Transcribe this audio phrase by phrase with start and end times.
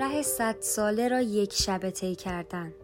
[0.00, 2.74] ره صد ساله را یک شبه طی کردن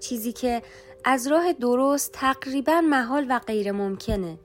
[0.00, 0.62] چیزی که
[1.04, 4.38] از راه درست تقریبا محال و غیر ممکنه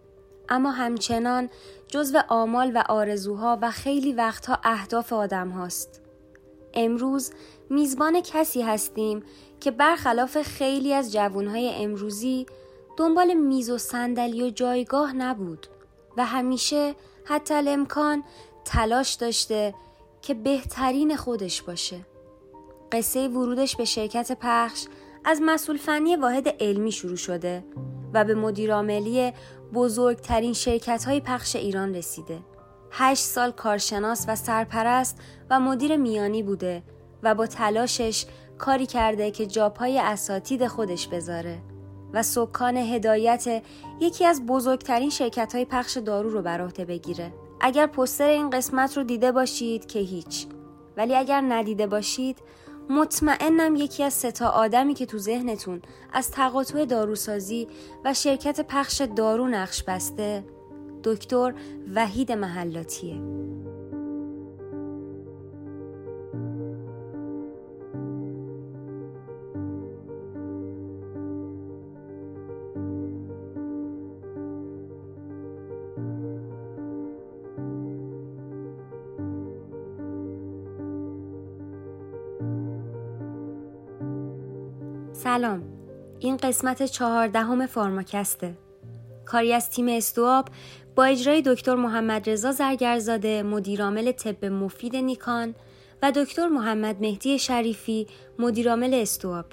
[0.50, 1.50] اما همچنان
[1.88, 6.02] جزو آمال و آرزوها و خیلی وقتها اهداف آدم هاست.
[6.74, 7.32] امروز
[7.70, 9.24] میزبان کسی هستیم
[9.60, 12.46] که برخلاف خیلی از جوانهای امروزی
[12.98, 15.68] دنبال میز و صندلی و جایگاه نبود
[16.18, 18.24] و همیشه حتی الامکان
[18.66, 19.74] تلاش داشته
[20.26, 22.06] که بهترین خودش باشه.
[22.92, 24.86] قصه ورودش به شرکت پخش
[25.26, 27.66] از مسئول فنی واحد علمی شروع شده
[28.14, 29.34] و به مدیرعاملی
[29.74, 32.40] بزرگترین شرکت های پخش ایران رسیده.
[32.92, 35.18] هشت سال کارشناس و سرپرست
[35.50, 36.84] و مدیر میانی بوده
[37.24, 38.26] و با تلاشش
[38.58, 41.62] کاری کرده که جاپای اساتید خودش بذاره
[42.14, 43.64] و سکان هدایت
[44.00, 47.45] یکی از بزرگترین شرکت های پخش دارو رو بر عهده بگیره.
[47.62, 50.48] اگر پستر این قسمت رو دیده باشید که هیچ.
[50.98, 52.38] ولی اگر ندیده باشید
[52.90, 55.82] مطمئنم یکی از ستا آدمی که تو ذهنتون
[56.14, 57.68] از تقاطع داروسازی
[58.06, 60.44] و شرکت پخش دارو نقش بسته
[61.04, 61.54] دکتر
[61.96, 63.22] وحید محلاتیه.
[85.36, 85.64] سلام.
[86.20, 88.58] این قسمت چهاردهم فارماکسته
[89.26, 90.48] کاری از تیم استواب
[90.96, 95.56] با اجرای دکتر محمد رضا زرگرزاده مدیرعامل طب مفید نیکان
[96.02, 98.08] و دکتر محمد مهدی شریفی
[98.40, 99.46] مدیرعامل استواب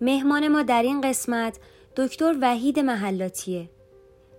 [0.00, 1.58] مهمان ما در این قسمت
[1.96, 3.70] دکتر وحید محلاتیه.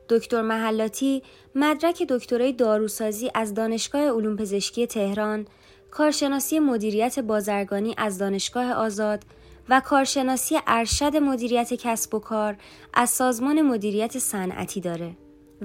[0.10, 1.24] دکتر محلاتی
[1.56, 5.48] مدرک دکترای داروسازی از دانشگاه علوم پزشکی تهران
[5.92, 9.24] کارشناسی مدیریت بازرگانی از دانشگاه آزاد
[9.70, 12.58] و کارشناسی ارشد مدیریت کسب و کار
[12.94, 15.18] از سازمان مدیریت صنعتی داره.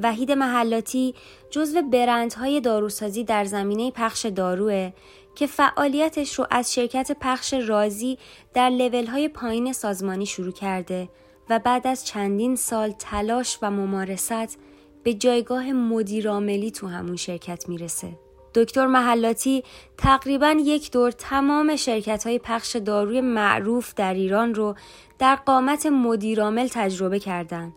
[0.03, 1.15] وحید محلاتی
[1.51, 4.93] جزو برندهای داروسازی در زمینه پخش داروه
[5.35, 8.19] که فعالیتش رو از شرکت پخش رازی
[8.55, 8.71] در
[9.09, 11.09] های پایین سازمانی شروع کرده
[11.51, 14.59] و بعد از چندین سال تلاش و ممارست
[15.03, 18.19] به جایگاه مدیرعاملی تو همون شرکت می‌رسه.
[18.55, 19.65] دکتر محلاتی
[19.99, 24.75] تقریبا یک دور تمام شرکت های پخش داروی معروف در ایران رو
[25.19, 27.73] در قامت مدیرامل تجربه کردند.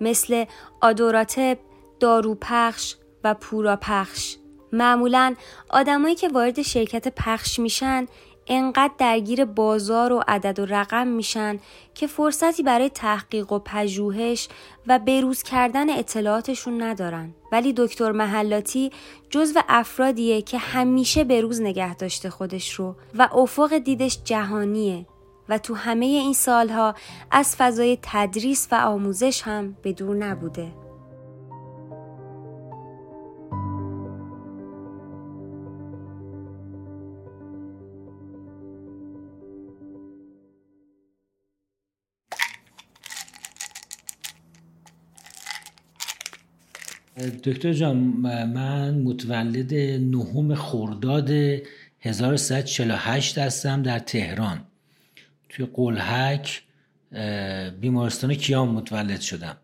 [0.00, 0.44] مثل
[0.80, 1.58] آدوراتب،
[2.00, 2.94] دارو پخش
[3.24, 4.36] و پورا پخش.
[4.72, 5.34] معمولا
[5.70, 8.06] آدمایی که وارد شرکت پخش میشن
[8.46, 11.58] انقدر درگیر بازار و عدد و رقم میشن
[11.94, 14.48] که فرصتی برای تحقیق و پژوهش
[14.86, 17.34] و بروز کردن اطلاعاتشون ندارن.
[17.52, 18.92] ولی دکتر محلاتی
[19.30, 25.06] جزو افرادیه که همیشه بروز نگه داشته خودش رو و افق دیدش جهانیه
[25.48, 26.94] و تو همه این سالها
[27.30, 30.85] از فضای تدریس و آموزش هم به دور نبوده.
[47.30, 49.74] دکتر جان من متولد
[50.14, 51.30] نهم خرداد
[52.00, 54.64] 1148 هستم در تهران.
[55.48, 56.62] توی قلحک
[57.80, 59.56] بیمارستان کیام متولد شدم.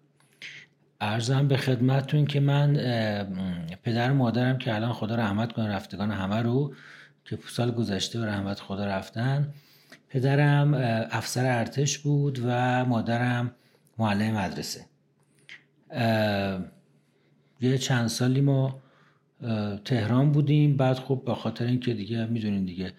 [1.00, 2.74] ارزم به خدمتتون که من
[3.82, 6.74] پدر مادرم که الان خدا رحمت کنه رفتگان همه رو
[7.24, 9.54] که سال گذشته به رحمت خدا رفتن.
[10.08, 10.74] پدرم
[11.10, 13.54] افسر ارتش بود و مادرم
[13.98, 14.80] معلم مدرسه.
[17.62, 18.82] یه چند سالی ما
[19.84, 20.76] تهران بودیم.
[20.76, 22.92] بعد خب به خاطر اینکه دیگه می‌دونین دیگه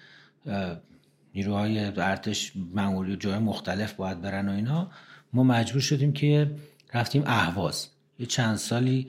[1.35, 4.91] نیروهای ارتش معمولی جای مختلف باید برن و اینا
[5.34, 6.51] ما مجبور شدیم که
[6.94, 7.88] رفتیم اهواز.
[8.19, 9.07] یه چند سالی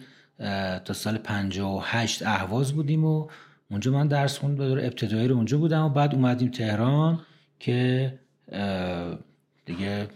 [0.84, 3.28] تا سال 58 اهواز بودیم و
[3.70, 7.20] اونجا من درس خوند به دور ابتدایی رو اونجا بودم و بعد اومدیم تهران
[7.60, 8.14] که
[9.66, 10.08] دیگه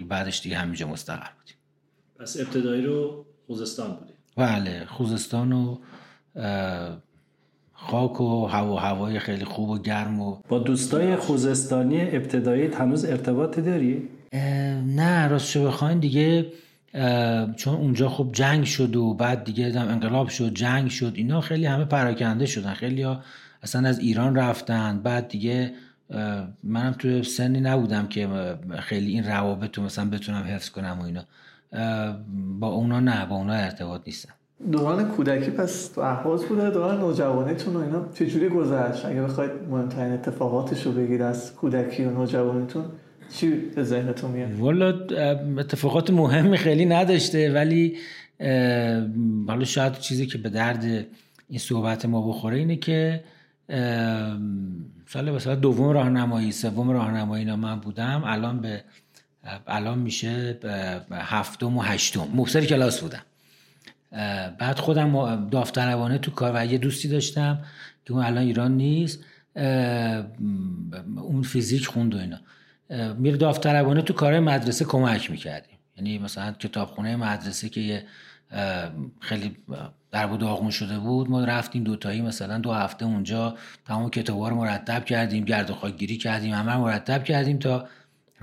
[0.00, 1.56] بعدش دیگه همینجا مستقر بودیم.
[2.18, 4.13] پس ابتدایی رو خوزستان بودیم.
[4.36, 5.76] بله خوزستان و
[7.72, 13.62] خاک و هوا هوای خیلی خوب و گرم و با دوستای خوزستانی ابتدایی هنوز ارتباطی
[13.62, 14.08] داری؟
[14.86, 16.46] نه راستشو بخواین دیگه
[17.56, 21.66] چون اونجا خب جنگ شد و بعد دیگه دم انقلاب شد جنگ شد اینا خیلی
[21.66, 23.20] همه پراکنده شدن خیلی ها
[23.62, 25.74] اصلا از ایران رفتن بعد دیگه
[26.62, 28.28] منم تو سنی نبودم که
[28.78, 31.24] خیلی این روابط رو مثلا بتونم حفظ کنم و اینا
[32.58, 34.32] با اونا نه با اونا ارتباط نیستم.
[34.72, 40.12] دوران کودکی پس تو احواز بوده دوران نوجوانیتون و اینا چجوری گذشت؟ اگه بخواید مهمترین
[40.12, 42.84] اتفاقاتش رو بگید از کودکی و نوجوانیتون
[43.32, 44.88] چی به ذهنتون میاد؟ والا
[45.58, 47.96] اتفاقات مهمی خیلی نداشته ولی
[49.48, 50.84] حالا شاید چیزی که به درد
[51.48, 53.24] این صحبت ما بخوره اینه که
[55.06, 58.84] سال مثلا دوم راهنمایی سوم راهنمایی من بودم الان به
[59.66, 60.58] الان میشه
[61.10, 62.28] هفتم و هشتم.
[62.34, 63.22] مبصر کلاس بودم.
[64.58, 67.64] بعد خودم داوطلبانه تو کار و یه دوستی داشتم
[68.04, 69.24] که اون الان ایران نیست.
[71.16, 72.38] اون فیزیک خوند و اینا.
[73.14, 75.78] میره داوطلبانه تو کار مدرسه کمک می‌کردیم.
[75.96, 78.04] یعنی مثلا کتابخونه مدرسه که
[79.20, 79.56] خیلی
[80.10, 83.54] در بود داغون شده بود ما رفتیم دوتایی مثلا دو هفته اونجا
[83.86, 87.88] تمام کتابا رو مرتب کردیم گرد و گیری کردیم همه مرتب کردیم تا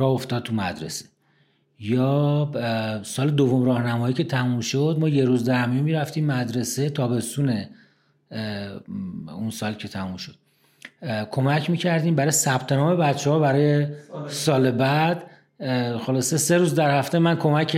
[0.01, 1.05] راه افتاد تو مدرسه.
[1.79, 2.51] یا
[3.03, 7.65] سال دوم راهنمایی که تموم شد ما یه روز در می می‌رفتیم مدرسه تابستون
[9.27, 10.35] اون سال که تموم شد.
[11.31, 13.87] کمک می‌کردیم برای ثبت نام بچه ها برای
[14.27, 15.23] سال بعد.
[15.99, 17.77] خلاصه سه روز در هفته من کمک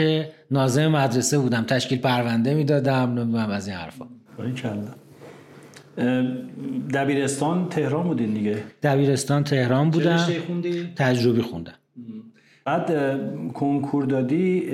[0.52, 1.64] نازم مدرسه بودم.
[1.64, 4.06] تشکیل پرونده می‌دادم نمی‌دونم از این حرفا.
[6.94, 10.28] دبیرستان تهران بودین دیگه؟ دبیرستان تهران بودم.
[10.96, 11.74] تجربی خوندم.
[12.66, 12.92] بعد
[13.54, 14.72] کنکور دادی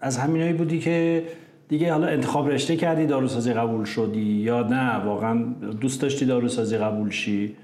[0.00, 1.24] از همینایی بودی که
[1.68, 5.34] دیگه حالا انتخاب رشته کردی داروسازی قبول شدی یا نه؟ واقعا
[5.80, 7.56] دوست داشتی داروسازی قبول شی؟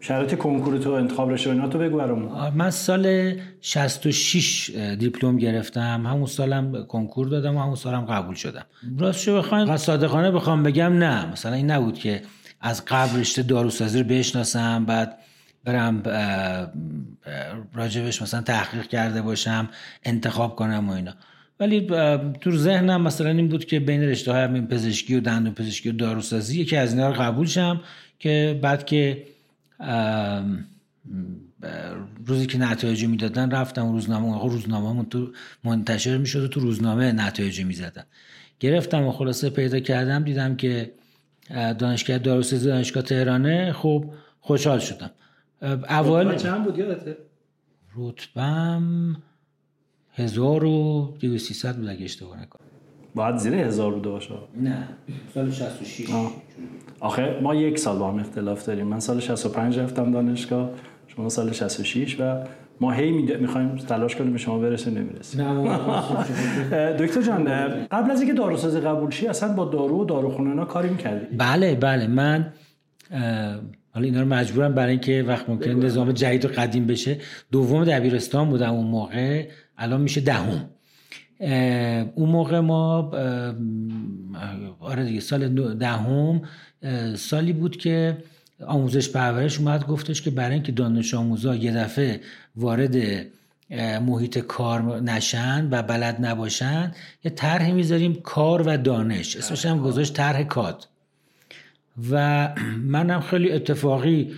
[0.00, 2.52] شرایط کنکور تو انتخاب رشته اینا تو بگو برامون.
[2.54, 6.06] من سال 66 دیپلم گرفتم.
[6.06, 8.64] همون سالم کنکور دادم و همون سالم قبول شدم.
[8.98, 11.32] راستشو بخواین صادقانه بخوام بگم نه.
[11.32, 12.22] مثلا این نبود که
[12.60, 15.18] از قبل رشته داروسازی رو بشناسم بعد
[15.64, 16.02] برم
[17.74, 19.68] راجبش مثلا تحقیق کرده باشم
[20.04, 21.14] انتخاب کنم و اینا.
[21.60, 21.86] ولی
[22.40, 25.92] تو ذهنم مثلا این بود که بین رشته های همین پزشکی و دندون پزشکی و
[25.92, 27.80] داروسازی یکی از اینا رو قبول شم
[28.18, 29.26] که بعد که
[32.26, 35.32] روزی که نتایج می‌دادن رفتم روزنامه روزنامه تو
[35.64, 38.04] منتشر می‌شد و تو روزنامه نتایج می‌زدن.
[38.60, 40.92] گرفتم و خلاصه پیدا کردم دیدم که
[41.78, 44.10] دانشگاه داروسازی دانشگاه تهرانه خب
[44.40, 45.10] خوشحال شدم.
[45.62, 47.16] اول چند بود یادته؟
[47.96, 49.16] رتبم
[50.14, 52.66] 1200 بود اگه اشتباه نکنم.
[53.14, 54.34] باید زیر هزار بوده باشه.
[54.56, 54.88] نه
[55.34, 56.06] سال 66
[57.00, 58.86] آخه ما یک سال با هم اختلاف داریم.
[58.86, 60.70] من سال 65 رفتم دانشگاه
[61.06, 62.44] شما سال 66 و
[62.80, 65.44] ما هی می‌خوایم تلاش کنیم به شما برسه نمی‌رسه
[67.00, 67.44] دکتر جان
[67.86, 72.06] قبل از اینکه داروسازی قبول شی اصلا با دارو و داروخونه کاری می‌کردی؟ بله بله.
[72.06, 72.52] من
[73.90, 77.18] حالا اینا رو مجبورم برای اینکه وقت ممکن نظام جدید و قدیم بشه.
[77.50, 79.48] دوم دبیرستان بودم اون موقع.
[79.78, 80.68] الان میشه دهم.
[82.14, 83.10] اون موقع ما
[84.80, 86.42] آره دیگه سال دهم
[87.16, 88.18] سالی بود که
[88.66, 92.20] آموزش پرورش اومد گفتش که برای اینکه دانش آموزا یه دفعه
[92.56, 92.96] وارد
[94.06, 96.92] محیط کار نشن و بلد نباشن
[97.24, 99.36] یه طرحی می‌ذاریم کار و دانش.
[99.36, 100.88] اسمش هم گذاشت طرح کاد.
[102.10, 102.48] و
[102.82, 104.34] منم خیلی اتفاقی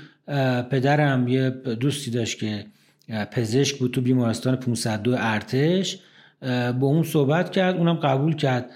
[0.71, 2.67] پدرم یه دوستی داشت که
[3.31, 5.99] پزشک بود تو بیمارستان 502 ارتش.
[6.81, 8.71] با اون صحبت کرد اونم قبول کرد.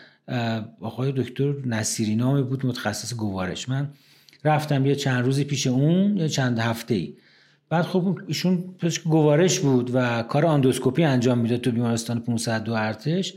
[0.80, 3.68] آقای دکتر نصیری نامی بود متخصص گوارش.
[3.68, 3.88] من
[4.44, 7.14] رفتم یه چند روزی پیش اون یه چند هفته ای
[7.68, 13.34] بعد خب ایشون پزشک گوارش بود و کار آندوسکوپی انجام می‌داد تو بیمارستان 502 ارتش.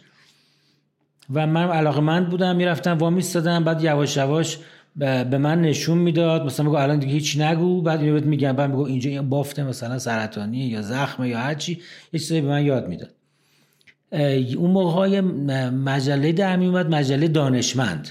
[1.33, 4.57] و من علاقه مند بودم می‌رفتم وا میستادم بعد یواش یواش
[4.95, 6.45] به من نشون می‌داد.
[6.45, 7.81] مثلا میگو الان دیگه هیچ نگو.
[7.81, 8.53] بعد اینو بهت میگم.
[8.53, 11.71] بعد میگو اینجا این بافته مثلا سرطانی یا زخمه یا هر چی.
[12.13, 13.09] یه چیزی به من یاد می‌داد.
[14.57, 15.21] اون موقع های
[15.69, 18.09] مجله در میومد مجله دانشمند.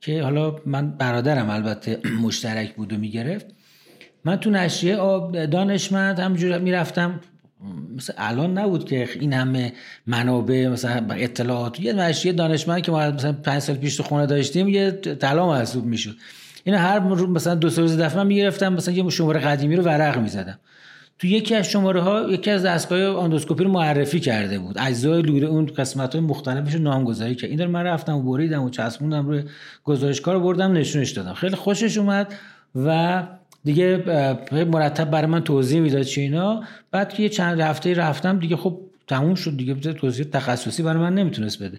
[0.00, 3.46] که حالا من برادرم البته مشترک بود و می‌گرفت.
[4.24, 4.96] من تو نشریه
[5.46, 7.20] دانشمند همجور می‌رفتم.
[7.96, 9.72] مثل الان نبود که این همه
[10.06, 11.80] منابع مثلا اطلاعات.
[11.80, 15.84] یه نشریه دانشمند که ما مثلا پنج سال پیش تو خونه داشتیم یه طلا محسوب
[15.84, 16.16] می‌شد.
[16.64, 20.18] این هر مثلا دو سه روز دفعه من می‌گرفتم مثلا یه شماره قدیمی رو ورق
[20.18, 20.58] می‌زدم.
[21.18, 24.76] تو یکی از شماره ها یکی از دستگاه آندوسکوپی رو معرفی کرده بود.
[24.78, 27.50] اجزای لوله اون قسمت های مختلفش رو نامگذاری کرد.
[27.50, 29.42] این من رفتم و بریدم و چسبوندم روی
[29.84, 31.34] گزارشکار رو بردم نشونش دادم.
[31.34, 32.34] خیلی خوشش اومد
[32.74, 33.22] و
[33.64, 34.04] دیگه
[34.52, 36.62] مرتب برای من توضیح می‌داد چه اینا.
[36.90, 41.14] بعد که یه چند هفته رفتم دیگه خب تموم شد دیگه توضیح تخصصی برای من
[41.14, 41.78] نمی‌تونست بده.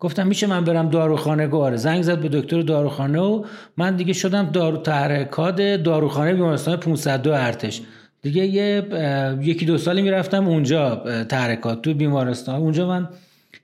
[0.00, 3.44] گفتم میشه من برم داروخانه گواره زنگ زد به دکتر داروخانه و
[3.76, 7.82] من دیگه شدم دارو طرح کاد داروخانه بیمارستان 502 ارتش.
[8.22, 8.84] دیگه یه
[9.42, 10.96] یکی دو سالی می‌رفتم اونجا
[11.28, 12.60] طرح کاد تو بیمارستان.
[12.60, 13.08] اونجا من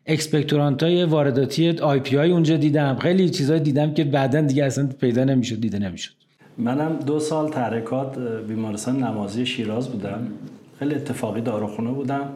[0.07, 2.99] expectorant های وارداتی آی پی های اونجا دیدم.
[2.99, 6.13] خیلی چیزای دیدم که بعدا دیگه اصلا پیدا نمی‌شد دیده نمی‌شد.
[6.61, 10.27] منم دو سال طرح کاد بیمارستان نمازی شیراز بودم.
[10.79, 12.29] خیلی اتفاقی داروخونه بودم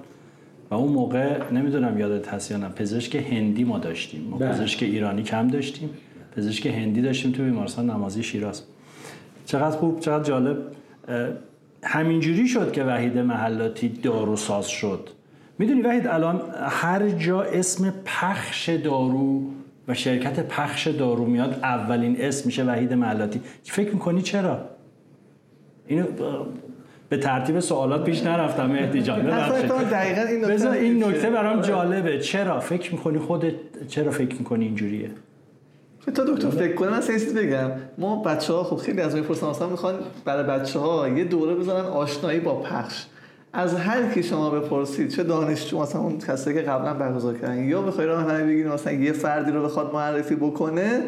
[0.71, 4.29] و اون موقع نمی‌دونم یادت هست یا نه پزشک هندی ما داشتیم.
[4.31, 4.49] ما بله.
[4.49, 5.91] پزشک ایرانی کم داشتیم.
[6.37, 8.63] پزشک هندی داشتیم تو بیمارستان نمازی شیراز.
[9.47, 10.57] چقدر خوب چقدر جالب.
[11.83, 15.09] همینجوری شد که وحید محلاتی داروساز شد.
[15.59, 19.43] می‌دونی وحید الان هر جا اسم پخش دارو
[19.89, 24.59] و شرکت پخش دارو میاد اولین اسم میشه وحید محلاتی فکر می‌کنی چرا؟
[25.87, 26.05] اینو
[27.09, 29.21] به ترتیب سوالات پیش نرفتم مهدی جان.
[29.21, 32.19] دقیقاً این این نکته برام جالبه.
[32.19, 33.55] چرا؟ فکر می‌کنی خودت
[33.89, 35.11] چرا فکر می‌کنی اینجوریه؟
[36.15, 37.71] تا دکتر فکر کنم من چیز بگم.
[37.99, 41.85] ما بچه ها خب خیلی از می‌پرسن اصلا می‌خوان برای بچه ها یه دوره بزنن
[41.85, 43.05] آشنایی با پخش.
[43.55, 47.83] از هر کی شما بپرسید چه دانشجو مثلا اون کسی که قبلا برگزار کردن یا
[47.83, 51.03] بخوای راهنمایی بگید مثلا یه فردی رو بخواد معرفی بکنه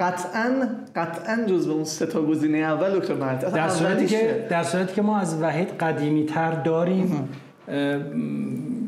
[0.00, 3.54] قطعا قطعا جز به اون سه تا گزینه اول دکتر مرد.
[3.54, 7.28] در صورتی که در صورتی که ما از وحید قدیمی تر داریم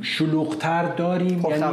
[0.03, 1.65] شلوغتر داریم یعنی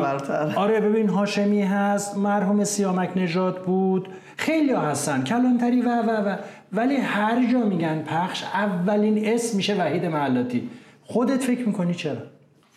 [0.55, 6.35] آره ببین هاشمی هست مرحوم سیامک نژاد بود خیلی ها هستن کلانتری و و و.
[6.73, 10.69] ولی هر جا میگن پخش اولین اسم میشه وحید معلاتی
[11.07, 12.23] خودت فکر می‌کنی چرا؟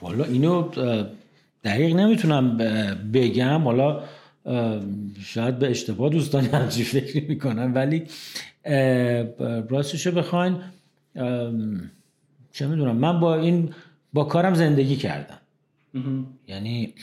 [0.00, 0.70] والا اینو
[1.64, 2.56] دقیق نمی‌تونم
[3.12, 3.60] بگم.
[3.60, 4.02] حالا
[5.24, 8.02] شاید به اشتباه دوستان همچی فکر می‌کنن ولی
[9.68, 10.56] راستشو بخواین
[12.52, 13.74] چه می‌دونم من با این
[14.12, 15.38] با کارم زندگی کردم.
[16.48, 16.94] یعنی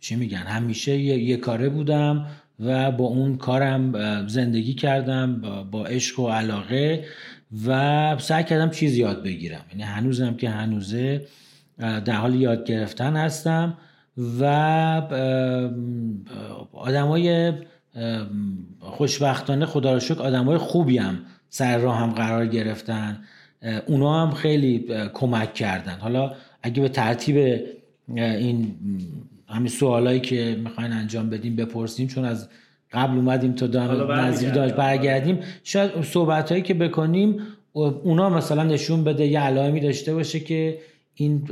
[0.00, 2.26] چی میگن همیشه یه, کاره بودم
[2.60, 3.92] و با اون کارم
[4.28, 7.04] زندگی کردم با عشق و علاقه.
[7.66, 9.64] و سعی کردم چیز یاد بگیرم.
[9.70, 11.26] یعنی هنوزم که هنوزه
[11.78, 13.78] در حال یاد گرفتن هستم
[14.40, 14.44] و
[16.72, 17.52] آدمای
[18.80, 23.22] خوشبختانه خدا رو شکر آدمای خوبی هم سر راه هم قرار گرفتن.
[23.86, 25.98] اونا هم خیلی کمک کردن.
[25.98, 27.62] حالا اگه به ترتیب
[28.14, 28.76] این
[29.48, 32.48] همین سوالایی که می‌خواین انجام بدیم بپرسیم چون از
[32.92, 35.38] قبل اومدیم تا دام نزدیک داشت برگردیم.
[35.64, 37.40] شاید صحبت هایی که بکنیم
[37.72, 40.78] اونا مثلا نشون بده یه علائمی داشته باشه که
[41.14, 41.48] این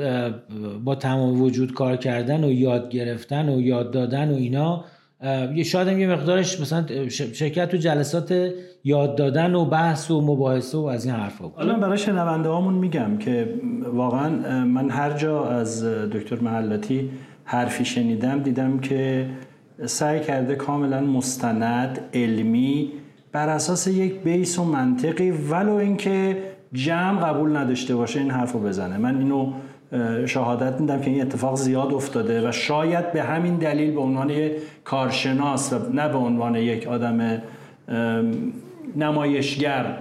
[0.85, 4.85] با تمام وجود کار کردن و یاد گرفتن و یاد دادن و اینا
[5.55, 8.51] یه شاید هم یه مقدارش مثلا شرکت تو جلسات
[8.85, 13.19] یاد دادن و بحث و مباحثه و از این حرفا حالا برای شنونده هامون میگم
[13.19, 13.55] که
[13.93, 14.29] واقعا
[14.65, 17.11] من هر جا از دکتر محلاتی
[17.45, 19.27] حرفی شنیدم دیدم که
[19.87, 22.93] سعی کرده کاملا مستند علمی
[23.33, 26.43] بر اساس یک بیس و منطقی ولو اینکه
[26.73, 28.97] جمع قبول نداشته باشه این حرف رو بزنه.
[28.97, 29.53] من اینو
[30.27, 34.33] شهادت میدم که این اتفاق زیاد افتاده و شاید به همین دلیل به عنوان
[34.85, 37.43] کارشناس و نه به عنوان یک آدم
[38.97, 39.99] نمایشگر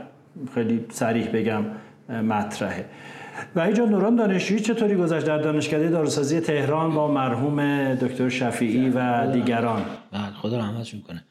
[0.53, 1.63] خیلی سریح بگم
[2.09, 2.85] مطرحه.
[3.55, 9.31] و جان نوران دانشجویی چطوری گذشت در دانشکده داروسازی تهران با مرحوم دکتر شفیعی و
[9.31, 11.23] دیگران؟ بله خدا رحمتشون کنه.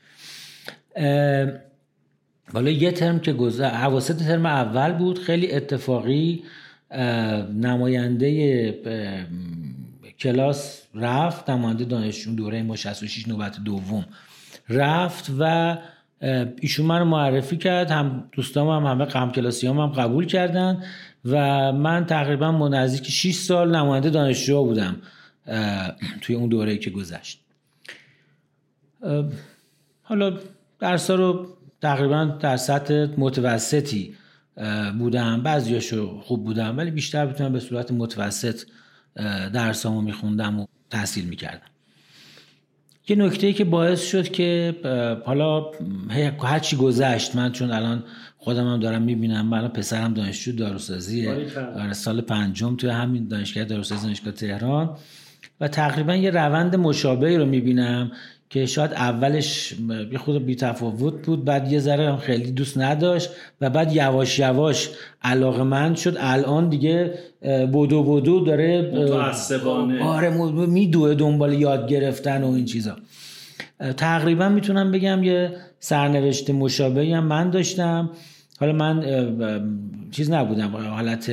[2.53, 6.43] حالا یه ترم که گذشت حواست ترم اول بود خیلی اتفاقی
[7.55, 8.75] نماینده
[10.21, 14.07] کلاس رفت نماینده دانشجو دوره ما 66 نوبت دوم.
[14.69, 15.77] رفت و
[16.61, 20.83] ایشون من معرفی کرد هم دوستام هم همه قم کلاسی هم, هم قبول کردن.
[21.27, 24.97] و من تقریبا نزدیک 6 سال نماینده دانشجو بودم
[26.21, 27.41] توی اون دوره که گذشت.
[30.03, 30.39] حالا
[30.79, 31.47] درس رو
[31.83, 34.15] تقریبا در سطح متوسطی
[34.99, 35.43] بودم.
[35.43, 38.63] بعضیاشو خوب بودم ولی بیشتر بتونم به صورت متوسط
[39.53, 41.67] درسامو میخوندم و تحصیل می‌کردم.
[43.09, 44.75] یه نکته که باعث شد که
[45.27, 45.71] حالا
[46.43, 48.05] هرچی گذشت من چون الان
[48.47, 49.47] خودم هم دارم می‌بینم.
[49.47, 54.91] من پسرم دانشجو داروسازی آره، سال پنجم توی همین دانشگاه داروسازی دانشگاه تهران.
[55.61, 58.11] و تقریبا یه روند مشابهی رو می‌بینم
[58.51, 59.75] که شاید اولش
[60.13, 64.39] یه خود بی تفاوت بود بعد یه ذره هم خیلی دوست نداشت و بعد یواش
[64.39, 64.91] یواش
[65.23, 66.17] علاقه من شد.
[66.21, 67.15] الان دیگه
[67.73, 68.93] بودو بودو داره
[70.03, 70.31] آره
[70.67, 72.97] میدوه دنبال یاد گرفتن و این چیزا.
[73.97, 78.11] تقریبا می‌تونم بگم یه سرنوشت مشابهی هم من داشتم.
[78.61, 79.03] حالا من
[80.11, 80.77] چیز نبودم.
[80.77, 81.33] حالت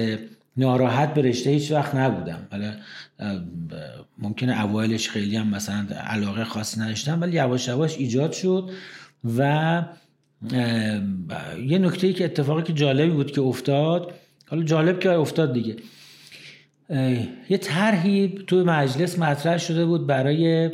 [0.57, 2.47] ناراحت به رشته هیچ وقت نبودم.
[2.51, 2.73] حالا
[4.17, 8.69] ممکنه اوایلش خیلی هم مثلا علاقه خاصی نداشتم ولی یواش یواش ایجاد شد
[9.37, 9.81] و
[11.65, 14.13] یه نکته ای که اتفاقی که جالبی بود که افتاد
[14.47, 15.75] حالا جالب که افتاد دیگه.
[17.49, 20.71] یه طرحی تو مجلس مطرح شده بود برای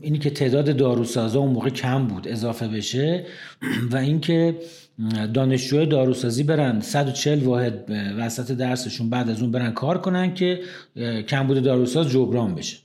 [0.00, 3.26] اینی که تعداد داروسازا اون موقع کم بود اضافه بشه.
[3.92, 4.58] و اینکه
[5.34, 10.60] دانشجوی داروسازی برن 140 واحد وسط درسشون بعد از اون برن کار کنن که
[11.28, 12.76] کم بوده داروساز جبران بشه.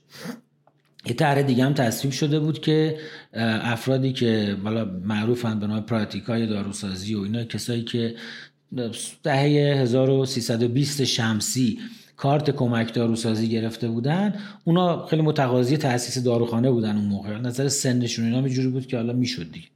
[1.06, 2.98] یه طرح دیگه هم تصویب شده بود که
[3.34, 8.16] افرادی که بالا معروفن به نام پراتیکای داروسازی و اینا کسایی که
[9.24, 11.80] دهه 1320 شمسی
[12.18, 14.36] کارت کمک داروسازی گرفته بودن.
[14.64, 17.38] اونا خیلی متقاضی تاسیس داروخانه بودن اون موقع.
[17.38, 19.68] نظر سنشون اینا جوری بود که حالا می‌شد دیگه.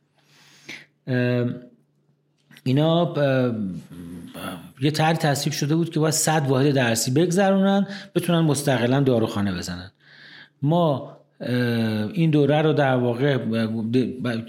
[2.64, 3.14] اینا
[4.82, 9.92] یه طرح تصویب شده بود که باید 100 واحد درسی بگذرونن بتونن مستقلا داروخانه بزنن.
[10.62, 11.18] ما
[12.14, 13.38] این دوره رو در واقع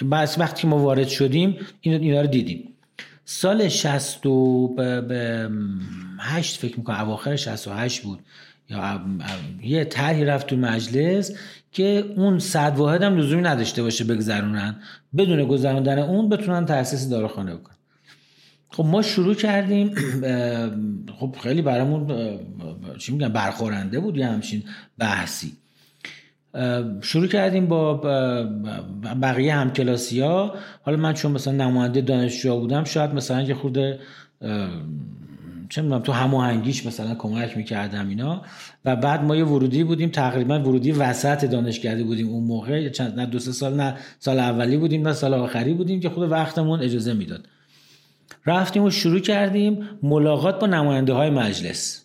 [0.02, 2.68] بعد وقتی ما وارد شدیم اینا رو دیدیم.
[3.24, 8.18] سال 68 فکر می‌کنم اواخر 68 بود.
[8.68, 9.00] یا
[9.62, 11.32] یه طرحی رفت تو مجلس
[11.72, 14.76] که اون صد واحد هم لزومی نداشته باشه بگذرونن.
[15.16, 17.76] بدون گذروندن اون بتونن تاسیس داروخانه بکنن.
[18.68, 19.94] خب ما شروع کردیم
[21.20, 22.06] خب خیلی برامون
[22.98, 24.62] چی میگن برخورنده بود یه همچین
[24.98, 25.52] بحثی.
[27.00, 27.94] شروع کردیم با
[29.22, 33.98] بقیه همکلاسی ها حالا من چون مثلا نماینده دانشجو بودم شاید مثلا یه خورده
[35.68, 38.42] چه می‌دونم تو هماهنگیش مثلا کمک می‌کردم اینا.
[38.84, 42.88] و بعد ما یه ورودی بودیم تقریبا ورودی وسط دانشکده بودیم اون موقع.
[42.88, 46.30] چند نه دو سه سال نه سال اولی بودیم نه سال آخری بودیم که خود
[46.30, 47.48] وقتمون اجازه می‌داد.
[48.46, 52.01] رفتیم و شروع کردیم ملاقات با نماینده های مجلس.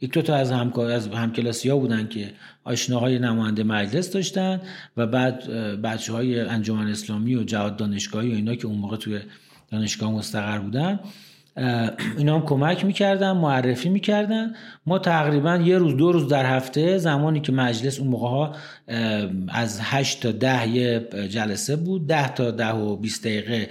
[0.00, 2.30] یک دو تا از همکار از همکلاسی ها بودن که
[2.64, 4.60] آشناهای نماینده مجلس داشتن
[4.96, 9.20] و بعد بچه های انجمن اسلامی و جهاد دانشگاهی و اینا که اون موقع توی
[9.70, 11.00] دانشگاه مستقر بودن
[12.16, 14.54] اینا هم کمک می‌کردن معرفی می‌کردن.
[14.86, 18.56] ما تقریبا یه روز دو روز در هفته زمانی که مجلس اون موقع ها
[19.48, 23.68] از 8 تا ده یه جلسه بود 10 تا ده و 20 دقیقه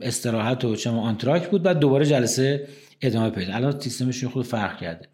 [0.00, 2.68] استراحت و چما آنتراک بود بعد دوباره جلسه
[3.00, 3.54] ادامه پیدا.
[3.54, 5.11] الان سیستمشون خود فرق کرده.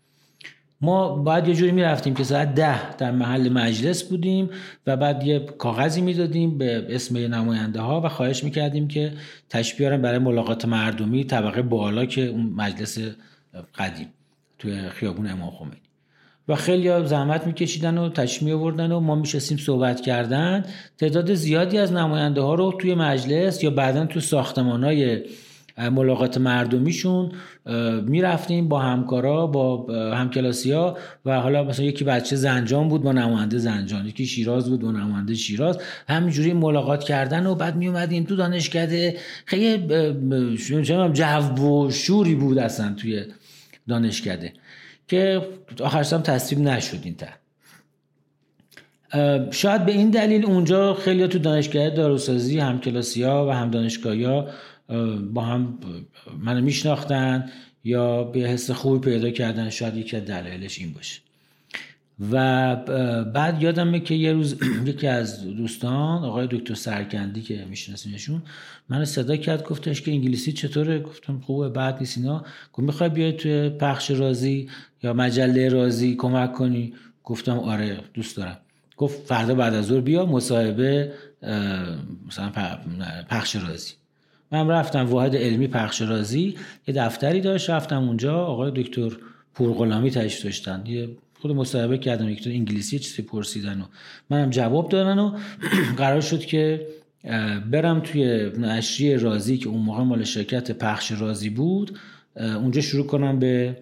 [0.80, 4.50] ما باید یه جوری می‌رفتیم که ساعت ده در محل مجلس بودیم
[4.86, 9.12] و بعد یه کاغذی می‌دادیم به اسم نماینده ها و خواهش می‌کردیم که
[9.50, 12.98] تشبیه برای ملاقات مردمی طبقه بالا که اون مجلس
[13.78, 14.08] قدیم
[14.58, 15.76] توی خیابون امام خمینی.
[16.48, 20.64] و خیلی زحمت میکشیدن و تشمیه آوردن و ما میشستیم صحبت کردن.
[20.98, 25.22] تعداد زیادی از نماینده ها رو توی مجلس یا بعدا تو ساختمان های
[25.78, 27.32] ملاقات مردمیشون
[28.06, 33.58] می‌رفتیم با همکارا با همکلاسی ها و حالا مثلا یکی بچه زنجان بود با نماینده
[33.58, 35.78] زنجان یکی شیراز بود با نماینده شیراز.
[36.08, 39.16] همینجوری ملاقات کردن و بعد می اومدیم تو دانشکده.
[39.44, 39.86] خیلی
[41.12, 43.24] جو و شوری بود اصلا توی
[43.88, 44.52] دانشکده
[45.08, 45.48] که
[45.80, 47.32] آخرش هم تصویب نشد این تر
[49.50, 54.46] شاید به این دلیل اونجا خیلی تو دانشگاه داروسازی همکلاسی ها و هم دانشگاهی ها
[55.32, 55.78] با هم
[56.38, 57.50] منو میشناختن
[57.84, 61.20] یا به حس خوبی پیدا کردن شاید یکی دلایلش این باشه.
[62.30, 62.76] و
[63.24, 68.42] بعد یادمه که یه روز یکی از دوستان آقای دکتر سرکندی که میشناسیمشون
[68.88, 72.44] منو صدا کرد گفتش که انگلیسی چطوره؟ گفتم خوبه بعد نیست اینا.
[72.72, 74.68] گفت می‌خوای بیای توی پخش رازی
[75.02, 78.58] یا مجله رازی کمک کنی؟ گفتم آره دوست دارم.
[78.96, 81.12] گفت فردا بعد از ظهر بیا مصاحبه
[82.28, 82.50] مثلا
[83.30, 83.92] پخش رازی.
[84.52, 86.56] من رفتم واحد علمی پخش رازی
[86.88, 89.10] یه دفتری داشت رفتم اونجا آقای دکتر
[89.54, 90.82] پورغلامی تشریف داشتن.
[90.86, 91.08] یه
[91.40, 93.84] خود مصاحبه کردم یک انگلیسی چیزی پرسیدن و
[94.30, 95.38] منم جواب دادن و
[95.98, 96.86] قرار شد که
[97.70, 101.98] برم توی نشریه رازی که اون موقع مال شرکت پخش رازی بود
[102.36, 103.76] اونجا شروع کنم به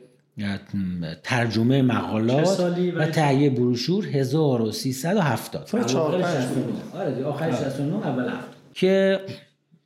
[1.22, 2.61] ترجمه مقالات
[2.96, 5.68] و تهیه بروشور 1370
[6.94, 8.33] آره آخر 69 اول
[8.74, 9.20] که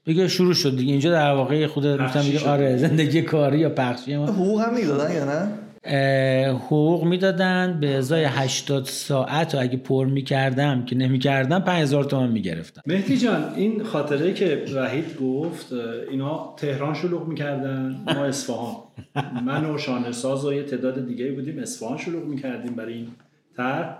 [0.04, 0.92] دیگه شروع شد دیگه.
[0.92, 5.14] اینجا در واقع خود می‌تونم دیگه آره زندگی کاری یا پخشی ما حقوق هم می‌دادن
[5.14, 5.48] یا نه؟
[6.54, 7.78] حقوق می‌دادن.
[7.80, 12.82] به ازای 80 ساعت و اگه پر می‌کردم که نمی‌کردم 5000 تومان می‌گرفتم.
[12.86, 15.72] مهدی جان این خاطره که وحید گفت
[16.10, 18.76] اینا تهران شلوغ می‌کردن ما اصفهان.
[19.44, 23.06] من و شانساز و یه تعداد دیگه بودیم اصفهان شلوغ می‌کردیم برای این
[23.56, 23.94] تر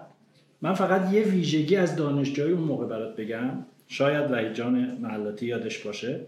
[0.62, 3.50] من فقط یه ویژگی از دانشجوی اون موقع برات بگم.
[3.92, 6.20] شاید وحید جان محلاتی یادش باشه.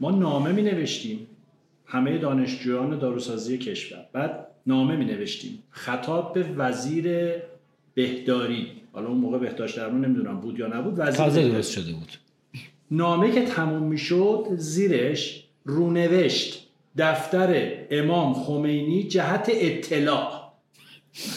[0.00, 1.26] ما نامه می نوشتیم.
[1.86, 4.06] همه دانشجویان داروسازی کشور.
[4.12, 5.62] بعد نامه می نوشتیم.
[5.70, 7.32] خطاب به وزیر
[7.94, 8.66] بهداری.
[8.92, 12.12] حالا اون موقع بهداشت درمون نمی‌دونم بود یا نبود وزیر تازه درست شده بود.
[12.90, 20.43] نامه که تموم می شد زیرش رونوشت دفتر امام خمینی جهت اطلاع.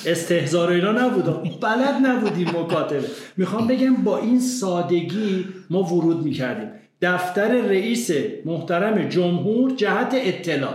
[0.05, 1.59] استهزار اینا نبود.
[1.61, 3.07] بلد نبودیم مکاتبه.
[3.37, 6.69] می‌خوام بگم با این سادگی ما ورود می‌کردیم.
[7.01, 8.11] دفتر رئیس
[8.45, 10.73] محترم جمهور جهت اطلاع.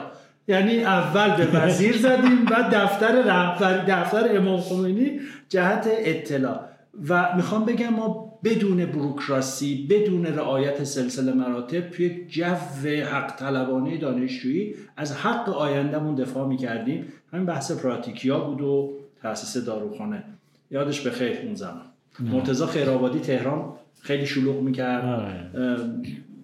[0.49, 6.61] یعنی اول به وزیر زدیم و دفتر رهبری دفتر امام خمینی جهت اطلاع.
[7.09, 12.45] و می‌خوام بگم ما بدون بروکراسی بدون رعایت سلسله مراتب توی جو
[13.05, 17.05] حق طلبانه دانشجویی از حق آیندهمون دفاع می‌کردیم.
[17.33, 20.25] همین بحث پراتیکیا بود و تاسیس داروخانه.
[20.71, 21.83] یادش به خیر اون زمان.
[22.21, 25.05] مرتزا خیرآبادی تهران خیلی شلوغ می‌کرد.
[25.05, 25.51] آره.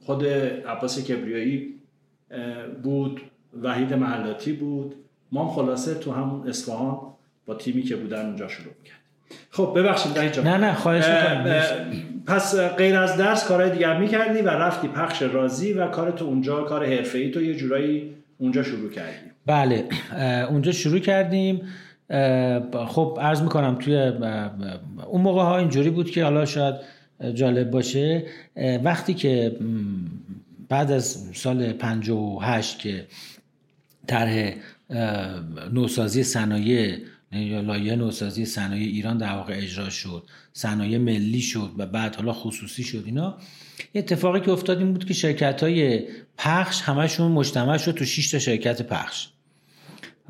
[0.00, 1.74] خود عباس کبریایی
[2.82, 3.20] بود
[3.62, 4.94] وحید محلاتی بود.
[5.32, 6.98] ما هم خلاصه تو همون اصفهان
[7.46, 8.97] با تیمی که بودن اونجا شروع می‌کرد
[9.50, 11.04] خب ببخشید اینجا نه نه خواهش
[12.26, 16.62] پس غیر از درس کارهای دیگر می‌کردی و رفتی پخش رازی و کار تو اونجا
[16.62, 19.16] کار حرفه‌ای تو یه جورایی اونجا شروع کردی.
[19.46, 19.84] بله
[20.48, 21.62] اونجا شروع کردیم.
[22.88, 24.12] خب عرض می‌کنم توی
[25.06, 26.74] اون موقع ها اینجوری بود که حالا شاید
[27.34, 28.26] جالب باشه.
[28.84, 29.56] وقتی که
[30.68, 33.06] بعد از سال 58 که
[34.06, 34.52] طرح
[35.72, 36.98] نوسازی صنایع
[37.32, 40.22] یا لایحه نوسازی صنایع ایران در واقع اجرا شد.
[40.52, 43.02] صنایع ملی شد و بعد حالا خصوصی شد.
[43.06, 43.36] اینا
[43.94, 46.04] اتفاقی که افتاد این بود که شرکت های
[46.38, 49.28] پخش همشون مجتمع شد تو 6 تا شرکت پخش.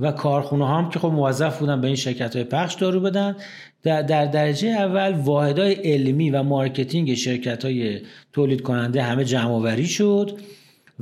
[0.00, 3.37] و کارخونه هم که خب موظف بودن به این شرکت های پخش دارو بدن.
[3.82, 8.00] در, در درجه اول واحدهای علمی و marketing شرکت های
[8.32, 10.38] تولید کننده همه جمع شد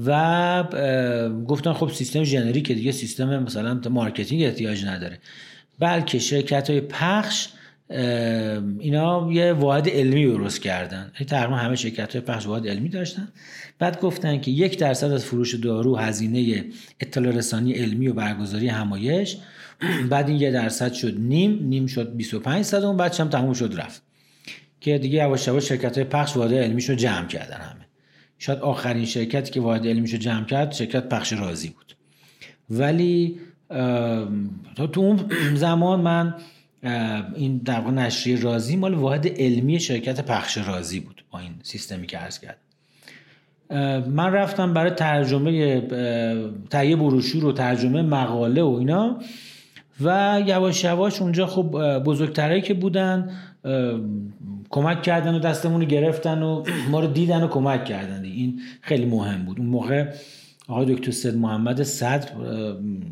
[0.05, 0.65] و
[1.49, 5.19] گفتن خب سیستم ژنریک دیگه سیستم مثلا marketing احتیاج نداره.
[5.79, 7.49] بلکه شرکت های پخش
[8.79, 11.13] اینا یه واحد علمی درست کردن.
[11.29, 13.29] تقریبا همه شرکت های پخش واحد علمی داشتن.
[13.79, 16.65] بعد گفتن که یک درصد از فروش دارو هزینه
[17.01, 19.37] اطلاع رسانی علمی و برگزاری همایش.
[20.11, 24.03] بعد این یه درصد شد نیم نیم شد 25 صدم بعد هم تموم شد رفت.
[24.81, 27.87] که دیگه یواش یواش شرکت های پخش واحد علمیشو جمع کردن همه.
[28.39, 31.97] شاید آخرین شرکتی که واحد علمیشو جمع کرد شرکت پخش رازی بود.
[32.71, 33.41] ولی
[34.93, 35.21] تو اون
[35.55, 36.35] زمان من
[37.35, 42.07] این در واقع نشریه رازی مال واحد علمی شرکت پخش رازی بود با این سیستمی
[42.07, 42.59] که عرض کرد.
[44.09, 45.81] من رفتم برای ترجمه
[46.71, 49.19] تهیه بروشور و ترجمه مقاله و اینا
[50.01, 53.31] و یواش یواش اونجا خب بزرگترهایی که بودن
[54.71, 58.25] کمک کردن و دستمون رو گرفتن و ما رو دیدن و کمک کردن.
[58.25, 59.59] این خیلی مهم بود.
[59.59, 60.13] اون موقع
[60.69, 62.29] آقای دکتر سید محمد صدر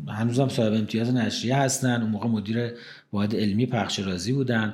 [0.07, 2.01] هنوزم صاحب امتیاز نشریه هستن.
[2.01, 2.71] اون موقع مدیر
[3.13, 4.73] واحد علمی پخش رازی بودن.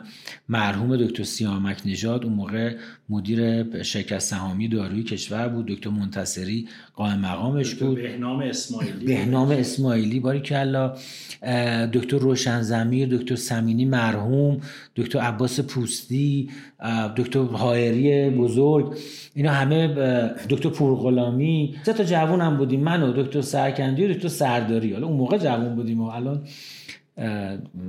[0.50, 2.76] مرحوم دکتر سیامک نژاد اون موقع
[3.10, 5.66] مدیر شرکت سهامی داروی کشور بود.
[5.66, 7.96] دکتر منتصری قائم مقامش بود.
[7.96, 10.96] بهنام اسماعیلی بهنام اسماعیلی باری کلا
[11.94, 14.62] دکتر روشن زمیر دکتر سمینی مرحوم
[14.96, 16.50] دکتر عباس پوستی
[17.18, 18.98] دکتر هایری بزرگ.
[19.34, 19.88] اینا همه
[20.50, 21.76] دکتر پورغلامی.
[21.86, 22.80] سه تا جوون هم بودیم.
[22.80, 24.94] من و دکتر سرکندی و دکتر سرداری.
[24.94, 26.44] حالا اون موقع جوون بودیم و الان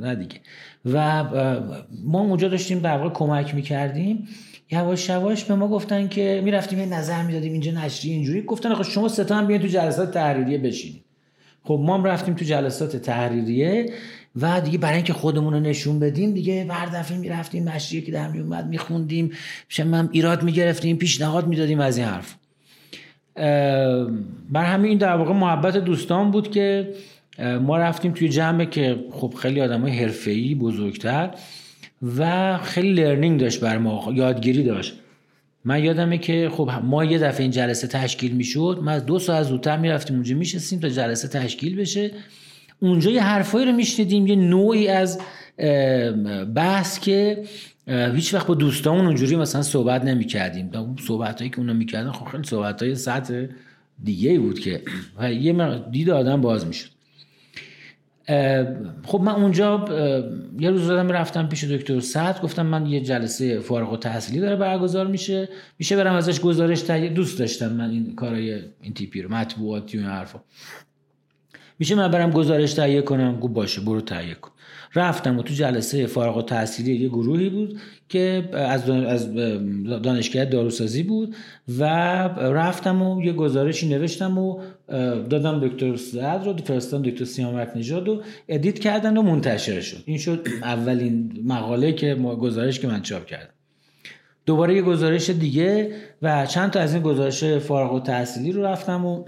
[0.01, 0.37] نه دیگه.
[0.93, 1.25] و
[2.05, 4.29] ما اونجا داشتیم در واقع کمک می‌کردیم.
[4.71, 8.43] یواش یواش به ما گفتن که می‌رفتیم یه نظر می‌دادیم اینجا نشری اینجوری.
[8.43, 11.05] گفتن آقا شما ستا هم بیاین تو جلسات تحریریه بشینید
[11.65, 13.93] خب ما هم رفتیم تو جلسات تحریریه
[14.37, 18.29] و دیگه برای اینکه خودمون رو نشون بدیم دیگه هر دفعه می‌رفتیم نشریه که در
[18.29, 19.31] میومد میخوندیم.
[19.79, 22.35] هم ایراد می‌گرفتیم پیشنهاد می‌دادیم از این حرف.
[24.51, 26.95] بر همین در واقع محبت دوستان بود که
[27.39, 31.31] ما رفتیم توی جمعه که خب خیلی آدم های حرفه‌ای بزرگتر
[32.17, 34.95] و خیلی لرنینگ داشت بر ما یادگیری داشت.
[35.65, 39.77] من یادمه که خب ما یه دفعه این جلسه تشکیل می‌شد از دو ساعت زودتر
[39.77, 42.11] می‌رفتیم اونجا میشستیم تا جلسه تشکیل بشه.
[42.81, 45.21] اونجا یه حرفایی رو میشنیدیم یه نوعی از
[46.55, 47.43] بحث که
[47.89, 50.71] هیچ وقت با دوستامون اونجوری مثلا صحبت نمی‌کردیم.
[51.07, 53.45] صحبت هایی که اونا می‌کردن خب خیلی صحبت های سطح
[54.05, 54.83] دیگه بود که
[55.41, 56.92] یه دید آدم باز می‌شد.
[59.05, 59.85] خب من اونجا
[60.59, 64.57] یه روز دادم رفتم پیش دکتر سعد گفتم من یه جلسه فارغ و تحصیلی داره
[64.57, 65.49] برگزار میشه.
[65.79, 70.01] میشه برم ازش گزارش تهیه دوست داشتم من این کارای این تیپی رو مطبوعاتی و
[70.01, 70.41] این حرفا.
[71.79, 74.51] میشه من برم گزارش تهیه کنم؟ گفت باشه برو تهیه کن.
[74.95, 79.35] رفتم و تو جلسه فارغ و تحصیلی یه گروهی بود که از از
[80.03, 81.37] دانشگاه داروسازی بود
[81.79, 81.85] و
[82.39, 84.61] رفتم و یه گزارشی نوشتم و
[85.31, 90.19] دادم دکتر سعد رو فرستادم دکتر سیامک نژاد و ادیت کردن و منتشر شد این
[90.19, 93.53] شد اولین مقاله که گزارش که من چاپ کردم.
[94.47, 99.05] دوباره یه گزارش دیگه و چند تا از این گزارش فارغ و تحصیلی رو رفتم
[99.05, 99.25] و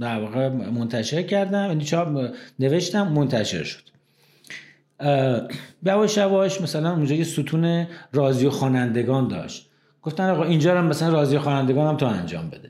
[0.00, 1.66] در واقع منتشر کردم.
[1.68, 1.84] یعنی
[2.58, 3.82] نوشتم منتشر شد.
[5.86, 9.70] یواش یواش مثلا اونجا یه ستون رازی و خوانندگان داشت.
[10.02, 12.67] گفتن آقا اینجا هم مثلا رازی خوانندگان هم تو انجام بده.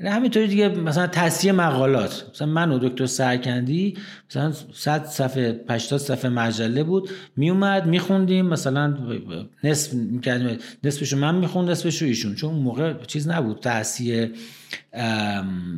[0.00, 2.24] یعنی همینطوری دیگه مثلا تصحیح مقالات.
[2.34, 3.96] مثلا من و دکتر سرکندی
[4.30, 7.10] مثلا 100 صفحه 80 صفحه مجله بود.
[7.36, 8.96] میومد میخوندیم مثلا
[9.64, 10.58] نصف می‌کردیم.
[10.84, 12.34] نصفشو من می‌خوند نصفشو ایشون.
[12.34, 14.28] چون اون موقع چیز نبود تصحیح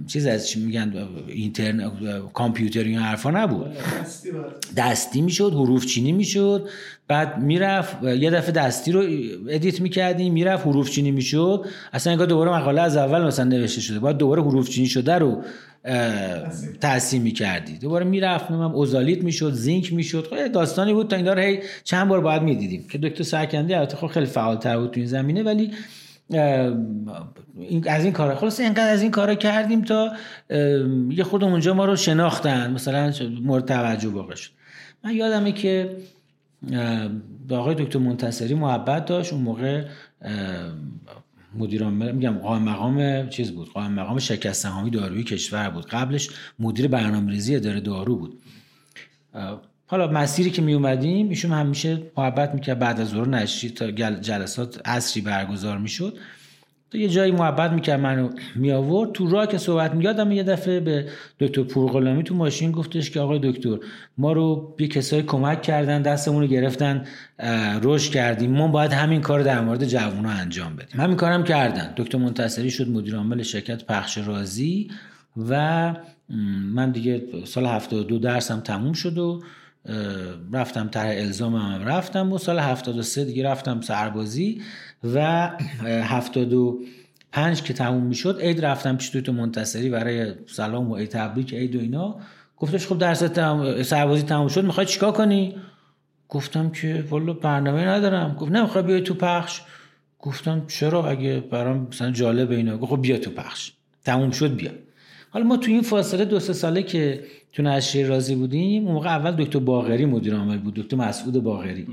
[0.06, 1.92] چیز از چی میگن اینترنت
[2.32, 3.76] کامپیوتر این حرفا نبود.
[4.76, 6.68] دستی می‌شد حروف چینی می‌شد
[7.08, 9.02] بعد می‌رفت یه دفعه دستی رو
[9.48, 11.64] ادیت می‌کردیم می‌رفت حروف چینی می‌شد.
[11.92, 13.98] اصلا انگار دوباره مقاله از اول مثلا نوشته شده.
[13.98, 15.42] بعد دوباره حروف چینی شده رو
[16.80, 17.78] تحسین می‌کردی.
[17.78, 20.26] دوباره می‌رفت هم اوزالیت می‌شد زینک می‌شد.
[20.30, 22.86] خب داستانی بود تا این داره هی چند بار باید می‌دیدیم.
[22.88, 25.70] که دکتر سرکندی البته خب خیلی فعالتر بود تو این زمینه ولی
[27.86, 28.36] از این کارا.
[28.36, 30.12] خلاص اینقدر از این کارا کردیم تا
[31.10, 32.72] یه خود اونجا ما رو شناختن.
[32.72, 33.12] مثلا
[33.42, 34.50] مورد توجه واقع شد.
[35.04, 35.96] من یادمه که
[37.48, 39.32] به آقای دکتر منتصری محبت داشت.
[39.32, 39.84] اون موقع
[41.54, 43.72] مدیر میگم قائم مقام چیز بود.
[43.72, 45.86] قائم مقام شرکت سهامی دارویی کشور بود.
[45.86, 48.38] قبلش مدیر برنامه‌ریزی اداره دارو بود.
[49.90, 54.88] حالا مسیری که می اومدیم ایشون همیشه محبت می‌کرد بعد از ظهر نشری تا جلسات
[54.88, 56.18] عصری برگزار می‌شد.
[56.90, 60.80] تو یه جایی محبت می‌کرد منو می آورد تو راه که صحبت میادم یه دفعه
[60.80, 61.08] به
[61.40, 63.78] دکتر پورغلامی تو ماشین گفتش که آقای دکتر
[64.18, 67.04] ما رو یه کسایی کمک کردن دستمون رو گرفتن
[67.82, 68.50] روش کردیم.
[68.50, 71.00] ما باید همین کار در مورد جوونا انجام بدیم.
[71.00, 71.94] همین کارم کردن.
[71.96, 74.90] دکتر منتصری شد مدیر عامل شرکت پخش رازی
[75.48, 75.94] و
[76.74, 79.42] من دیگه سال 72 درسم تموم شد و
[80.52, 84.62] رفتم تر الزام هم رفتم و سال 73 دیگه رفتم سربازی
[85.14, 85.50] و
[85.82, 91.76] 75 که تموم می‌شد عید رفتم پیش تو منتصری برای سلام و عید تبریک عید
[91.76, 92.16] و اینا.
[92.56, 93.24] گفتش خب درس
[93.88, 95.54] سربازی تموم شد می‌خوای چیکار کنی؟
[96.28, 98.34] گفتم که والا برنامه ندارم.
[98.34, 99.60] گفت نه می‌خوای بیای تو پخش.
[100.18, 102.78] گفتم چرا؟ اگه برام مثلا جالب اینا.
[102.78, 103.72] گفت خب بیا تو پخش.
[104.04, 104.70] تموم شد بیا.
[105.30, 109.08] حالا ما تو این فاصله دو سه ساله که تو نشریه رازی بودیم اون موقع
[109.08, 111.86] اول دکتر باغری مدیر عامل بود دکتر مسعود باغری.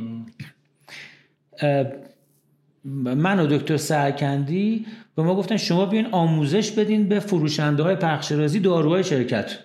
[3.15, 8.31] من و دکتر سرکندی به ما گفتن شما بیاین آموزش بدین به فروشنده های پخش
[8.31, 9.57] رازی داروهای شرکت.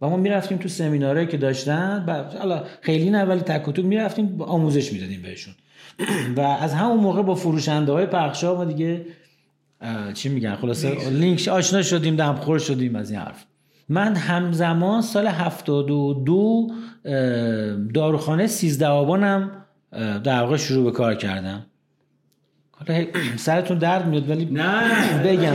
[0.00, 2.04] و ما می‌رفتیم تو سمینارهایی که داشتن
[2.38, 5.54] حالا خیلی نه ولی تک می‌رفتیم آموزش می‌دادیم بهشون.
[6.36, 9.06] و از همون موقع با فروشنده های پخش ها ما دیگه
[10.14, 13.44] چی میگن؟ خلاصه لینک آشنا شدیم دمخور شدیم از این حرف.
[13.88, 16.70] من همزمان سال 72
[17.94, 19.50] داروخانه 13 آبانم
[20.24, 21.66] در واقع شروع به کار کردم.
[23.36, 25.52] سرتون درد میاد ولی نه بگم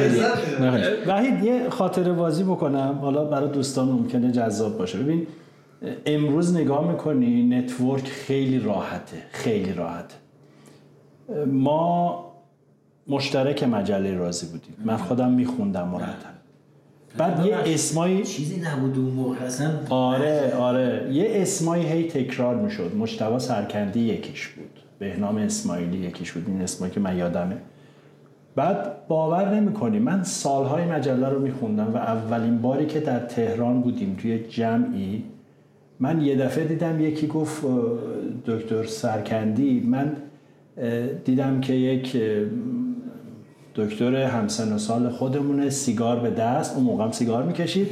[1.08, 2.98] وحید یه خاطر بازی بکنم.
[3.02, 4.98] حالا برای دوستان ممکنه جذاب باشه.
[4.98, 5.28] ببین
[6.06, 10.16] امروز نگاه می‌کنی نتورک خیلی راحته خیلی راحته.
[11.48, 12.31] ما
[13.12, 14.76] مشترک مجله رازی بودیم.
[14.86, 16.32] من خودم میخوندم مرتب.
[17.18, 21.10] بعد یه اسمایی چیزی نبود اون موقع اصلا آره آره.
[21.12, 22.96] یه اسمایی هی تکرار می‌شد.
[22.96, 24.80] مشتبه سرکندی یکیش بود.
[25.00, 26.44] بهنام اسماعیلی یکیش بود.
[26.48, 27.58] این اسمایی که من یادمه.
[28.56, 30.00] بعد باور نمی‌کنی.
[30.00, 35.24] من سالهای مجله رو میخوندم و اولین باری که در تهران بودیم توی جمعی
[36.00, 37.64] من یه دفعه دیدم یکی گفت
[38.46, 39.80] دکتر سرکندی.
[39.80, 40.16] من
[41.26, 42.18] دیدم که یک
[43.76, 47.88] دکتر همسن و سال خودمونه سیگار به دست اون موقع هم سیگار می‌کشید.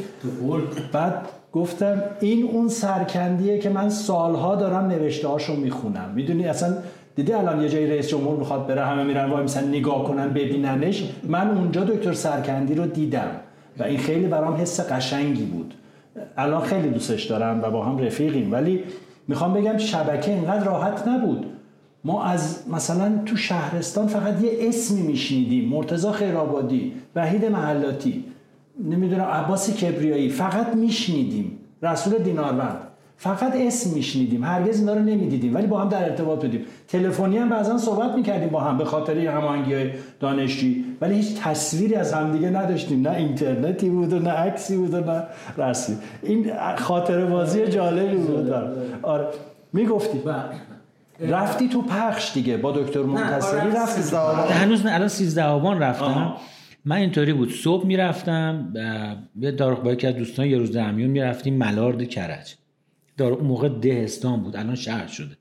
[0.94, 1.14] بعد
[1.54, 6.12] گفتم این اون سرکندیه که من سالها دارم نوشته هاشو می‌خونم.
[6.16, 6.74] می‌دونی اصلا
[7.16, 11.10] دیدی الان یه جایی رئیس جمهور می‌خواد بره همه میرن وای میسن نگاه کنن ببیننش.
[11.24, 13.32] من اونجا دکتر سرکندی رو دیدم
[13.78, 15.74] و این خیلی برام حس قشنگی بود.
[16.38, 18.52] الان خیلی دوستش دارم و با هم رفیقیم.
[18.52, 18.84] ولی
[19.28, 21.46] می‌خوام بگم شبکه اینقدر راحت نبود.
[22.04, 28.26] ما از مثلا تو شهرستان فقط یه اسمی میشنیدیم مرتزا خیرآبادی وحید محلاتی
[28.84, 31.58] نمی‌دونم عباس کبریایی فقط میشنیدیم.
[31.82, 32.78] رسول دیناروند
[33.18, 34.44] فقط اسم میشنیدیم.
[34.44, 35.56] هرگز اینا رو نمی‌دیدیم.
[35.56, 36.66] ولی با هم در ارتباط بودیم.
[36.88, 40.86] تلفنی هم بعضا صحبت می‌کردیم با هم به خاطر هماهنگی های دانشجویی.
[41.02, 43.08] ولی هیچ تصویری از همدیگه نداشتیم.
[43.08, 45.24] نه اینترنتی بود و نه عکسی بود و نه
[45.58, 45.96] رسمی.
[46.24, 48.52] این خاطر بازی جالبی بود.
[49.02, 49.28] آره.
[49.74, 50.22] می‌گفتی.
[51.22, 54.54] رفتی تو پخش دیگه با دکتر منتصری آره، رفتی.
[54.54, 56.34] هنوز الان 13 آبان رفتم.
[56.86, 58.74] من اینطوری بود صبح می‌رفتم
[59.40, 62.56] یه داروخ با که دوستان یه روز درمیون می‌رفتیم ملارد کرج.
[63.18, 65.38] دار اون موقع دهستان بود الان شهر شده.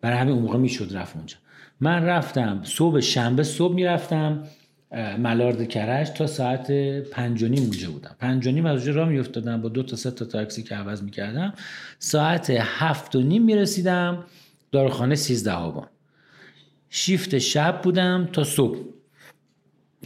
[0.00, 1.36] برای همین اون موقع می‌شد رفت اونجا.
[1.80, 4.42] من رفتم صبح شنبه صبح می‌رفتم
[5.18, 6.70] ملارد کرش تا ساعت
[7.10, 8.16] پنج و نیم اونجا بودم.
[8.18, 11.02] پنج و نیم از اونجا راه میافتادم با دو تا سه تا تاکسی که عوض
[11.02, 11.52] می‌کردم.
[11.98, 14.24] ساعت هفت و نیم می‌رسیدم.
[14.76, 15.86] داروخانه سیزده آبان
[16.90, 18.78] شیفت شب بودم تا صبح.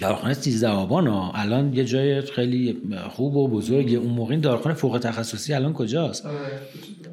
[0.01, 2.77] داروخانه سیزده آبان ها الان یه جای خیلی
[3.11, 3.99] خوب و بزرگه.
[3.99, 6.37] اون موقع این داروخانه فوق تخصصی الان کجاست؟ آره،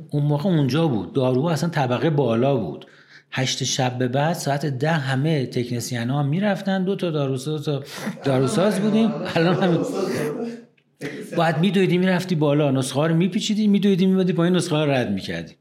[0.09, 1.13] اون موقع اونجا بود.
[1.13, 2.85] دارو اصلا طبقه بالا بود.
[3.31, 6.83] هشت شب به بعد ساعت ده همه تکنسیان ها می‌رفتن.
[6.83, 7.83] دو تا داروساز تا
[8.23, 9.11] داروساز بودیم.
[9.35, 9.77] الان همه
[11.37, 12.71] باید میدویدی می‌رفتی بالا.
[12.71, 15.53] نسخه رو میپیچیدی میدویدی میبادی پایین نسخه ها رد می‌کردی.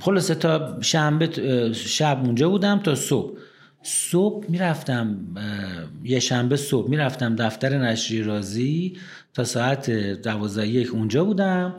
[0.00, 1.28] خلاصه تا شنبه
[1.72, 3.38] شب اونجا بودم تا صبح.
[3.82, 5.16] صبح می‌رفتم
[6.04, 8.96] یه شنبه صبح می‌رفتم دفتر نشری رازی
[9.34, 9.90] تا ساعت
[10.22, 11.74] دوازده یک اونجا بودم.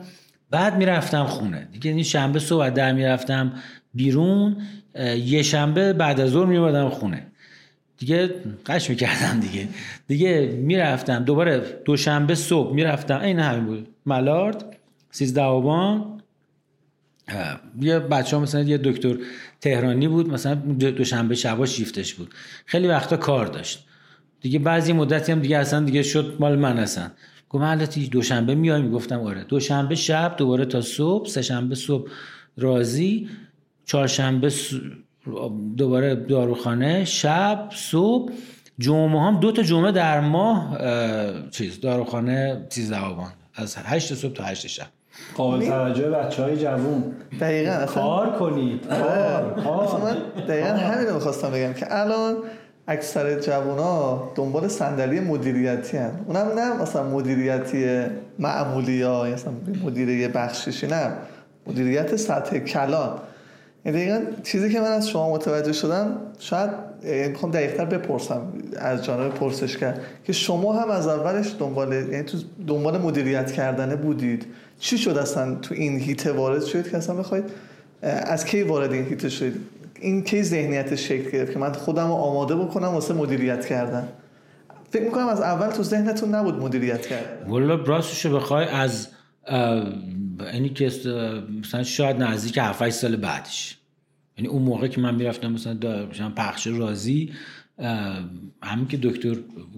[0.50, 1.68] بعد می‌رفتم خونه.
[1.72, 3.52] دیگه این شنبه صبح در می‌رفتم
[3.94, 4.56] بیرون
[5.24, 7.26] یه شنبه بعد از ظهر میومدم خونه.
[7.98, 8.30] دیگه
[8.66, 9.68] قش می‌کردم دیگه.
[10.06, 13.20] دیگه می‌رفتم دوباره دوشنبه صبح می‌رفتم.
[13.20, 13.88] این همین بود.
[14.06, 14.76] ملارد
[15.10, 16.19] سیزده آبان.
[17.80, 19.16] یه بچه ها مثلا یه دکتر
[19.60, 22.34] تهرانی بود مثلا دوشنبه شبا شیفتش بود.
[22.66, 23.86] خیلی وقتا کار داشت.
[24.40, 27.10] دیگه بعضی مدتی هم دیگه اصلا دیگه شد مال من اصلا.
[27.48, 27.78] گفت من
[28.10, 29.44] دوشنبه میای می‌گفتم آره.
[29.44, 32.10] دوشنبه شب دوباره تا صبح سه شنبه صبح
[32.56, 33.28] راضی
[33.84, 34.52] چهارشنبه
[35.76, 38.32] دوباره داروخانه شب صبح.
[38.78, 40.78] جمعه هم دو تا جمعه در ماه
[41.50, 44.86] چیز داروخانه سیزده آبان از هشت صبح تا هشت شب.
[45.36, 47.04] قابل توجه بچه های جوون.
[47.40, 50.16] دقیقا کار کنید کار من
[50.48, 52.36] دقیقا همین رو می‌خواستم بگم که الان
[52.88, 56.10] اکثر ها دنبال صندلی مدیریتی هن.
[56.26, 58.06] اونم نه مثلا مدیریتی
[58.38, 59.52] معمولی ها مثلا
[59.84, 61.12] مدیریه بخششی نه.
[61.66, 63.18] مدیریت سطح کلان.
[63.84, 66.70] یعنی دقیقا چیزی که من از شما متوجه شدم شاید
[67.04, 68.42] یعنی می‌خوام دقیقتر بپرسم
[68.78, 69.94] از جانب پرسشگر
[70.24, 74.46] که شما هم از اولش دنبال یعنی تو دنبال مدیریت کردنه بودید.
[74.80, 77.44] چی شد اصلا تو این هیت وارد شدید که اصلا بخواید؟
[78.02, 79.60] از کی وارد این هیت شدید؟
[80.00, 84.08] این کی ذهنیت شکل گرفت که من خودم رو آماده بکنم واسه مدیریت کردن؟
[84.90, 87.50] فکر می‌کنم از اول تو ذهنتون نبود مدیریت کردن.
[87.50, 89.08] والا راستش بخوای از
[90.52, 90.90] اینی که
[91.60, 93.78] مثلا شاید نزدیک 7 سال بعدش.
[94.38, 97.32] یعنی اون موقع که من می‌رفتم مثلا مثلا پخش رازی
[98.62, 99.36] همین که دکتر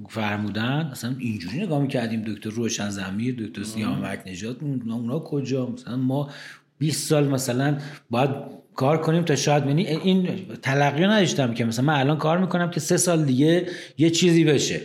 [0.08, 2.22] فرمودن اصلا اینجوری نگاه می‌کردیم.
[2.22, 6.30] دکتر روشن زمیر دکتر سیامک نجات اونا کجا؟ مثلا ما
[6.78, 7.78] 20 سال مثلا
[8.10, 8.30] باید
[8.74, 10.28] کار کنیم تا شاید یعنی این
[10.62, 13.66] تلقی نداشتم که مثلا من الان کار می‌کنم که سه سال دیگه
[13.98, 14.80] یه چیزی بشه.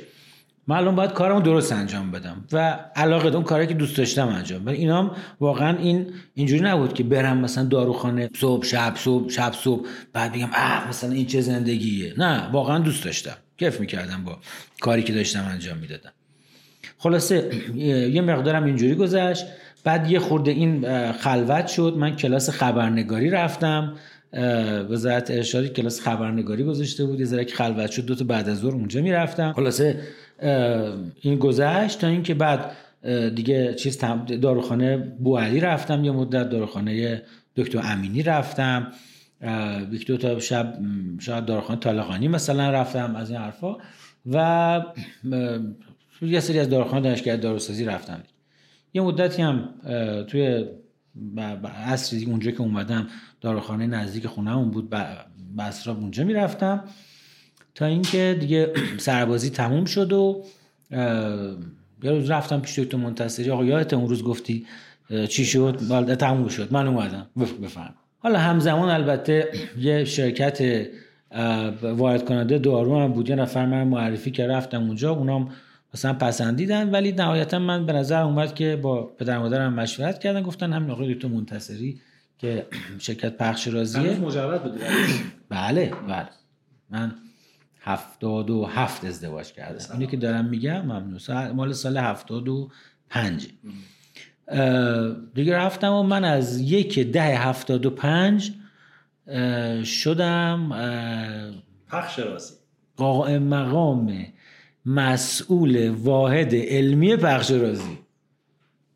[0.68, 4.64] من الان باید کارمو درست انجام بدم و علاقه اون کاری که دوست داشتم انجام
[4.64, 4.74] بدم.
[4.74, 10.34] اینام واقعا این اینجوری نبود که برم مثلا داروخانه صبح شب صبح شب صبح بعد
[10.34, 12.14] بگم اه مثلا این چه زندگیه.
[12.18, 13.36] نه واقعا دوست داشتم.
[13.58, 14.38] کیف می‌کردم با
[14.80, 16.12] کاری که داشتم انجام می‌دادم.
[16.98, 17.52] خلاصه
[18.12, 19.46] یه مقدارم اینجوری گذشت.
[19.84, 21.94] بعد یه خورده این خلوت شد.
[21.98, 23.94] من کلاس خبرنگاری رفتم.
[24.90, 27.20] وزارت ارشادی کلاس خبرنگاری گذاشته بود.
[27.20, 29.54] یه ذره که خلوت شد دو تا بعد از ظهر اونجا می‌رفتم.
[29.54, 30.00] خلاصه
[31.22, 32.72] این گذشت تا اینکه بعد
[33.36, 33.98] دیگه چیز
[34.42, 37.24] داروخانه بوالی رفتم یه مدت داروخانه
[37.56, 38.92] دکتر امینی رفتم.
[39.92, 40.78] یک دو تا شب
[41.20, 43.76] شاید داروخانه طالقانی مثلا رفتم از این حرفا.
[44.32, 44.82] و
[46.22, 48.24] یه سری از داروخانه دانشگاه داروسازی رفتم.
[48.94, 49.70] یه مدتی هم
[50.28, 50.66] توی
[51.86, 53.08] عصری اونجا که اومدم
[53.42, 54.96] داروخانه نزدیک خونهمون بود
[55.58, 56.84] بسرا اونجا می‌رفتم.
[57.78, 60.44] تا اینکه دیگه سربازی تموم شد و
[62.04, 63.52] یه روز رفتم پیش دکتر منتصری.
[63.52, 64.66] آقا یادت اون روز گفتی
[65.30, 66.72] چی شد؟ تموم شد.
[66.72, 67.28] من اومدم.
[67.64, 70.88] بفهم حالا همزمان البته یه شرکت
[71.84, 73.30] وارد کننده دارو هم بود.
[73.30, 75.12] یه نفر من معرفی که رفتم اونجا.
[75.12, 75.50] اونام
[75.94, 80.42] مثلا پسندیدن ولی نهایتا من به نظر اومد که با پدر مادرم مشورت کردن.
[80.42, 82.02] گفتن همین آقای دکتر منتصری
[82.38, 82.66] که
[83.00, 84.20] شرکت پخش رازیه.
[84.20, 84.62] مجرد
[85.50, 86.30] بله بله.
[86.90, 87.16] من
[87.88, 91.52] هفتاد و هفت ازدواج کردم اینی که دارم میگم ممنون.
[91.52, 92.70] مال سال هفتاد و
[93.10, 93.48] پنج.
[95.34, 98.52] دیگه رفتم و من از یک ده هفتاد و پنج
[99.84, 100.70] شدم
[101.88, 102.54] پخش رازی
[102.98, 104.26] قائم مقام
[104.86, 107.98] مسئول واحد علمی پخش رازی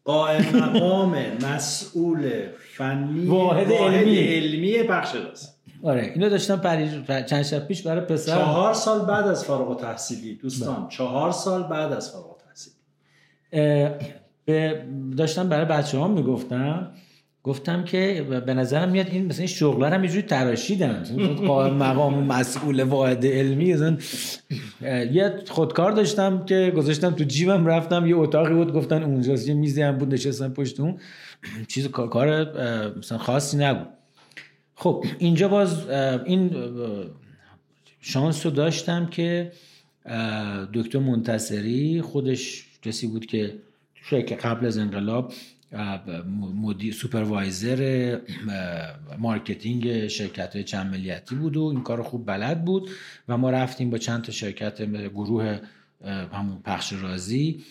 [0.06, 2.32] قائم مقام مسئول
[2.76, 4.18] فنی واحد, علمی.
[4.18, 5.48] علمی پخش رازی
[5.84, 10.36] آره اینو داشتم پری چند شب پیش برای پسر چهار سال بعد از فارغ تحصیلی
[10.36, 10.90] دوستان بله.
[10.90, 12.76] چهار سال بعد از فارغ تحصیلی
[14.46, 14.86] به
[15.18, 16.92] داشتم برای بچه ها می‌گفتم
[17.44, 21.06] گفتم که به نظرم میاد این مثلا شغل هم یه جوری تراشیدن.
[21.80, 23.66] مقام مسئول واحد علمی
[25.12, 29.82] یه خودکار داشتم که گذاشتم تو جیبم رفتم یه اتاقی بود گفتن اونجاست یه میزی
[29.82, 30.98] هم بود نشستم پشت اون.
[31.68, 32.58] چیز کار
[32.98, 33.88] مثلا خاصی نبود.
[34.82, 35.90] خب اینجا باز
[36.26, 36.52] این
[38.00, 39.52] شانس رو داشتم که
[40.74, 43.56] دکتر منتصری خودش کسی بود که
[43.94, 45.34] ایشون قبل از انقلاب
[46.56, 48.20] مدیر supervisor
[49.18, 52.90] marketing شرکت چند ملیتی بود و این کار خوب بلد بود
[53.28, 55.60] و ما رفتیم با چند تا شرکت گروه
[56.34, 57.64] همون پخش رازی.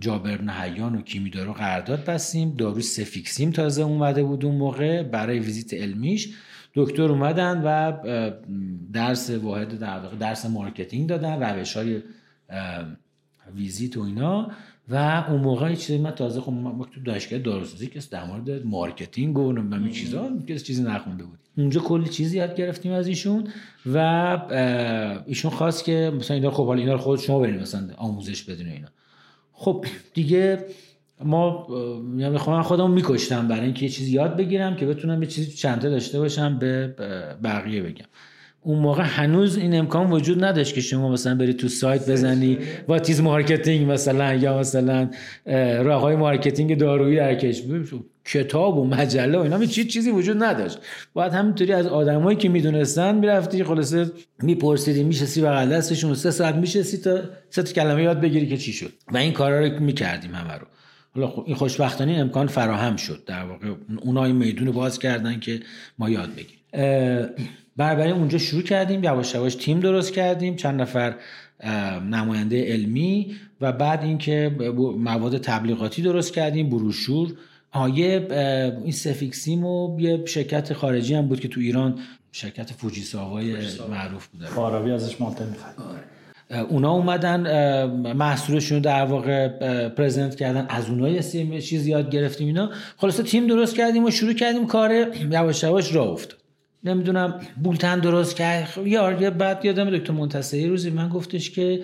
[0.00, 2.54] جابر نهیان و کیمیدارو قرارداد بستیم.
[2.54, 6.34] دارو سفیکسیم تازه اومده بود اون موقع برای ویزیت علمیش.
[6.74, 7.92] دکتر اومدن و
[8.92, 12.02] درس واحد در درس marketing دادن روش های
[13.54, 14.50] ویزیت و اینا.
[14.88, 19.38] و اون موقع چیزی من تازه خب من تو دانشگاه داروسازی که در مورد marketing
[19.38, 21.38] و این چیزا چیزی نخونده بود.
[21.56, 23.48] اونجا کلی چیزی یاد گرفتیم از ایشون
[23.86, 23.98] و
[25.26, 28.68] ایشون خواست که مثلا اینا خب حالا اینا رو خود شما برید مثلا آموزش بدین
[28.68, 28.88] اینا.
[29.52, 29.84] خب
[30.14, 30.58] دیگه
[31.24, 31.66] ما
[32.08, 35.90] می‌خوام خودم خودم میکشتم برای اینکه یه چیزی یاد بگیرم که بتونم یه چیزی چنته
[35.90, 36.86] داشته باشم به
[37.44, 38.04] بقیه بگم.
[38.60, 43.09] اون موقع هنوز این امکان وجود نداشت که شما مثلا بری تو سایت بزنی what
[43.09, 45.10] is marketing مثلا یا مثلا
[45.84, 47.84] راه های marketing دارویی در کشور.
[48.24, 50.78] کتاب و مجله و اینا چیز چیزی وجود نداشت.
[51.14, 54.10] باید همینطوری از آدمایی که می‌دونستن می‌رفتی خلاصه
[54.42, 57.20] میپرسیدی میشستی بغل دستشون سه ساعت میشستی تا
[57.50, 58.92] سه تا کلمه یاد بگیری که چی شد.
[59.12, 60.66] و این کارا رو می‌کردیم همه رو.
[61.14, 63.22] حالا خب این خوشبختانه امکان فراهم شد.
[63.26, 63.66] در واقع
[64.02, 65.60] اونها این میدون باز کردن که
[65.98, 67.28] ما یاد بگیریم.
[67.76, 71.14] برای اونجا شروع کردیم یواش یواش تیم درست کردیم چند نفر
[72.10, 74.56] نماینده علمی و بعد اینکه
[74.98, 77.32] مواد تبلیغاتی درست کردیم بروشور
[77.72, 78.26] آیه
[78.82, 81.98] این سفیکسیم و یه شرکت خارجی هم بود که تو ایران
[82.32, 83.56] شرکت فوجیساوای
[83.90, 85.56] معروف بوده عربی ازش مانتن
[86.68, 87.42] اونا اومدن
[88.12, 89.48] محصولشون در واقع
[89.88, 90.66] پرزنت کردن.
[90.68, 92.70] از اونها یه چیز یاد گرفتیم اینا.
[92.96, 94.66] خلاصه تیم درست کردیم و شروع کردیم.
[94.66, 96.38] کار یواش یواش راه افتاد.
[96.84, 98.64] نمی‌دونم بولتن درست کرد.
[98.64, 101.82] خب، یار بعد یادم دکتر منتصری روزی من گفتش که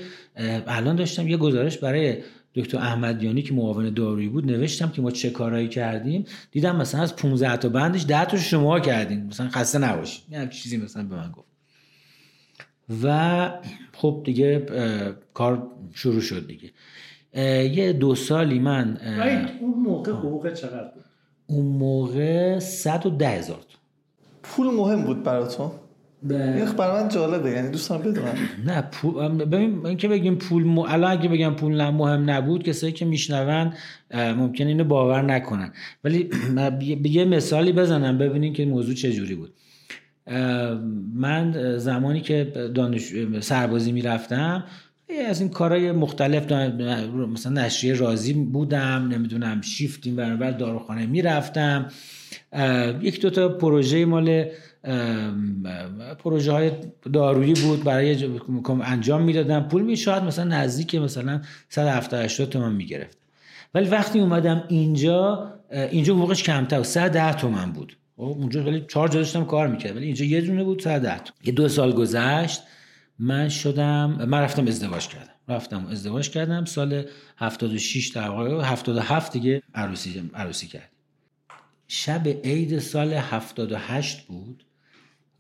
[0.67, 2.17] الان داشتم یه گزارش برای
[2.59, 7.17] دکتر احمدیانی که معاون دارویی بود نوشتم که ما چه کارهایی کردیم؟ دیدم مثلا از
[7.17, 10.23] 15 تا بندش 10 تا شما کردیم مثلا خسته نباشید.
[10.31, 11.49] یه چیزی مثلا به من گفت.
[13.03, 13.51] و
[13.93, 14.67] خب دیگه
[15.35, 16.71] کار شروع شد دیگه.
[17.75, 18.99] یه دو سالی من
[19.61, 21.05] اون موقع حقوق چقدر بود؟
[21.47, 23.61] اون موقع 110 هزار
[24.43, 25.71] پول مهم بود براتون
[26.23, 28.35] این برای من جالبه یعنی دوستان بدونم
[28.67, 30.79] نه پول ببین اینکه بگیم پول م...
[30.79, 33.73] الان اگه بگم پول مهم نبود کسایی که میشنون
[34.15, 35.73] ممکن اینو باور نکنن.
[36.05, 36.31] ولی
[37.03, 39.55] به یه مثالی بزنم ببینین که موضوع چه جوری بود.
[41.15, 44.65] من زمانی که دانش سربازی می‌رفتم
[45.29, 46.53] از این کارهای مختلف
[47.33, 51.89] مثلا نشریه رازی بودم نمی‌دونم شیفتیم برابر داروخانه می‌رفتم.
[53.03, 54.45] یک دو تا پروژه مال
[56.19, 56.71] پروژه های
[57.13, 58.29] دارویی بود برای
[58.83, 63.19] انجام می‌دادم پول می شاید مثلا نزدیک مثلا 170 80 تومن می‌گرفت
[63.75, 67.97] ولی وقتی اومدم اینجا اینجا حقوقش کمتر 110 تومن بود.
[68.17, 71.37] خب، اونجا ولی چهار جا داشتم کار می‌کرد ولی اینجا یه دونه بود 110 تومن
[71.45, 72.63] یه دو سال گذشت
[73.19, 75.33] من شدم من رفتم ازدواج کردم.
[75.49, 76.65] رفتم ازدواج کردم.
[76.65, 77.05] سال
[77.37, 80.89] 76 در واقع 77 دیگه عروسی عروسی کردیم.
[81.89, 84.65] شب عید سال 78 بود.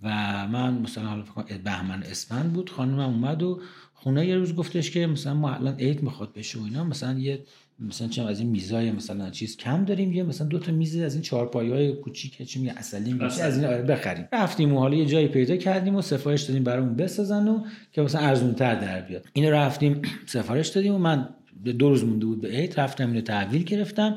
[0.03, 0.09] و
[0.49, 1.25] من مثلا حالا
[1.65, 3.61] بهمن اسفند بود خانم اومد و
[3.95, 7.45] خونه یه روز گفتش که مثلا ما الان عید می‌خواد بشه و اینا مثلا یه
[7.81, 11.15] مثلا چه از این میزای مثلا چیز کم داریم یه مثلا دو تا میز از
[11.15, 14.29] این چهارپایی های کوچیک چی میگه اصلی از این آره بخریم.
[14.33, 18.21] رفتیم و حالا یه جایی پیدا کردیم و سفارش دادیم برامون بسازن و که مثلا
[18.21, 19.27] ارزون تر در بیاد.
[19.33, 21.29] اینو رفتیم سفارش دادیم و من
[21.65, 24.15] دو روز مونده بود به عید رفتم اینو تحویل گرفتم.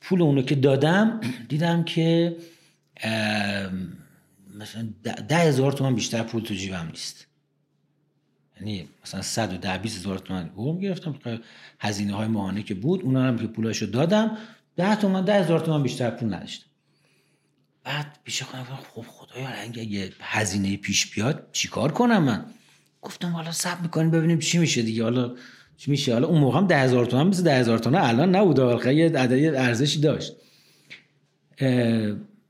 [0.00, 2.36] پول اونو که دادم دیدم که
[4.58, 4.88] مثلا
[5.28, 7.26] ده هزار تومن بیشتر پول تو جیبم نیست.
[8.56, 11.40] یعنی مثلا 110 20 هزار تومن حقوق گرفتم
[11.80, 14.38] هزینه های ماهانه که بود اونا هم که پولاشو دادم
[14.76, 16.66] 10 تومن 10 هزار تومن بیشتر پول نداشتم.
[17.84, 22.44] بعد پیش خودم خب خدایا اگه هزینه پیش بیاد چیکار کنم من؟
[23.02, 25.02] گفتم حالا صبر می‌کنیم ببینیم چی میشه دیگه.
[25.02, 25.34] حالا
[25.76, 28.58] چی میشه؟ حالا اون موقع هم 10000 تومن مثل 10000 تومن الان نبود.
[28.58, 30.32] واقعا یه عددی ارزشی داشت.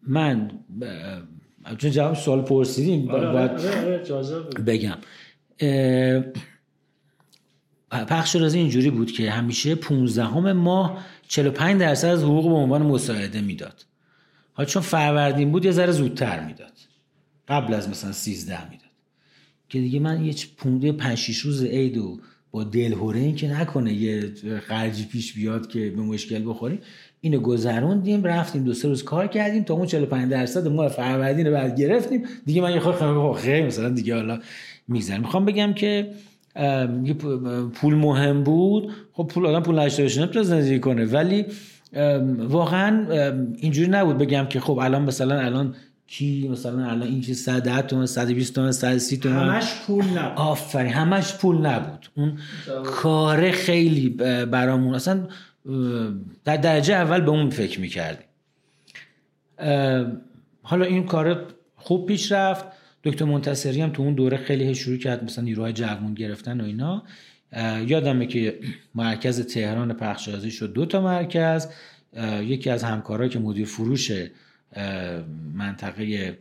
[0.02, 0.50] من
[1.78, 4.98] چون جواب سوال پرسیدیم آره، باید آره، آره، بگم.
[7.90, 12.82] پخش رازی اینجوری بود که همیشه 15 همه ماه 45 درصد از حقوق به عنوان
[12.82, 13.86] مساعده می‌داد.
[14.52, 16.72] حالا چون فروردین بود یه ذره زودتر می‌داد.
[17.48, 18.90] قبل از مثلا 13 می‌داد.
[19.68, 23.92] که دیگه من یه پونده 5 6 روز عید و با دلهوره این که نکنه
[23.92, 24.32] یه
[24.68, 26.78] خرجی پیش بیاد که به مشکل بخوریم.
[27.24, 31.52] اینو گذروندیم رفتیم دو سه روز کار کردیم تا اون 45 درصد ما فروردین رو
[31.52, 32.24] بعد گرفتیم.
[32.46, 34.38] دیگه من یه خورده خیلی مثلا دیگه حالا
[34.88, 36.10] میگذرم می‌خوام بگم که
[37.74, 38.90] پول مهم بود.
[39.12, 41.04] خب پول آدم پول نشته باشه نمی‌تونه زندگی کنه.
[41.04, 41.46] ولی
[42.38, 43.06] واقعا
[43.56, 45.74] اینجوری نبود بگم که خب الان مثلا الان
[46.06, 49.48] کی مثلا الان این چیز 110 تومن 120 تومن 130 تومن.
[49.48, 50.38] همش پول نبود.
[50.38, 52.06] آفرین همش پول نبود.
[52.16, 52.32] اون
[52.84, 54.08] کار خیلی
[54.50, 55.20] برامون اصلا
[56.44, 58.26] در درجه اول به اون فکر می‌کردیم.
[60.62, 61.46] حالا این کار
[61.76, 62.64] خوب پیش رفت.
[63.04, 67.02] دکتر منتصری هم تو اون دوره خیلی شروع کرد مثلا نیروهای جوان گرفتن و اینا.
[67.86, 68.60] یادمه که
[68.94, 71.68] مرکز تهران پخشازی شد دو تا مرکز.
[72.42, 74.12] یکی از همکارایی که مدیر فروش
[75.54, 76.38] منطقه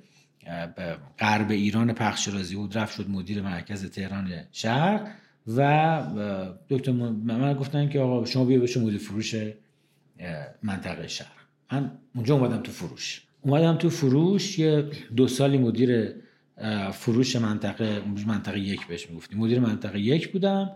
[1.19, 5.11] غرب ایران پخش رازی بود رفت شد مدیر مرکز تهران شهر.
[5.47, 6.03] و
[6.69, 9.35] دکتر من گفتن که آقا شما بیا بشه مدیر فروش
[10.63, 11.31] منطقه شهر.
[11.71, 13.21] من اونجا اومدم تو فروش.
[13.41, 14.85] اومدم تو فروش یه
[15.15, 16.13] دو سالی مدیر
[16.93, 19.39] فروش منطقه منطقه یک بهش می‌گفتیم.
[19.39, 20.71] مدیر منطقه یک بودم.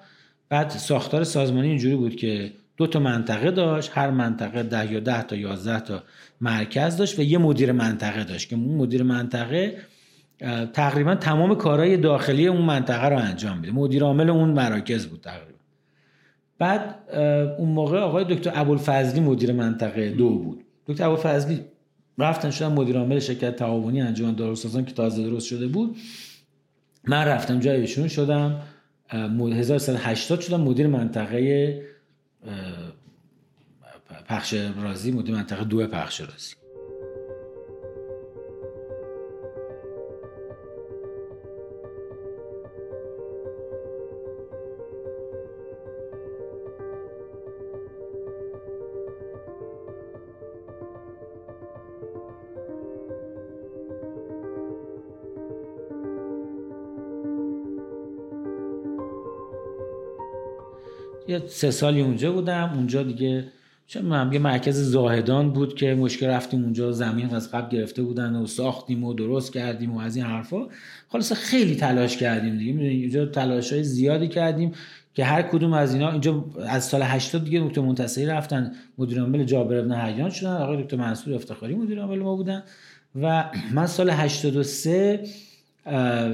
[0.49, 3.91] بعد ساختار سازمانی اینجوری بود که دو تا منطقه داشت.
[3.93, 6.03] هر منطقه ده یا ده تا یازده تا
[6.41, 9.77] مرکز داشت و یه مدیر منطقه داشت که اون مدیر منطقه
[10.73, 13.71] تقریبا تمام کارهای داخلی اون منطقه رو انجام میده.
[13.71, 15.59] مدیر عامل اون مراکز بود تقریبا.
[16.57, 17.09] بعد
[17.57, 20.63] اون موقع آقای دکتر ابوالفضلی مدیر منطقه دو بود.
[20.87, 21.61] دکتر ابوالفضلی
[22.17, 25.97] رفتن شدن مدیر عامل شرکت تعاونی انجمن داروسازان که تازه درست شده بود.
[27.03, 28.61] من رفتم جای ایشون شدم
[29.09, 31.81] 1380 شدم مدیر منطقه
[34.29, 36.55] پخش رازی مدیر منطقه دو پخش رازی
[61.35, 62.71] یه سه سالی اونجا بودم.
[62.75, 63.47] اونجا دیگه
[63.87, 68.35] چه من یه مرکز زاهدان بود که مشکل رفتیم اونجا زمین از قبل گرفته بودن
[68.35, 70.67] و ساختیم و درست کردیم و از این حرفا.
[71.09, 72.81] خلاص خیلی تلاش کردیم دیگه.
[72.81, 74.71] اینجا تلاش های زیادی کردیم
[75.13, 79.43] که هر کدوم از اینا اینجا از سال 80 دیگه دکتر منتصری رفتن مدیر عامل
[79.43, 82.63] جابر ابن حیان شدن آقای دکتر منصور افتخاری مدیر عامل ما بودن.
[83.21, 85.23] و من سال 83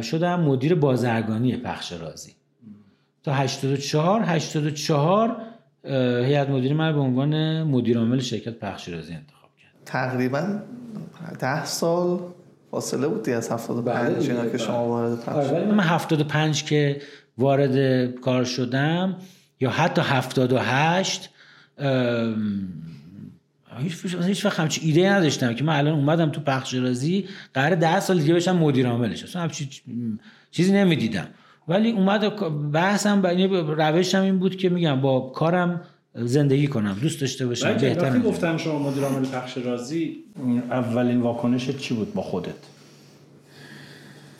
[0.01, 2.31] شدم مدیر بازرگانی پخش رازی.
[3.23, 5.37] تا 84 84
[6.25, 9.71] هیئت مدیره من به عنوان مدیر عامل شرکت پخش رازی انتخاب کرد.
[9.85, 10.59] تقریبا
[11.39, 12.19] 10 سال
[12.71, 17.01] فاصله بودی از 75 اینا که شما وارد پخش آره من 75 که
[17.37, 19.15] وارد کار شدم
[19.59, 21.29] یا حتی 78
[23.77, 27.99] هیچ هیچ وقت همچی ایده نداشتم که من الان اومدم تو پخش رازی قرار 10
[27.99, 29.23] سال دیگه بشم مدیر عاملش.
[29.23, 29.69] اصلا همچی
[30.51, 31.27] چیزی نمی‌دیدم.
[31.71, 32.21] ولی اومد
[32.71, 33.21] بحثم
[33.77, 35.81] روشم این بود که میگم با کارم
[36.15, 40.23] زندگی کنم دوست داشته باشم بهتر گفتم شما مدیر عامل پخش رازی
[40.71, 42.55] اولین واکنشت چی بود با خودت؟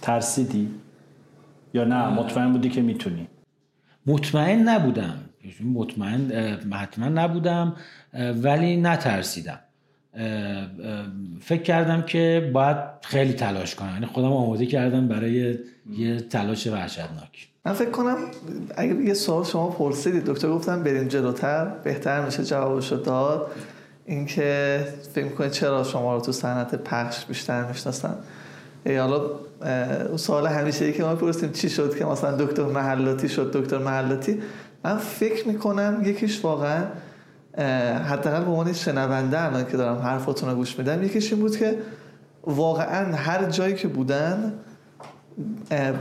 [0.01, 0.69] ترسیدی؟
[1.73, 3.27] یا نه مطمئن بودی که می‌تونی؟
[4.05, 5.17] مطمئن نبودم.
[5.73, 6.32] مطمئن
[6.73, 7.75] حتما نبودم
[8.13, 9.59] ولی نترسیدم.
[11.41, 13.93] فکر کردم که باید خیلی تلاش کنم.
[13.93, 15.57] یعنی خودم آماده کردم برای
[15.97, 17.47] یه تلاش وحشتناک.
[17.66, 18.18] من فکر کنم
[18.76, 23.51] اگر یه سوال شما پرسیدید دکتر گفتم بریم جلوتر بهتر میشه جوابشو داد.
[24.05, 24.80] اینکه
[25.14, 28.16] فکر می‌کنید چرا شما رو تو صنعت پخش بیشتر می‌شناسن؟
[28.86, 29.22] حالا
[30.18, 34.41] سوال همیشه ای که ما پرسیم چی شد که مثلا دکتر محلاتی شد دکتر محلاتی؟
[34.84, 36.84] من فکر می‌کنم یکیش واقعا
[38.09, 41.77] حداقل به عنوان شنونده الان که دارم حرفاتون رو گوش میدم یکیش این بود که
[42.43, 44.53] واقعا هر جایی که بودن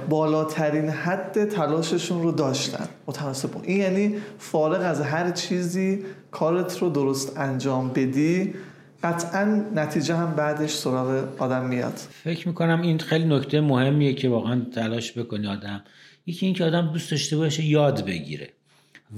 [0.09, 2.88] بالاترین حد تلاششون رو داشتن.
[3.07, 8.55] متناسب این یعنی فارغ از هر چیزی کارت رو درست انجام بدی
[9.03, 11.94] قطعا نتیجه هم بعدش سراغ آدم میاد.
[12.24, 15.82] فکر می‌کنم این خیلی نکته مهمیه که واقعا تلاش بکنی آدم.
[16.26, 18.48] یکی اینکه آدم دوست داشته باشه یاد بگیره.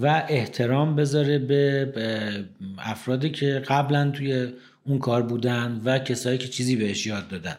[0.01, 2.45] و احترام بذاره به
[2.79, 4.53] افرادی که قبلا توی
[4.85, 7.57] اون کار بودن و کسایی که چیزی بهش یاد دادن.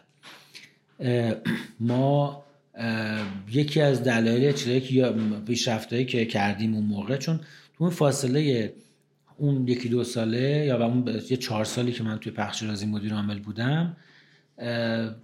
[1.80, 2.44] ما
[3.52, 5.14] یکی از دلایل چیزایی که
[5.46, 7.36] پیشرفتایی که کردیم اون موقع چون
[7.78, 8.72] تو اون فاصله
[9.36, 13.14] اون یکی دو ساله یا اون یه چهار سالی که من توی پخش رازی مدیر
[13.14, 13.96] عامل بودم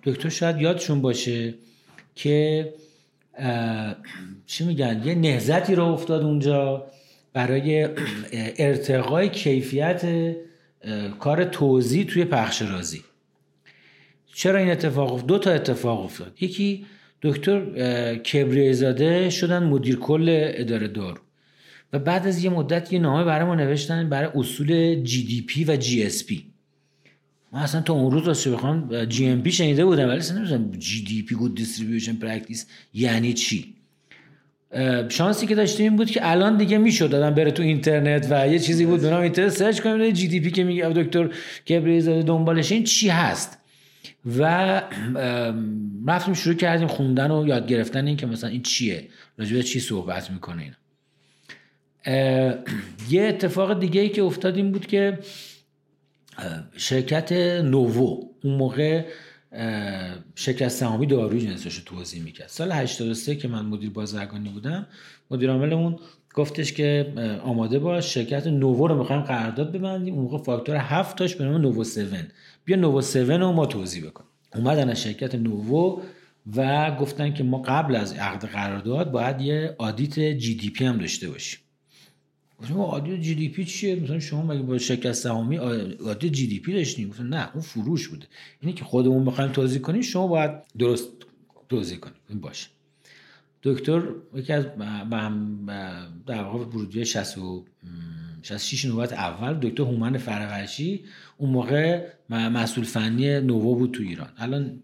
[0.02, 1.54] دکتر شاید یادشون باشه
[2.14, 2.74] که
[4.46, 6.86] چی میگن یه نهضتی رو افتاد اونجا.
[7.32, 7.88] برای
[8.58, 10.02] ارتقای کیفیت
[11.18, 13.02] کار توزیع توی پخش رازی.
[14.34, 16.42] چرا این اتفاق افتاد؟ دو تا اتفاق افتاد.
[16.42, 16.86] یکی
[17.22, 17.60] دکتر
[18.16, 21.20] کبریایی‌زاده شدن مدیر کل اداره دارو.
[21.92, 25.64] و بعد از یه مدت یه نامه برای ما نوشتن برای اصول جی دی پی
[25.64, 26.44] و جی اس پی
[27.52, 31.54] ما اصلا تا اون روز راستش بخوام GMP شنیده بودم ولی اصلا نمی‌دونم GDP good
[31.54, 33.74] distribution practice یعنی چی.
[35.08, 38.58] شانسی که داشتیم این بود که الان دیگه می‌شد آدم بره تو اینترنت و یه
[38.58, 39.52] چیزی بود به نام اینترنت.
[39.52, 41.30] search کنیم GDP که میگه دکتر
[41.68, 43.58] کبریایی‌زاده دنبالش این چی هست.
[44.38, 44.82] و
[46.06, 49.08] رفتیم شروع کردیم خوندن و یاد گرفتن این که مثلا این چیه.
[49.38, 50.74] راجع چی صحبت می‌کنه این
[53.10, 55.18] یه اتفاق دیگه ای که افتاد این بود که
[56.76, 59.04] شرکت نوو اون موقع
[60.34, 62.48] شرکت سهامی داروی جنسش رو توزیع می‌کرد.
[62.48, 64.86] سال 83 که من مدیر بازرگانی بودم
[65.30, 65.98] مدیر عاملمون
[66.34, 67.12] گفتش که
[67.44, 70.14] آماده باش شرکت نوو رو می‌خوایم قرارداد ببندیم.
[70.14, 71.98] اون موقع فاکتور 7 تاش به نام نوو 7
[72.64, 74.30] بیا نوو 7 رو ما توزیع بکنیم.
[74.54, 76.02] اومدن از شرکت نوو
[76.56, 81.60] و گفتن که ما قبل از عقد قرارداد باید یه audit GDP هم داشته باشیم.
[82.60, 87.50] گفتم audit GDP چیه؟ مثلا شما مگه با شرکت سهامی audit GDP داشتیم گفتم نه
[87.52, 88.26] اون فروش بوده.
[88.60, 91.08] اینی که خودمون بخوایم توضیح کنیم شما باید درست
[91.68, 92.68] توضیح کنیم باشه.
[93.62, 94.02] دکتر
[94.34, 94.64] یکی از
[96.26, 97.38] در واقع ورودی 60
[98.42, 101.04] 66 نوبت اول دکتر هومن فرقشی
[101.36, 104.28] اون موقع مسئول فنی نوو بود تو ایران.
[104.38, 104.82] الان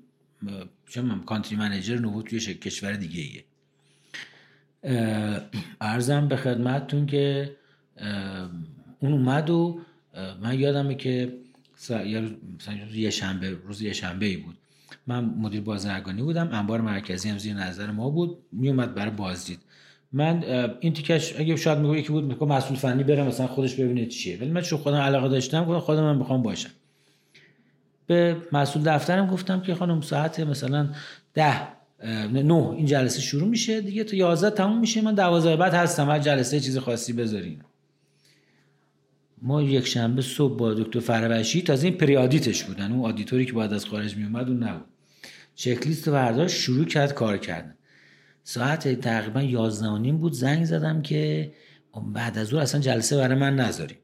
[0.86, 3.44] چون کانتری منیجر نوو توی کشور دیگه ایه
[5.80, 7.56] ارزم به خدمتتون که
[9.00, 9.80] اون اومد و
[10.42, 11.32] من یادمه که
[12.94, 14.56] یه شنبه روز یه شنبه ای بود.
[15.06, 19.58] من مدیر بازرگانی بودم انبار مرکزی هم زیر نظر ما بود میومد برای بازدید.
[20.12, 20.44] من
[20.80, 24.38] این تیکش اگه شاید میگه یکی بود میگه مسئول فنی بره مثلا خودش ببینه چیه.
[24.40, 26.70] ولی من چون خودم علاقه داشتم گفتم خودم من بخوام باشم.
[28.06, 30.88] به مسئول دفترم گفتم که خانم ساعت مثلا
[31.34, 31.68] ده
[32.32, 36.18] نه این جلسه شروع میشه دیگه تا 11 تموم میشه من 12 بعد هستم هر
[36.18, 37.60] جلسه چیز خاصی بذارین
[39.42, 42.92] ما یک شنبه صبح با دکتر فروشی تازه این پریادیتش بودن.
[42.92, 44.86] اون آدیتوری که بعد از خارج میومد اون نبود.
[45.54, 47.74] چک لیست برداشت شروع کرد کار کردن.
[48.44, 51.52] ساعت تقریبا 11 بود زنگ زدم که
[52.14, 53.96] بعد از اون اصلا جلسه برای من نذاریم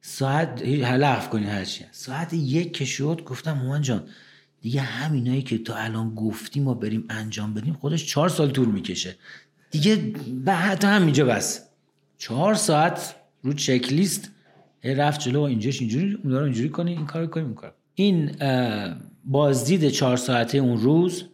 [0.00, 4.06] ساعت حلقف کنین هرچی ساعت یک که شد گفتم موان جان
[4.60, 9.16] دیگه همینایی که تا الان گفتیم ما بریم انجام بدیم خودش چهار سال طول می‌کشه.
[9.70, 9.96] دیگه
[10.34, 11.66] بعد همینجا بس.
[12.18, 14.30] چهار ساعت رو چک لیست
[14.84, 18.30] رفت جلو و اینجاش اینجوری اون رو اینجوری کنی این کار کنیم این کار این
[19.24, 21.24] بازدید چهار ساعته اون روز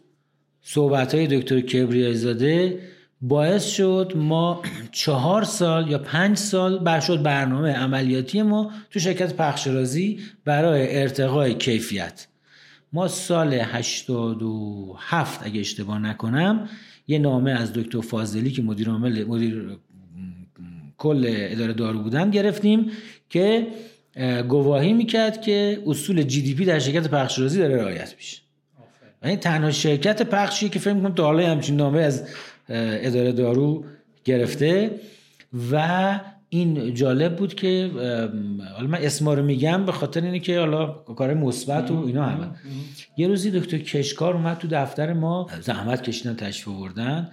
[0.61, 2.79] صحبت های دکتر کبریای زاده
[3.21, 9.33] باعث شد ما چهار سال یا پنج سال بر شد برنامه عملیاتی ما تو شرکت
[9.33, 12.27] پخشرازی برای ارتقای کیفیت.
[12.93, 16.69] ما سال 87 اگه اشتباه نکنم
[17.07, 19.77] یه نامه از دکتر فاضلی که مدیر عامل مدیر
[20.97, 22.91] کل اداره دارو بودن گرفتیم.
[23.29, 23.67] که
[24.49, 28.41] گواهی می‌کرد که اصول جی دی پی در شرکت پخشرازی داره رعایت میشه.
[29.23, 32.23] این تنها شرکت پخشی که فکر می‌کنم تا حالا همچین نامه از
[32.69, 33.85] اداره دارو
[34.25, 34.91] گرفته
[35.71, 36.19] و
[36.49, 37.91] این جالب بود که
[38.75, 42.47] حالا من اسما رو میگم به خاطر اینه که حالا کار مثبت و اینا همه.
[43.17, 47.31] یه روزی دکتر کشکار اومد تو دفتر ما زحمت کشیدن تشریف آوردن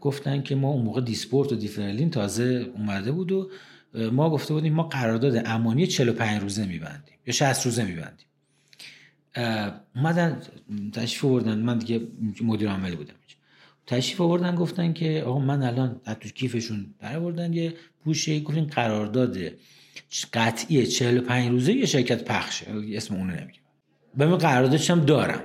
[0.00, 3.50] گفتن که ما اون موقع دیسپورت و دیفرلین تازه اومده بود و
[3.94, 8.26] ما گفته بودیم ما قرارداد امانی 45 روزه میبندیم یا 60 روزه میبندیم.
[9.96, 10.42] اومدن
[10.92, 11.58] تشریف آوردن.
[11.58, 12.00] من دیگه
[12.42, 13.14] مدیر عامل بودم
[13.86, 17.74] تشریف آوردن گفتن که آقا من الان تو کیفشون در آوردن یه
[18.04, 18.40] پوشه.
[18.40, 19.36] گفتین قرارداد
[20.32, 22.66] قطعی 45 روزه یه شرکت پخشه.
[22.92, 23.60] اسم اونو نمیگم.
[24.16, 25.42] به من قراردادش هم دارم.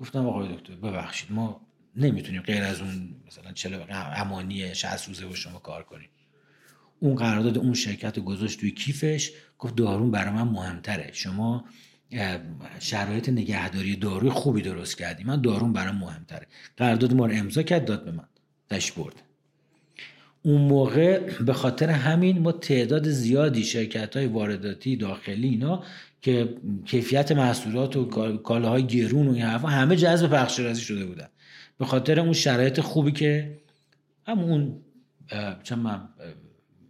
[0.00, 1.60] گفتم آقای دکتر ببخشید ما
[1.96, 6.08] نمی‌تونیم غیر از اون مثلا 40 امانی 60 روزه با شما کار کنیم.
[7.00, 11.10] اون قرارداد اون شرکت گذاشت توی کیفش گفت دارون برای من مهمتره.
[11.12, 11.64] شما
[12.78, 15.24] شرایط نگهداری داروی خوبی درست کردی.
[15.24, 16.46] من دارون برام مهمتره.
[16.76, 18.28] قرارداد ما رو امضا کرد داد به من.
[18.70, 19.22] دش برد.
[20.42, 25.84] اون موقع به خاطر همین ما تعداد زیادی شرکت های وارداتی داخلی اینا
[26.22, 28.04] که کیفیت محصولات و
[28.36, 31.28] کالاهای گرون و این حرفا همه جذب پخش رازی شده بودن.
[31.78, 33.58] به خاطر اون شرایط خوبی که
[34.26, 34.80] هم اون
[35.62, 36.08] چند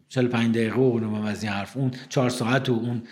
[0.09, 3.03] 45 دقیقه و از این حرف اون چهار ساعت و اون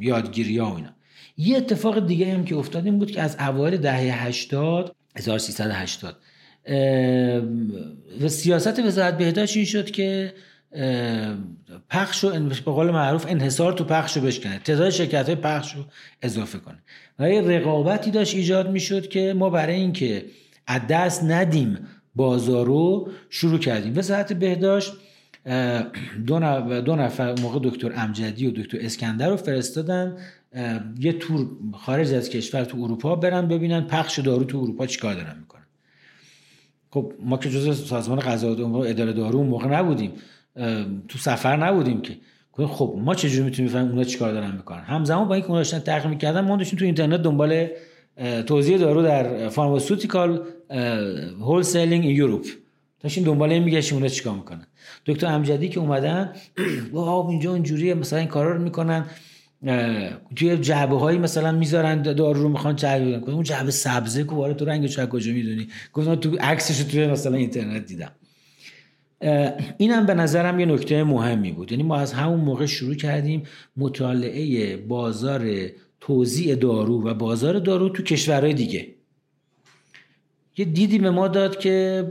[0.00, 0.90] یادگیری ها و اینا.
[1.36, 6.16] یه اتفاق دیگه هم که افتاد این بود که از اوایل دهه 80 1380
[8.20, 10.34] و سیاست وزارت بهداشت این شد که
[11.90, 15.84] پخش و به قول معروف انحصار تو پخش رو بشکنه تعداد شرکت های پخش رو
[16.22, 16.78] اضافه کنه.
[17.18, 20.24] و یه رقابتی داشت ایجاد می‌شد که ما برای اینکه
[20.66, 21.78] از دست ندیم
[22.14, 23.98] بازار رو شروع کردیم.
[23.98, 24.92] وزارت بهداشت
[26.26, 30.16] دو نفر, موقع دکتر امجدی و دکتر اسکندر رو فرستادن.
[31.00, 35.36] یه تور خارج از کشور تو اروپا برن ببینن پخش دارو تو اروپا چیکار دارن
[35.40, 35.66] می‌کنن.
[36.90, 40.12] خب ما که جزء سازمان غذا و اداره دارو اون موقع نبودیم.
[41.08, 42.16] تو سفر نبودیم که.
[42.52, 46.06] خب ما چجوری می‌تونیم بفهمیم اونا چیکار دارن می‌کنن؟ همزمان با اینکه اونا داشتن تحقیق
[46.06, 47.66] می‌کردن ما داشتیم تو اینترنت دنبال
[48.46, 50.42] توزیع دارو در pharmaceutical
[51.40, 52.46] wholesaling in Europe
[53.02, 54.66] داشتیم دنبال این میگشیم اونا چیکار می‌کنن.
[55.06, 56.32] دکتر امجدی که اومدن
[56.92, 59.06] wow اینجا اینجوریه مثلا این کارا رو می‌کنن
[60.36, 64.56] توی جعبه هایی مثلا می‌ذارن دارو رو می‌خوان جعبه بدن اون جعبه سبزه که وارد
[64.56, 68.12] تو رنگش کجا می‌دونی؟ گفتم تو عکسش توی مثلا اینترنت دیدم.
[69.78, 71.72] اینم به نظرم یه نکته مهمی بود.
[71.72, 73.42] یعنی ما از همون موقع شروع کردیم
[73.76, 75.50] مطالعه بازار
[76.00, 78.86] توزیع دارو و بازار دارو تو کشورهای دیگه.
[80.56, 82.04] یه دیدی به ما داد که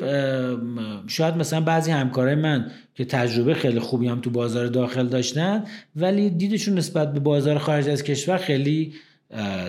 [1.08, 5.64] شاید مثلا بعضی همکارای من که تجربه خیلی خوبی هم تو بازار داخل داشتن
[5.96, 8.94] ولی دیدشون نسبت به بازار خارج از کشور خیلی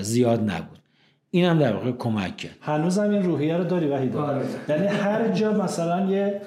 [0.01, 0.79] زیاد نبود.
[1.31, 2.57] این هم در واقع کمک کرد.
[2.61, 4.45] هنوز هم این روحیه رو داری وحید؟ آره.
[4.69, 6.41] یعنی هر جا مثلا یه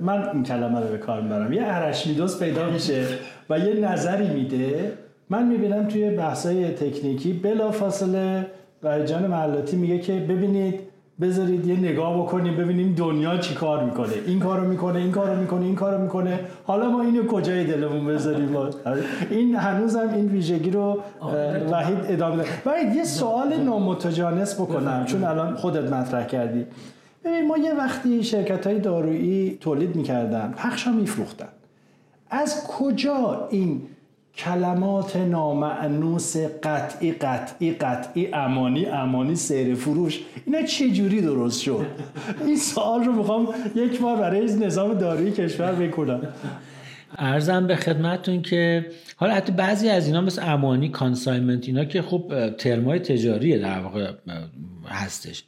[0.00, 3.06] من این کلمه رو به کار می‌برم یه ارشمیدس پیدا میشه
[3.50, 4.92] و یه نظری میده
[5.30, 8.46] من می‌بینم توی بحثای تکنیکی بلا فاصله
[8.82, 10.89] جان معلاتی میگه که ببینید
[11.20, 14.12] بذارید یه نگاه بکنیم ببینیم دنیا چی کار می‌کنه.
[14.26, 16.40] این کارو می‌کنه این کارو می‌کنه این کارو می‌کنه.
[16.64, 18.56] حالا ما اینو کجای دلمون بذاریم؟
[19.30, 21.02] این هنوزم این ویژگی رو
[21.70, 26.66] وحید ادامه ده وحید یه سوال نامتجانس بکنم چون الان خودت مطرح کردی.
[27.24, 31.48] ببین ما یه وقتی شرکت های دارویی تولید می‌کردن پخش ها میفروختن.
[32.30, 33.82] از کجا این
[34.44, 40.20] کلمات نامعنوس قطعی قطعی قطعی امانی امانی سیر فروش.
[40.46, 41.86] اینا چه جوری درست شد؟
[42.46, 46.20] این سوال رو می‌خوام یک بار برای نظام دارویی کشور بکنم
[47.18, 48.86] ارزم به خدمتتون که
[49.16, 54.12] حالا حتی بعضی از اینا مثل امانی کانسایمنت اینا که خب ترمای تجاریه در واقع
[54.88, 55.44] هستش.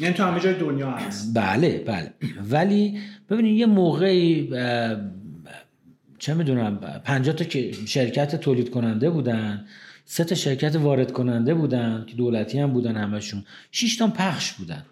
[0.00, 1.34] یعنی تو همه جای دنیا هست.
[1.34, 2.12] بله بله.
[2.50, 2.98] ولی
[3.30, 4.50] ببینید یه موقعی
[6.18, 9.64] چه می‌دونم 50 تا که شرکت تولید کننده بودن
[10.04, 13.44] سه تا شرکت وارد کننده بودن که دولتی هم بودن همشون.
[13.70, 14.82] 6 تا پخش بودن.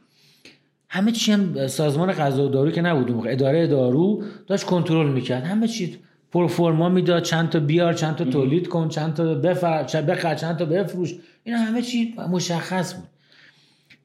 [0.88, 3.32] همه چی هم سازمان غذا و دارو که نبود موقع.
[3.32, 5.44] اداره دارو داشت کنترل می‌کرد.
[5.44, 5.98] همه چی
[6.32, 10.64] پرفورما می‌داد چند تا بیار چند تا تولید کن چند تا بفر بخر چند تا
[10.64, 11.14] بفروش.
[11.44, 13.08] اینا همه چی مشخص بود.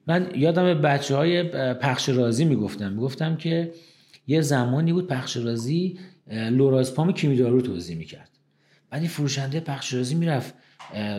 [0.08, 1.44] من یادم بچه های
[1.74, 2.92] پخش رازی می‌گفتم.
[2.92, 3.72] می‌گفتم که
[4.28, 6.00] یه زمانی بود پخش رازی
[6.32, 8.30] لورازپام کیمی دارو توضیح می‌کرد.
[8.90, 10.54] بعد این فروشنده پخش رازی می‌رفت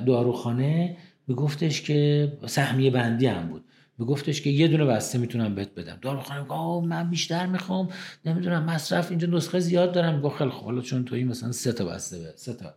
[0.06, 0.96] داروخانه
[1.28, 3.64] میگفتش که سهمیه بندی هم بود.
[3.98, 5.98] میگفتش که یه دونه بسته می‌تونم بهت بدم.
[6.02, 7.88] داروخانه میگه من بیشتر می‌خوام
[8.24, 10.16] نمی‌دونم مصرف اینجا نسخه زیاد دارم.
[10.16, 12.74] میگه خیلی خوب حالا چون توی مثلا سه تا بسته به سه تا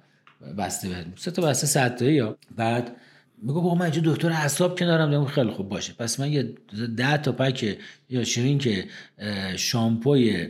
[0.57, 2.95] بسته به سه تا بسته 100 یا؟ بعد
[3.41, 5.25] میگه بابا من اینجا دکتر اعصاب کنارم دارم.
[5.25, 5.93] خیلی خوب باشه.
[5.93, 6.55] پس من یه
[6.97, 7.77] 10 تا پک
[8.09, 8.85] یا شیرین که
[9.55, 10.47] شامپوی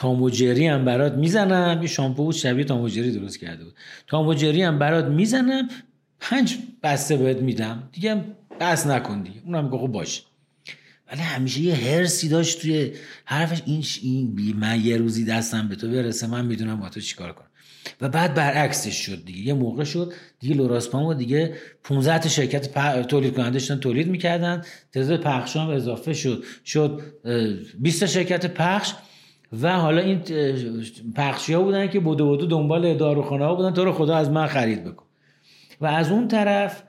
[0.00, 1.82] تاموجری هم برات می‌زنم.
[1.82, 3.74] یه شامپو بود شبیه تاموجری درست کرده بود.
[4.06, 5.68] تاموجری هم برات می‌زنم.
[6.20, 7.88] پنج بسته بهت میدم.
[7.92, 8.24] دیگه
[8.60, 9.40] بس نکن دیگه.
[9.44, 10.22] اونم میگه خب باشه.
[11.12, 12.92] ولی همیشه یه هرسی داشت توی
[13.24, 13.62] حرفش.
[13.66, 17.32] این این بی من یه روزی دستم به تو برسه من می‌دونم با تو چیکار
[17.32, 17.46] کنم.
[18.00, 19.40] و بعد برعکسش شد دیگه.
[19.40, 24.64] یه موقع شد دیگه لوراسپام دیگه 15 تا شرکت تولید کننده تولید می‌کردن.
[24.92, 26.44] تعداد پخش هم اضافه شد.
[26.64, 27.02] شد
[27.78, 28.92] 20 تا شرکت پخش.
[29.52, 30.20] و حالا این
[31.16, 34.46] پخشی ها بودن که بودو بودو دنبال داروخانه ها بودن تو رو خدا از من
[34.46, 35.04] خرید بکن.
[35.80, 36.82] و از اون طرف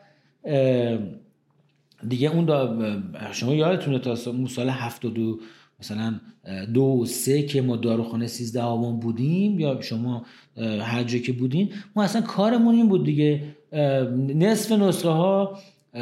[2.07, 2.47] دیگه اون
[3.31, 5.39] شما یادتونه تا سال 72
[5.79, 6.19] مثلا
[6.73, 10.25] دو سه که ما داروخانه 13 آبان بودیم یا شما
[10.81, 13.43] هر جا که بودین ما اصلا کارمون این بود دیگه
[14.35, 15.57] نصف نسخه ها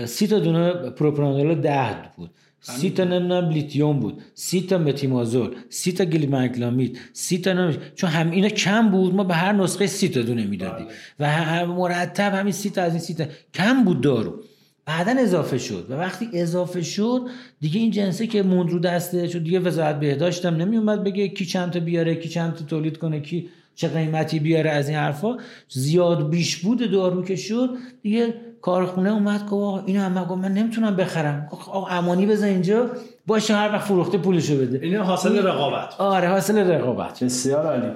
[0.05, 2.29] سی تا دونه پروپرانول ده بود.
[2.61, 4.21] سی تا نمی‌دونم لیتیوم بود.
[4.33, 9.23] سی تا متیمازول سی تا گلی‌بن‌کلامید سی تا نمی‌دونم چون هم اینا کم بود ما
[9.23, 10.87] به هر نسخه سی تا دونه می‌دادیم
[11.19, 11.63] بله.
[11.63, 14.43] و مرتب همین سی تا از این سی تا کم بود دارو.
[14.85, 15.85] بعدا اضافه شد.
[15.89, 17.21] و وقتی اضافه شد
[17.61, 21.27] دیگه این جنسه که موند رو دسته شد دیگه وزارت بهداشت هم نمی اومد بگه
[21.27, 24.97] کی چند تا بیاره کی چند تا تولید کنه کی چه قیمتی بیاره از این
[24.97, 25.37] حرفا.
[25.69, 27.69] زیاد بیش بود دارو که شد.
[28.01, 31.47] دیگه کارخونه اومد که آقا اینو هم گفت من نمی‌تونم بخرم.
[31.51, 32.89] آقا امانی بزن اینجا
[33.27, 34.79] باشه هر وقت فروخته پولشو بده.
[34.85, 35.93] این حاصل رقابت.
[35.97, 37.23] آره حاصل رقابت.
[37.23, 37.91] بسیار عالی.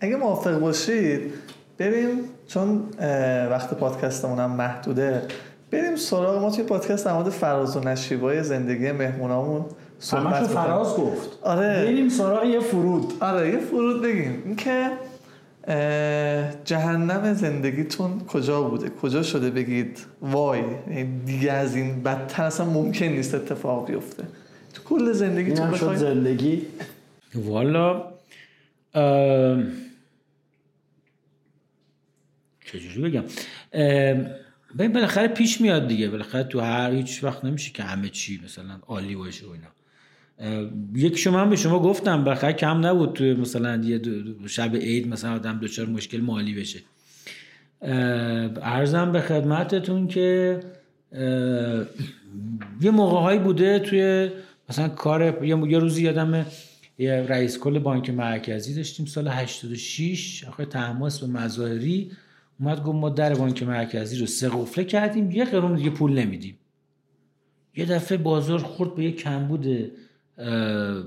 [0.00, 1.20] اگه موافق باشید
[1.78, 2.08] بریم
[2.46, 2.82] چون
[3.50, 5.22] وقت پادکستمون هم محدوده
[5.70, 9.64] بریم سراغ ما توی پادکست در مورد فراز و نشیبای زندگی مهمونامون
[9.98, 11.38] صحبت فراز گفت.
[11.42, 11.84] آره.
[11.84, 13.12] بریم سراغ یه فرود.
[13.20, 14.42] آره یه فرود بگیم.
[14.46, 14.90] اینکه
[16.64, 20.62] جهنم زندگیتون کجا بوده؟ کجا شده بگید وای
[21.26, 24.24] دیگه از این بدتر اصلا ممکن نیست اتفاق بیفته.
[24.74, 26.62] تو کل زندگیتون شد زندگی.
[27.34, 28.12] والا
[32.64, 33.24] چجوری بگم؟
[34.78, 36.08] ببین بالاخره پیش میاد دیگه.
[36.08, 39.66] بالاخره تو هر هیچ وقت نمیشه که همه چی مثلا عالی باشه و اینا.
[40.94, 44.00] یک شما هم به شما گفتم بخیر کم نبود توی مثلا یه
[44.46, 46.80] شب عید مثلا آدم دچار مشکل مالی بشه.
[48.62, 50.60] ارزم به خدمتتون که
[52.80, 54.30] یه موقع هایی بوده توی
[54.68, 56.46] مثلا کار یه روزی یادم
[56.98, 62.10] یه رئیس کل بانک مرکزی داشتیم سال 86 آخه تماس به مظاهری
[62.60, 66.58] اومد گفت ما در بانک مرکزی رو سه قفله کردیم یه قرون دیگه پول نمیدیم.
[67.76, 69.92] یه دفعه بازار خورد به یه کمبود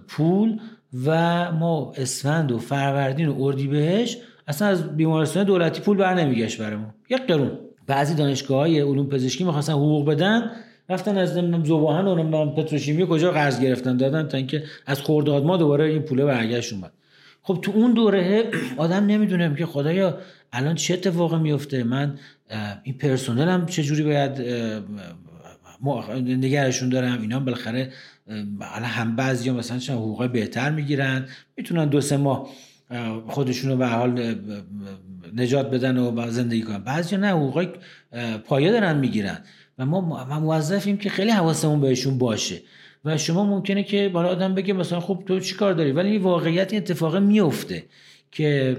[0.08, 0.60] پول
[1.06, 4.18] و ما اسفند و فروردین و اردی بهش
[4.48, 6.94] اصلا از بیمارستان دولتی پول بر نمیگشت برای ما.
[7.10, 7.52] یک قرون.
[7.88, 10.52] بعضی دانشگاه های علوم پزشکی می‌خواستن حقوق بدن
[10.90, 15.86] رفتن از زباهن و پتروشیمی کجا قرض گرفتن دادن تا اینکه از خورداد ما دوباره
[15.86, 16.92] این پوله برگشت اومد.
[17.42, 20.18] خب تو اون دوره آدم نمی‌دونه که خدایا
[20.54, 22.20] الان چه اتفاقی میفته من
[22.84, 24.42] این پرسنلم چه جوری باید
[26.22, 27.92] نگرشون دارم؟ اینا بالاخره
[28.60, 31.26] حالا هم بعضی مثلا چون حقوق بهتر می‌گیرن
[31.58, 32.50] می‌تونن دو سه ماه
[33.28, 34.36] خودشون رو به حال
[35.36, 36.78] نجات بدن و زندگی کنن.
[36.78, 37.68] بعضی نه حقوق
[38.46, 39.38] پایه دارن می‌گیرن.
[39.78, 42.62] و ما موظفیم که خیلی حواسمون بهشون باشه.
[43.06, 46.74] و شما ممکنه که بالا آدم بگه مثلا خب تو چی کار داری؟ ولی واقعیت
[46.74, 47.84] این اتفاق میفته
[48.32, 48.78] که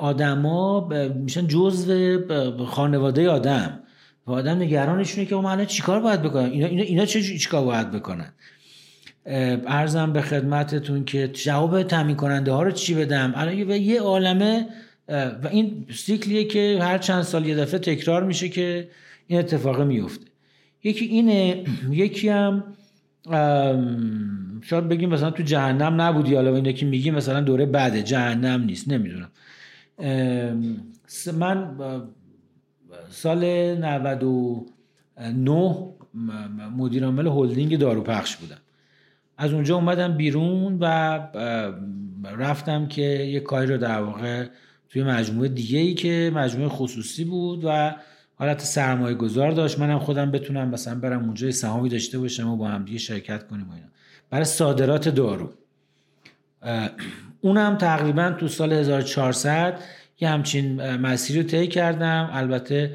[0.00, 2.18] آدما میشن جزء
[2.66, 3.80] خانواده آدم.
[4.26, 7.90] و آدم نگرانشونه که ما الان چیکار باید بکنن؟ اینا اینا, اینا چه چیکار باید
[7.90, 8.32] بکنن؟
[9.66, 14.66] ارزم به خدمتتون که جواب تامین کننده ها رو چی بدم؟ الان یه عالمه
[15.08, 18.88] و این سیکلیه که هر چند سال یه دفعه تکرار میشه که
[19.26, 20.26] این اتفاق میفته.
[20.84, 22.64] یکی اینه یکی هم
[24.62, 28.88] شاید بگیم مثلا تو جهنم نبودی حالا اینه که میگی مثلا دوره بعد جهنم نیست
[28.88, 29.30] نمی‌دونم.
[31.38, 31.70] من
[33.10, 35.88] سال 99
[36.76, 38.58] مدیر عامل هلدینگ داروپخش بودم.
[39.38, 40.84] از اونجا اومدم بیرون و
[42.36, 44.46] رفتم که یه کاری رو در واقع
[44.88, 47.94] توی مجموعه دیگه ای که مجموعه خصوصی بود و
[48.34, 49.78] حالت سرمایه گذار داشت.
[49.78, 53.68] منم خودم بتونم مثلا برم اونجا سهامی داشته باشم و با هم دیگه شرکت کنیم
[53.68, 53.86] و اینا.
[54.30, 55.52] برای صادرات دارو.
[57.40, 59.78] اونم تقریبا تو سال 1400
[60.20, 62.30] یه همچین مسیری رو طی کردم.
[62.32, 62.94] البته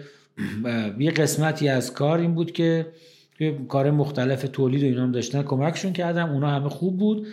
[0.99, 2.87] یه قسمتی از کار این بود که
[3.67, 7.27] کار مختلف تولید و اینا هم داشتن کمکشون کردم اونا همه خوب بود.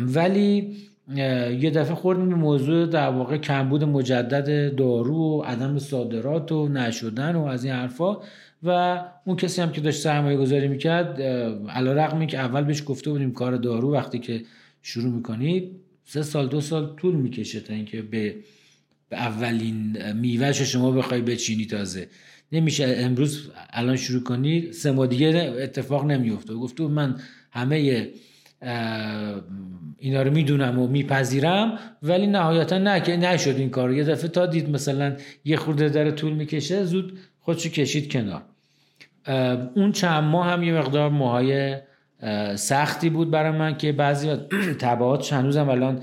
[0.00, 0.76] ولی
[1.60, 7.36] یه دفعه خوردیم به موضوع در واقع کمبود مجدد دارو و عدم صادرات و نشدن
[7.36, 8.16] و از این حرفا.
[8.62, 11.22] و اون کسی هم که داشت سرمایه گذاری می‌کرد
[11.68, 14.42] علا رقمی که اول بهش گفته بودیم کار دارو وقتی که
[14.82, 15.70] شروع می‌کنی
[16.04, 18.34] سه سال دو سال طول می‌کشه تا اینکه به
[19.08, 22.08] به اولین میوهش شما بخوای بچینی تازه.
[22.52, 27.20] نمیشه امروز الان شروع کنی؟ سه ماه دیگه اتفاق نمیفته گفته من
[27.50, 28.08] همه
[29.98, 33.92] اینا رو می‌دونم و میپذیرم ولی نهایتا نه که نشد این کار.
[33.92, 38.42] یه دفعه تا دید مثلا یه خورده داره طول می‌کشه زود خودشو کشید کنار.
[39.74, 41.76] اون چند ماه هم یه مقدار موهای
[42.54, 44.36] سختی بود برای من که بعضی
[44.80, 46.02] تبعات هنوزم الان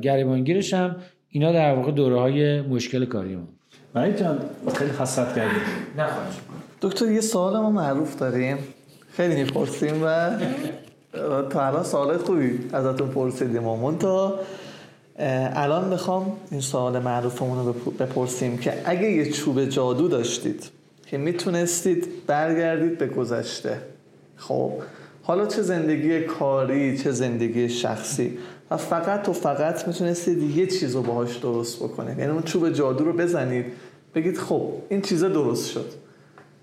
[0.00, 0.96] گریبانگیرشم
[1.28, 3.38] اینا در واقع دوره های مشکل کاری
[3.96, 4.38] وحید جان
[4.74, 5.62] خیلی خستت کردیم.
[5.96, 6.06] نه
[6.80, 8.58] دکتر یه سوال ما معروف داریم.
[9.12, 10.30] خیلی می‌پرسیم و
[11.50, 14.40] تا الان سوال خوبی ازتون پرسیدیم و تا
[15.18, 20.70] الان می‌خوام این سوال معروفمون رو بپرسیم که اگه یه چوب جادو داشتید
[21.06, 23.80] که می‌تونستید برگردید به گذشته
[24.36, 24.72] خب؟
[25.26, 28.38] حالا چه زندگی کاری چه زندگی شخصی؟
[28.70, 32.18] و فقط و فقط می‌تونستید یه چیز رو باهاش درست بکنید.
[32.18, 33.66] یعنی اون چوب جادو رو بزنید
[34.14, 35.92] بگید خب این چیزا درست شد.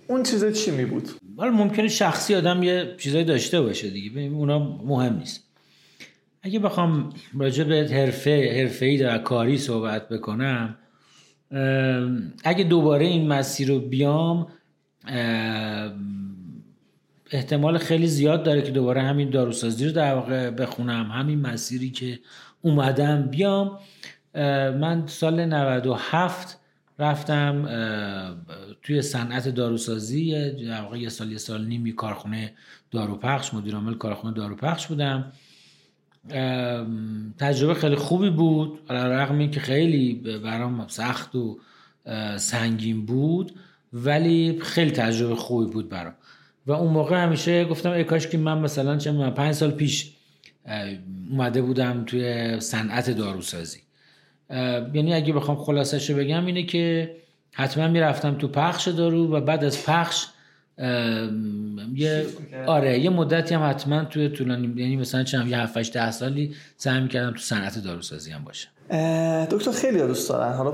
[0.07, 4.21] اون چیزا چی می بود ولی ممکنه شخصی آدم یه چیزایی داشته باشه دیگه.
[4.21, 5.43] اونا مهم نیست.
[6.41, 10.77] اگه بخوام راجع به حرفه حرفه‌ای و کاری صحبت بکنم
[12.43, 14.47] اگه دوباره این مسیر رو بیام
[17.33, 21.11] احتمال خیلی زیاد داره که دوباره همین داروسازی رو در واقع بخونم.
[21.11, 22.19] همین مسیری که
[22.61, 23.79] اومدم بیام.
[24.79, 26.59] من سال 97
[26.99, 27.65] رفتم
[28.81, 30.51] توی صنعت داروسازی.
[30.51, 32.53] در واقع یه سال یه سال نیمی کارخونه
[32.91, 35.31] داروپخش مدیر عامل کارخونه داروپخش بودم.
[37.37, 38.79] تجربه خیلی خوبی بود.
[38.89, 40.13] رغم که خیلی
[40.43, 41.59] برام سخت و
[42.37, 43.51] سنگین بود
[43.93, 46.13] ولی خیلی تجربه خوبی بود برام.
[46.67, 50.13] و اون موقع همیشه گفتم ای کاش که من مثلا چه من پنج سال پیش
[51.31, 53.79] اومده بودم توی صنعت داروسازی.
[54.93, 57.15] یعنی اگه بخوام خلاصش بگم اینه که
[57.51, 60.25] حتما می‌رفتم تو پخش دارو و بعد از پخش
[61.93, 62.25] یه
[62.65, 67.01] آره یه مدتی هم حتما توی طولانی یعنی مثلا چند یه 7 8 سالی سعی
[67.01, 68.67] می‌کردم تو صنعت داروسازی هم باشه
[69.45, 70.53] دکتر خیلی دوست دارن.
[70.53, 70.73] حالا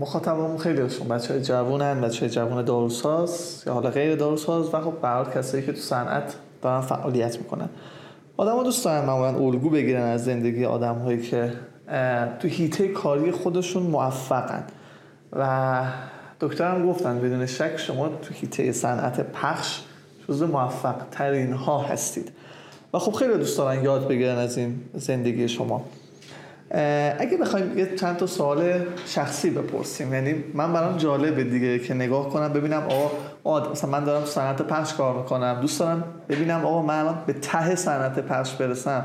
[0.00, 4.80] مخاطبمون خیلی هاشون بچه های جوونن بچه های جوون داروساز یا حالا غیر داروساز و
[4.80, 7.68] خب به کسایی که تو صنعت دارن فعالیت می‌کنن.
[8.36, 11.52] آدم دوست دارن معمولا الگو بگیرن از زندگی آدم هایی که
[12.40, 14.64] تو هیته کاری خودشون موفقن.
[15.32, 15.84] و
[16.40, 19.80] دکترم گفتن بدون شک شما تو هیته صنعت پخش
[20.28, 22.32] جزو موفق ترین ها هستید.
[22.94, 25.84] و خب خیلی دوست دارن یاد بگیرن از این زندگی شما.
[27.18, 32.30] اگه بخوایم یه چند تا سوال شخصی بپرسیم یعنی من برام جالبه دیگه که نگاه
[32.30, 32.82] کنم ببینم
[33.44, 37.74] آقا مثلا من دارم صنعت پخش کار می‌کنم دوست دارم ببینم آقا من به ته
[37.74, 39.04] صنعت پخش برسم.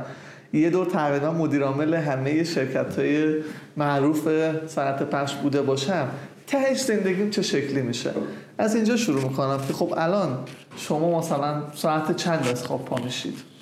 [0.53, 3.35] یه دور تقریبا مدیر عامل همه شرکت های
[3.77, 4.27] معروف
[4.67, 6.07] صنعت پخش بوده باشم.
[6.47, 8.11] تهش زندگیم چه شکلی میشه؟
[8.57, 10.37] از اینجا شروع می‌کنم که خب الان
[10.75, 13.52] شما مثلا ساعت چند از خواب پا میشید؟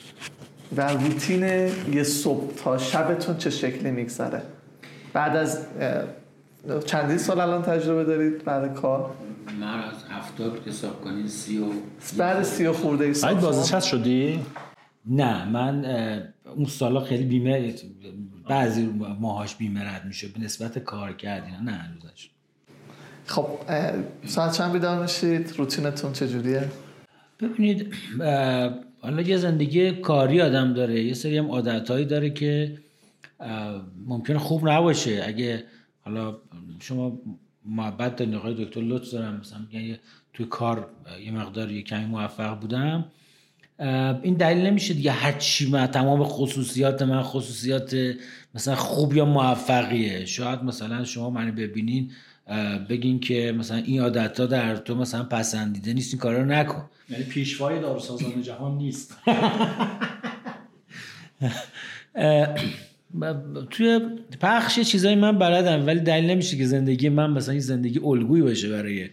[0.78, 1.44] و روتین
[1.94, 4.42] یه صبح تا شبتون چه شکلی میگذره؟
[5.14, 5.66] بعد از
[6.86, 9.12] چندین سال الان تجربه دارید بعد کار؟
[9.60, 11.66] من از هفتاد حساب کنید سی و
[12.18, 14.40] بعد سی و خورده ای سال بازنشست شدی؟
[15.06, 15.86] نه من
[16.56, 17.76] اون سالا خیلی بیمه
[18.50, 18.86] بعضی
[19.20, 22.30] ماهاش بیمه رد میشه به نسبت کار کردین نه هنوزش
[23.26, 23.48] خب
[24.26, 26.70] ساعت چند بیدار میشید؟ روتینتون چجوریه؟
[27.40, 27.94] ببینید
[29.02, 32.78] حالا یه زندگی کاری آدم داره یه سری هم عادتهایی داره که
[34.06, 35.24] ممکنه خوب نباشه.
[35.26, 35.64] اگه
[36.02, 36.38] حالا
[36.80, 37.20] شما
[37.66, 39.98] محبت دارین آقای دکتر لطف دارم مثلا یعنی
[40.34, 40.90] توی کار
[41.26, 43.06] یه مقدار یه کمی موفق بودم.
[44.24, 47.96] این دلیل نمیشه دیگه هر چی من تمام خصوصیات من خصوصیات
[48.56, 50.26] مثلا خوب یا موفقیه.
[50.26, 52.12] شاید مثلا شما منو ببینین
[52.90, 56.90] بگین که مثلا این عادت ها در تو مثلا پسندیده نیست این کارا رو نکن.
[57.10, 59.18] یعنی پیشوای داروسازان جهان نیست.
[63.70, 64.00] توی
[64.42, 68.70] پخش چیزایی من بلدم ولی دلیل نمیشه که زندگی من مثلا این زندگی الگویی باشه
[68.70, 69.10] برای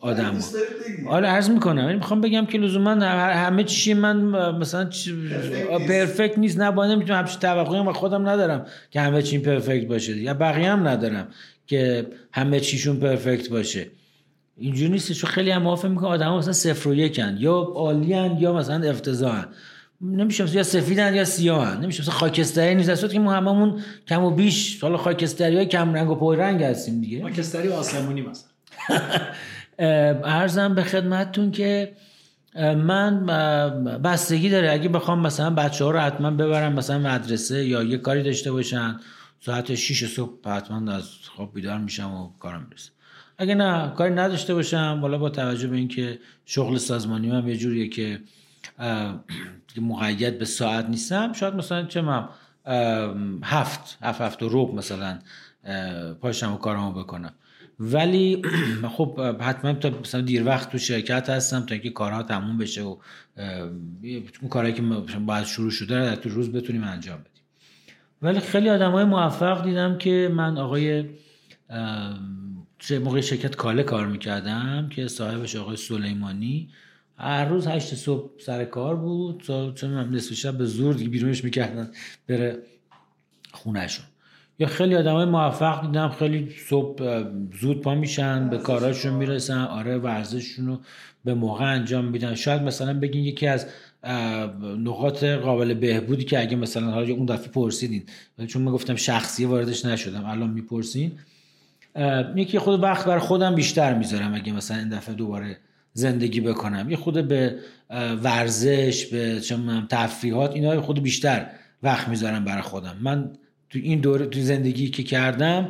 [0.00, 0.38] آدم.
[1.08, 1.82] آره عرض می‌کنم.
[1.82, 4.16] یعنی می‌خوام بگم که لزوما همه چی من
[4.58, 4.90] مثلا
[5.88, 6.60] پرفکت نیست.
[6.60, 10.16] نه با نمی‌تونم همچین توقعی و خودم ندارم که همه چی پرفکت باشه.
[10.16, 11.28] یا بقیه هم ندارم.
[11.70, 13.86] که همه چیشون پرفکت باشه.
[14.56, 16.08] اینجوری نیست چون خیلی هم موافق می‌کنه.
[16.08, 19.46] آدم مثلا صفر و یکن یا عالیان یا مثلا افتضاحن
[20.00, 22.88] نمیشه یا سفیدن یا سیاهن نمیشه مثلا خاکستری نیست.
[22.88, 26.62] اصلا که ما هممون کم و بیش حالا خاکستری های کم رنگ و پای رنگ
[26.62, 27.22] هستیم دیگه.
[27.22, 28.50] خاکستری آسمونی مثلا.
[30.38, 31.92] ارزم به خدمتتون که
[32.56, 33.26] من
[34.04, 34.72] بستگی داره.
[34.72, 38.96] اگه بخوام مثلا بچه ها رو حتما ببرم مثلا مدرسه یا یه کاری داشته باشن
[39.40, 42.90] ساعت 6 صبح حتما از خواب بیدار میشم و کارم می‌رسه.
[43.38, 44.98] اگه نه کاری نداشته باشم.
[45.02, 48.20] والا با توجه به اینکه شغل سازمانی من یه جوریه که
[49.76, 52.28] مقید به ساعت نیستم شاید مثلا چه من
[53.42, 55.18] هفت هفت هفت و روب مثلا
[56.20, 57.34] پاشم و کارمو بکنم.
[57.80, 58.42] ولی
[58.96, 62.96] خب حتما تا مثلا دیر وقت تو شرکت هستم تا اینکه کارها تموم بشه و
[64.40, 64.82] اون کارهایی که
[65.18, 67.39] باید شروع شده رو در روز بتونیم انجام بدیم.
[68.22, 71.04] ولی خیلی آدم های موفق دیدم که من آقای
[72.78, 76.68] چه موقع شرکت کاله کار می‌کردم که صاحبش آقای سلیمانی.
[77.16, 79.42] هر روز هشت صبح سر کار بود
[79.74, 81.90] چون نصف شب به زور دیگه بیرونش می‌کردن
[82.28, 82.58] بره
[83.52, 84.04] خونهشون.
[84.58, 87.24] یا خیلی آدم های موفق دیدم خیلی صبح
[87.60, 90.80] زود پا میشن به کاراشون می‌رسن آره ورزششون رو
[91.24, 92.34] به موقع انجام میدن.
[92.34, 93.66] شاید مثلا بگین یکی از
[94.78, 98.02] نقاط قابل بهبودی که اگه مثلا حالا اون دفعه پرسیدین.
[98.46, 101.12] چون من گفتم شخصی واردش نشدم الان می‌پرسین.
[102.36, 105.56] یکی خود وقت بر خودم بیشتر می‌ذارم اگه مثلا این دفعه دوباره
[105.92, 106.90] زندگی بکنم.
[106.90, 107.58] یه خود به
[108.22, 109.40] ورزش به
[109.88, 111.46] تفریحات اینا خود بیشتر
[111.82, 112.96] وقت می‌ذارم برای خودم.
[113.00, 113.30] من
[113.70, 115.68] تو این دوره تو زندگی که کردم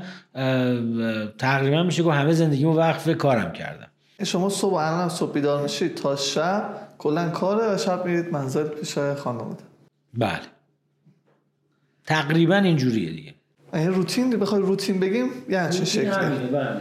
[1.38, 3.86] تقریبا میشه که همه زندگیمو وقف کارم کردم.
[4.24, 8.98] شما صبح الان صبح بیدار میشید تا شب؟ کلا کاره و شب میرید منزل پیش
[8.98, 9.64] خانواده
[10.14, 10.40] بله.
[12.04, 13.34] تقریبا اینجوریه دیگه.
[13.74, 16.10] این روتین بخوای روتین بگیم؟ یعنی چه شکلی.
[16.52, 16.80] بله.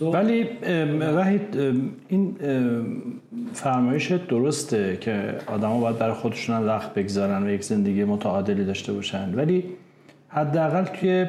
[0.00, 0.48] ولی
[1.00, 1.56] وحید
[2.08, 2.36] این
[3.52, 9.34] فرمایش درسته که آدما باید برای خودشون وقت بگذارن و یک زندگی متعادلی داشته باشن.
[9.34, 9.64] ولی
[10.28, 11.26] حداقل توی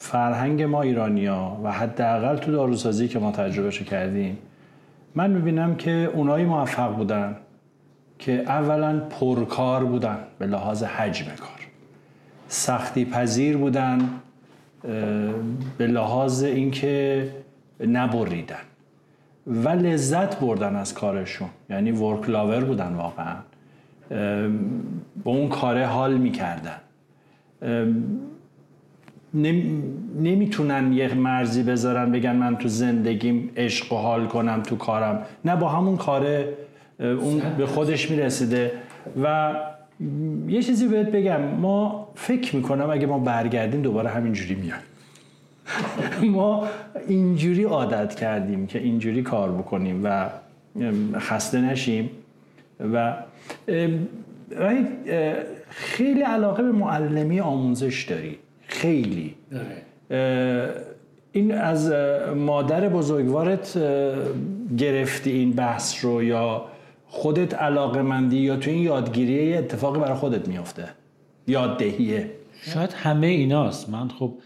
[0.00, 4.38] فرهنگ ما ایرانیا و حداقل تو داروسازی که ما تجربهش کردیم
[5.18, 7.36] من می‌بینم که اونایی موفق بودن
[8.18, 11.60] که اولا پرکار بودن به لحاظ حجم کار.
[12.48, 14.10] سختی پذیر بودن
[15.78, 17.28] به لحاظ اینکه
[17.86, 18.56] نبریدن.
[19.46, 21.48] و لذت بردن از کارشون.
[21.70, 23.36] یعنی ورک لاور بودن واقعا.
[25.24, 26.78] با اون کاره حال می‌کردن.
[30.16, 35.22] نمی‌تونن یه مرزی بذارن بگن من تو زندگیم عشق و حال کنم تو کارم.
[35.44, 36.54] نه با همون کاره
[37.00, 38.72] اون به خودش می‌رسیده.
[39.22, 39.54] و
[40.48, 44.78] یه چیزی بهت بگم ما فکر می‌کنم اگه ما برگردیم دوباره همینجوری میان
[46.34, 46.68] ما
[47.08, 50.28] اینجوری عادت کردیم که اینجوری کار بکنیم و
[51.18, 52.10] خسته نشیم
[52.92, 53.14] و
[55.70, 58.38] خیلی علاقه به معلمی آموزش داری.
[58.66, 59.34] خیلی.
[61.32, 61.90] این از
[62.36, 63.78] مادر بزرگوارت
[64.78, 66.68] گرفتی این بحث رو یا
[67.06, 70.88] خودت علاقه مندی یا تو این یادگیری اتفاقی برای خودت میافته؟
[71.46, 72.30] یاددهیه.
[72.62, 73.88] شاید همه ایناست.
[73.88, 74.38] من خب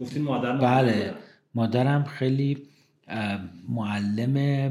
[0.00, 1.14] گفتین مادر بله.
[1.54, 2.58] مادرم خیلی
[3.68, 4.68] معلم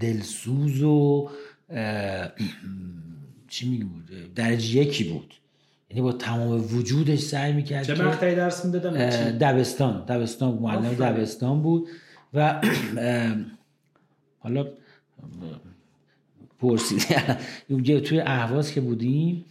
[0.00, 1.30] دلسوز و
[3.48, 3.88] چی میگم
[4.34, 5.34] درجه یکی بود.
[5.90, 8.92] یعنی با تمام وجودش سعی می‌کرد چه مقطعی درس می‌دادن؟
[9.38, 10.04] دبستان.
[10.04, 11.88] دبستان معلم دبستان بود
[12.34, 12.62] و
[14.38, 14.66] حالا
[16.58, 17.02] پرسید.
[18.06, 19.44] توی اهواز که بودیم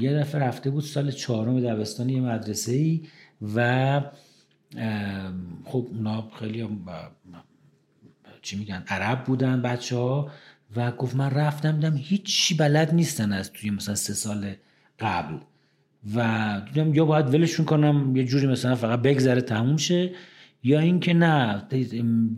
[0.00, 3.02] یه دفعه رفته بود سال چهارم دبستان یه مدرسه ای
[3.54, 4.00] و
[5.64, 6.80] خب اونا خیلی هم
[8.42, 10.30] چی میگن عرب بودن بچه ها
[10.76, 14.54] و گفت من رفتم دیدم هیچی بلد نیستن از توی مثلا سه سال
[14.98, 15.34] قبل.
[16.16, 20.10] و دیدم یا باید ولشون کنم یه جوری مثلا فقط بگذره تموم شه.
[20.62, 21.62] یا اینکه نه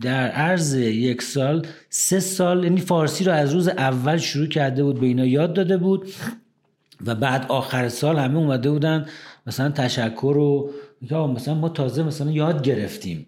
[0.01, 4.99] در عرض یک سال سه سال یعنی فارسی رو از روز اول شروع کرده بود
[4.99, 6.07] به اینا یاد داده بود
[7.05, 9.05] و بعد آخر سال همه اومده بودن
[9.47, 13.25] مثلا تشکر و یا مثلا ما تازه مثلا یاد گرفتیم.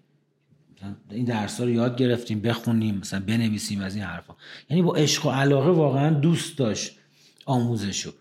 [1.10, 4.34] این درس رو یاد گرفتیم بخونیم مثلا بنویسیم از این حرفا.
[4.70, 6.98] یعنی با عشق و علاقه واقعا دوست داشت
[7.46, 8.12] آموزشو.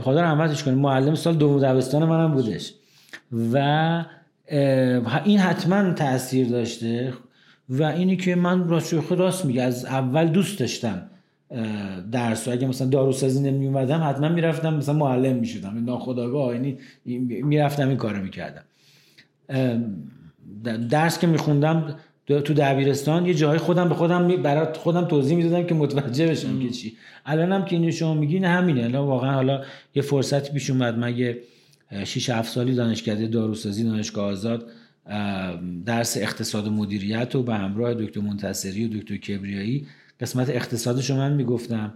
[0.00, 2.74] خدا رحمتش کنه معلم سال دوم دبستان منم بودش.
[3.52, 4.04] و
[5.24, 7.12] این حتما تاثیر داشته
[7.68, 11.02] و اینی که من راست راست میگه از اول دوست داشتم
[12.12, 15.84] درس اگه مثلا داروسازی نمی اومدم حتما می‌رفتم مثلا معلم می‌شدم.
[15.84, 16.78] ناخداگاه یعنی
[17.42, 18.62] می‌رفتم این کارو می‌کردم.
[20.90, 21.94] درس که میخوندم
[22.26, 26.70] تو دبیرستان یه جای خودم به خودم برای خودم توضیح می‌دادم که متوجه بشم که
[26.70, 26.96] چی.
[27.26, 28.84] الانم که اینو شما میگین همینه.
[28.84, 29.64] الان واقعا حالا
[29.94, 30.98] یه فرصتی پیش اومد.
[30.98, 31.38] من یه
[32.04, 34.70] 6 7 سالی دانشکده داروسازی دانشگاه آزاد
[35.86, 39.86] درس اقتصاد و مدیریت و به همراه دکتر منتصری و دکتر کبریایی
[40.20, 41.94] قسمت اقتصادش رو من می‌گفتم.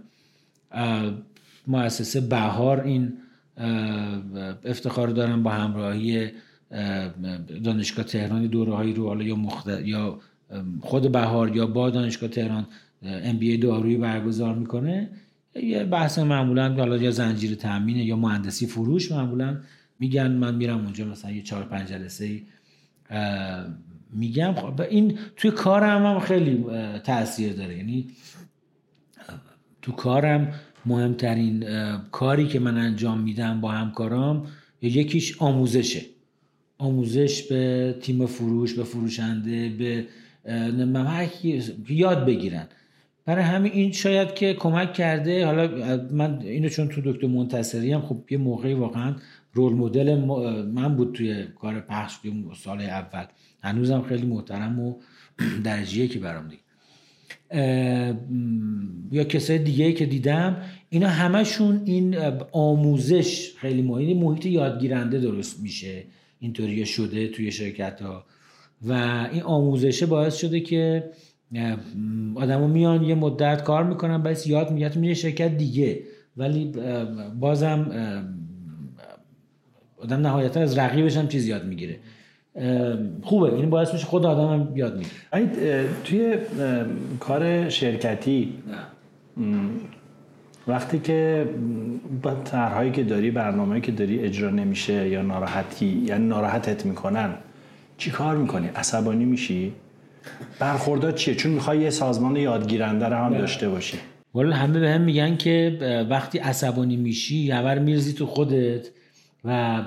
[1.67, 3.13] مؤسسه بهار این
[4.65, 6.31] افتخار دارم با همراهی
[7.63, 9.37] دانشگاه تهران دوره هایی رو حالا یا,
[9.83, 10.19] یا
[10.81, 12.67] خود بهار یا با دانشگاه تهران
[13.03, 15.09] ام بی دارویی برگزار می‌کنه.
[15.63, 19.57] یه بحث معمولا حالا یا زنجیره تامینه یا مهندسی فروش معمولا
[19.99, 20.31] میگن.
[20.31, 22.41] من میرم اونجا مثلا یه چهار پنج جلسه
[24.13, 24.53] میگم.
[24.53, 26.65] خب این توی کارم هم خیلی
[27.03, 27.77] تاثیر داره.
[27.77, 28.07] یعنی
[29.81, 30.53] تو کارم
[30.85, 31.65] مهمترین
[32.11, 34.47] کاری که من انجام میدم با همکارام
[34.81, 36.01] یکیش آموزشه.
[36.77, 40.05] آموزش به تیم فروش به فروشنده به
[41.89, 42.67] یاد بگیرن.
[43.25, 45.67] برای همین این شاید که کمک کرده حالا
[46.11, 49.15] من اینو چون تو دکتر منتصری هم خب یه موقعی واقعا
[49.53, 50.15] رول مدل
[50.65, 53.25] من بود توی کار پخش توی سال اول.
[53.63, 54.95] هنوزم خیلی محترم و
[55.63, 56.61] درجیه که برام دیگه.
[59.11, 60.57] یا کسای دیگه که دیدم
[60.89, 62.17] اینا همشون این
[62.51, 66.03] آموزش خیلی مهم محیط یادگیرنده درست میشه.
[66.39, 68.25] اینطوری شده توی شرکت ها
[68.85, 68.93] و
[69.31, 71.09] این آموزشه باعث شده که
[72.35, 75.99] آدما میان یه مدت کار می‌کنن بعد یاد میگن میره شرکت دیگه.
[76.37, 76.71] ولی
[77.39, 77.91] بازم
[79.97, 81.99] آدم نهایتا از رقیبش هم چیز یاد می‌گیره.
[83.21, 83.53] خوبه.
[83.53, 85.89] این باعث میشه خود آدم هم یاد می‌گیره.
[86.03, 86.35] توی
[87.19, 88.53] کار شرکتی
[90.67, 91.49] وقتی که
[92.23, 97.33] با طرحهایی که داری برنامه‌ای که داری اجرا نمیشه یا ناراحتی یعنی ناراحتت می‌کنن
[97.97, 99.73] چی کار می‌کنی؟ عصبانی میشی؟
[100.59, 103.97] برخوردات چیه؟ چون می‌خوای یه سازمان یادگیرنده رو هم داشته باشی.
[104.33, 105.77] والا همه به هم میگن که
[106.09, 108.87] وقتی عصبانی میشی یور میرزی تو خودت
[109.45, 109.81] و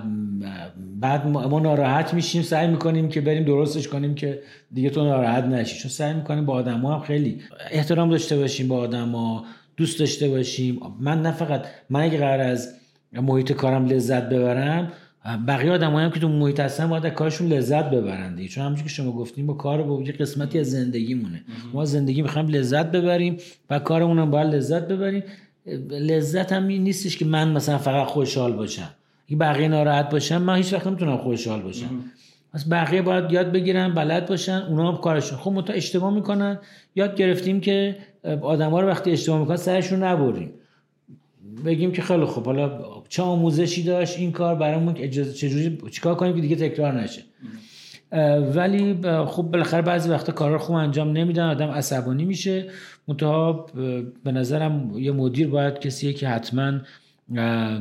[1.01, 4.43] بعد ما ناراحت میشیم سعی می‌کنیم که بریم درستش کنیم که
[4.75, 5.79] دیگه تو ناراحت نشی.
[5.79, 9.45] چون سعی می‌کنیم با آدم هم خیلی احترام داشته باشیم با آدما
[9.77, 10.81] دوست داشته باشیم.
[11.01, 12.75] من نه فقط من اگه قرار از
[13.13, 14.93] محیط کارم لذت ببرم
[15.49, 18.49] بقیه آدم هم که تو محیط هستن باید کارشون لذت ببرن دیگه.
[18.49, 21.45] چون همونجوری که شما گفتیم با کار با یه قسمتی از زندگیمونه.
[21.73, 23.37] ما زندگی می‌خوایم لذت ببریم
[23.71, 25.23] و کارمون هم باید لذت ببریم.
[25.91, 28.91] لذت هم این نیستش که من مثلا فقط خوشحال باشم.
[29.29, 31.91] اگه بقیه ناراحت باشم من هیچ وقت نمی‌تونم خوشحال باشم.
[32.55, 35.39] پس بقیه باید یاد بگیرن بلد باشن اونا هم کارشون.
[35.39, 36.59] خب متا اشتباه می‌کنن.
[36.95, 37.97] یاد گرفتیم که
[38.43, 40.51] آدما رو وقتی اشتباه می‌کنن سرشون نبریم.
[41.65, 42.45] بگیم که خیلی خوب.
[42.45, 47.01] حالا چه آموزشی داشت این کار برامون که اجازه چجوری چیکار کنیم که دیگه تکرار
[47.01, 47.23] نشه.
[48.55, 52.67] ولی خب بالاخره بعضی وقتا کارا خوب انجام نمیدن آدم عصبانی میشه.
[53.09, 53.67] منتها
[54.25, 56.73] به نظرم یه مدیر باید کسیه که حتما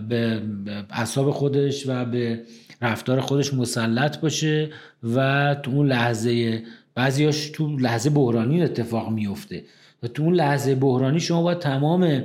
[0.09, 0.41] به
[0.89, 2.41] اعصاب خودش و به
[2.81, 4.69] رفتار خودش مسلط باشه
[5.15, 6.63] و تو اون لحظه
[6.95, 9.63] بعضیاش تو لحظه بحرانی اتفاق میفته.
[10.03, 12.23] و تو اون لحظه بحرانی شما باید تمام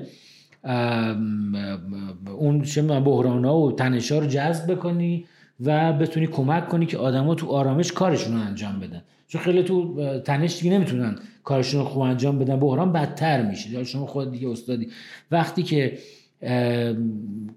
[2.39, 2.63] اون
[3.05, 5.25] بحران ها و تنش ها رو جذب بکنی
[5.61, 9.03] و بتونی کمک کنی که آدما تو آرامش کارشون رو انجام بدن.
[9.29, 12.57] چون خیلی تو تنش دیگه نمی‌تونن کارشون رو خوب انجام بدن.
[12.57, 13.71] بحران بدتر میشه.
[13.71, 14.89] یا شما خود دیگه استادی.
[15.31, 15.99] وقتی که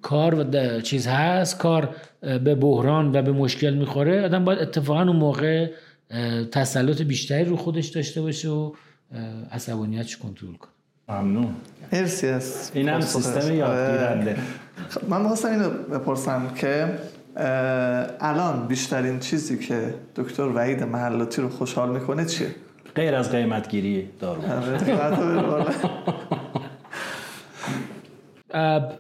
[0.02, 5.16] کار و چیز هست کار به بحران و به مشکل می‌خوره آدم باید اتفاقا اون
[5.16, 5.72] موقع
[6.52, 8.72] تسلط بیشتری رو خودش داشته باشه و
[9.52, 10.72] عصبانیتش کنترل کنه.
[11.10, 11.56] ممنون.
[11.94, 14.38] مرسی از این هم سیستم یادگیرنده.
[14.90, 17.00] خب، من می‌خواستم اینو بپرسم که
[18.20, 22.48] الان بیشترین چیزی که دکتر وحید محلاتی رو خوشحال می‌کنه چیه؟
[22.96, 24.42] غیر از قیمتگیری دارو.
[24.42, 24.78] آره،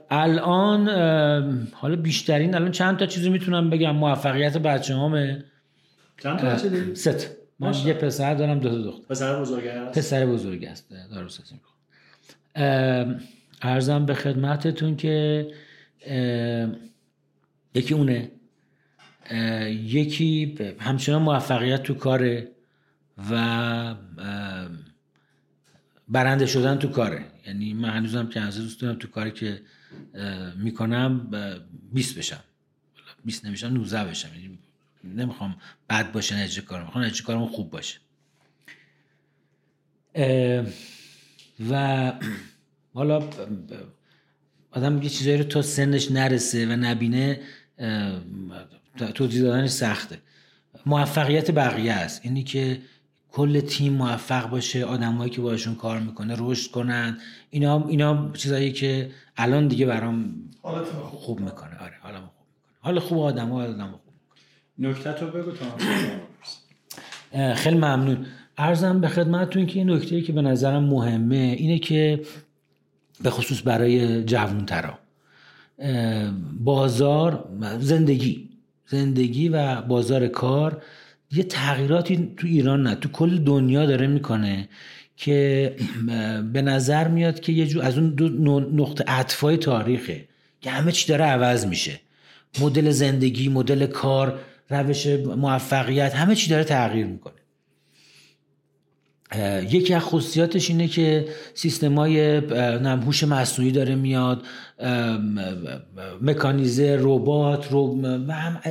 [0.09, 0.89] الان
[1.71, 5.43] حالا بیشترین الان چند تا چیزی می‌تونم بگم؟ موفقیت بچه همه
[6.23, 7.29] چند تا بچه ست
[7.59, 9.07] من یه پسر دارم دو تا دختر.
[9.09, 11.27] پسر بزرگ است؟ پسر بزرگ است دارو
[13.61, 15.47] ارزم به خدمتتون که
[17.75, 18.31] یکی اونه.
[19.69, 22.51] یکی همچنان موفقیت تو کاره
[23.31, 23.95] و
[26.09, 29.61] برنده شدن تو کاره یعنی من هنوزم که از دوست دارم تو کاری که
[30.55, 31.31] می‌کنم
[31.93, 32.43] 20 بشم.
[33.25, 34.29] 20 نمیشم 19 بشم.
[34.35, 34.59] یعنی
[35.03, 35.55] نمی‌خوام
[35.89, 36.85] بد باشه نتیجه کارم.
[36.85, 37.99] می‌خوام نتیجه کارم خوب باشه.
[41.69, 42.13] و
[42.93, 43.29] حالا
[44.71, 47.39] آدم یه چیزایی رو تا سنش نرسه و نبینه
[49.15, 50.19] توضیح دادنش سخته.
[50.85, 52.21] موفقیت بقیه است.
[52.23, 52.81] اینی که
[53.31, 57.17] کل تیم موفق باشه آدمایی که باشون کار می‌کنه رشد کنن.
[57.49, 61.39] اینا اینا چیزایی که الان دیگه برام خوب.
[61.39, 61.77] می‌کنه.
[61.79, 62.31] آره حالا خوب می‌کنه.
[62.79, 64.13] حالا خوب آدم ها آدم خوب
[64.79, 65.77] نکته تو بگو تا
[67.55, 68.25] خیلی ممنون.
[68.57, 72.21] ارزم به خدمتتون که این نکته که به نظرم مهمه اینه که
[73.21, 74.99] به خصوص برای جوانترا
[76.59, 78.49] بازار زندگی
[78.87, 80.81] زندگی و بازار کار
[81.31, 84.69] یه تغییراتی تو ایران نه تو کل دنیا داره می‌کنه
[85.17, 85.75] که
[86.53, 90.25] به نظر میاد که یه جو از اون دو نقطه عطفای تاریخه
[90.61, 91.99] که همه چی داره عوض میشه.
[92.61, 94.39] مدل زندگی مدل کار
[94.69, 95.07] روش
[95.37, 97.33] موفقیت همه چی داره تغییر می‌کنه.
[99.69, 102.37] یکی از خصوصیاتش اینه که سیستم های
[102.85, 104.43] هوش مصنوعی داره میاد
[106.21, 108.01] مکانیزه ربات رو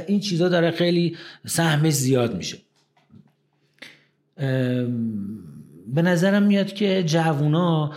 [0.07, 1.17] این چیزا داره خیلی
[1.47, 2.59] سهمش زیاد میشه.
[5.95, 7.93] به نظرم میاد که جوونا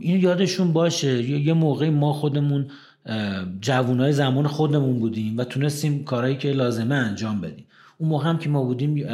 [0.00, 1.22] این یادشون باشه.
[1.22, 2.70] یه موقعی ما خودمون
[3.60, 7.66] جوونای زمان خودمون بودیم و تونستیم کارهایی که لازمه انجام بدیم.
[7.98, 9.06] اون موقع هم که ما بودیم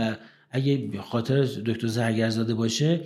[0.57, 3.01] اگه خاطر دکتر زرگرزاده باشه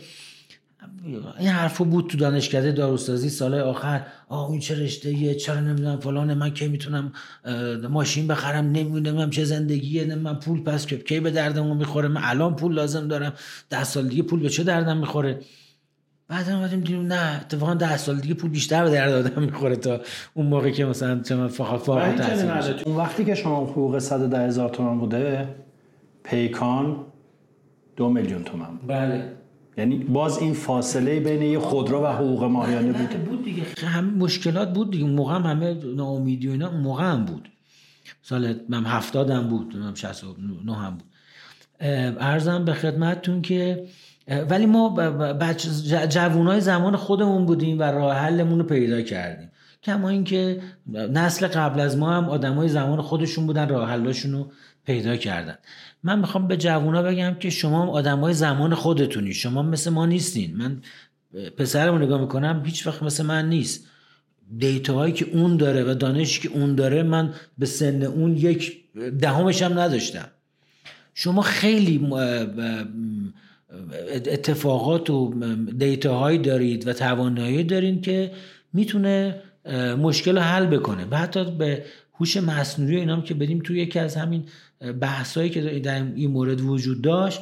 [1.38, 6.00] این حرفو بود تو دانشکده داروسازی سال آخر آه این چه رشته یه چرا نمی‌دونم
[6.00, 7.12] فلانه من کی می‌تونم
[7.90, 12.56] ماشین بخرم نمی‌دونم چه زندگیه من پول پس که کی به دردمون می‌خوره؟ من الان
[12.56, 13.32] پول لازم دارم.
[13.70, 15.38] ده سال دیگه پول به چه دردم می‌خوره؟
[16.28, 20.00] بعد اومدیم دیدیم نه اتفاقا ده سال دیگه پول بیشتر به درد آدم می‌خوره تا
[20.34, 24.98] اون موقع که مثلا چه فقط فارغ اون وقتی که شما حقوق 110 هزار تومان
[24.98, 25.48] بوده
[26.24, 26.96] پیکان
[28.00, 28.86] دو میلیون تومن بود.
[28.86, 29.32] بله.
[29.78, 33.62] یعنی باز این فاصله بین یه خودرو و حقوق ماهیانه بود بود دیگه.
[33.86, 35.04] همه مشکلات بود دیگه.
[35.04, 37.48] موقع هم همه ناامیدی و اینا موقع هم بود.
[38.22, 41.08] سال من هفتاد هم بود من 69 هم بود.
[42.20, 43.84] ارزم به خدمتتون که
[44.50, 44.96] ولی ما
[46.08, 49.50] جوانای زمان خودمون بودیم و راه حلمون رو پیدا کردیم.
[49.82, 50.60] کما اینکه
[50.92, 54.52] نسل قبل از ما هم آدمای زمان خودشون بودن راه حلاشون رو
[54.86, 55.54] پیدا کردن.
[56.02, 59.34] من می‌خوام به جوونا بگم که شما آدمای زمان خودتونی.
[59.34, 60.56] شما مثل ما نیستین.
[60.56, 60.82] من
[61.56, 63.86] پسرمو نگاه می‌کنم هیچ وقت مثل من نیست.
[64.58, 68.76] دیتاهایی که اون داره و دانشی که اون داره من به سن اون یک
[69.20, 70.28] دهمش هم نداشتم.
[71.14, 72.08] شما خیلی
[74.14, 75.34] اتفاقات و
[75.78, 78.32] دیتاهایی دارید و توانایی دارید که
[78.72, 79.42] می‌تونه
[79.98, 81.06] مشکل رو حل بکنه.
[81.10, 84.44] و حتی به هوش مصنوعی اینام که بدیم توی یکی از همین
[85.00, 87.40] بحثایی که در این مورد وجود داشت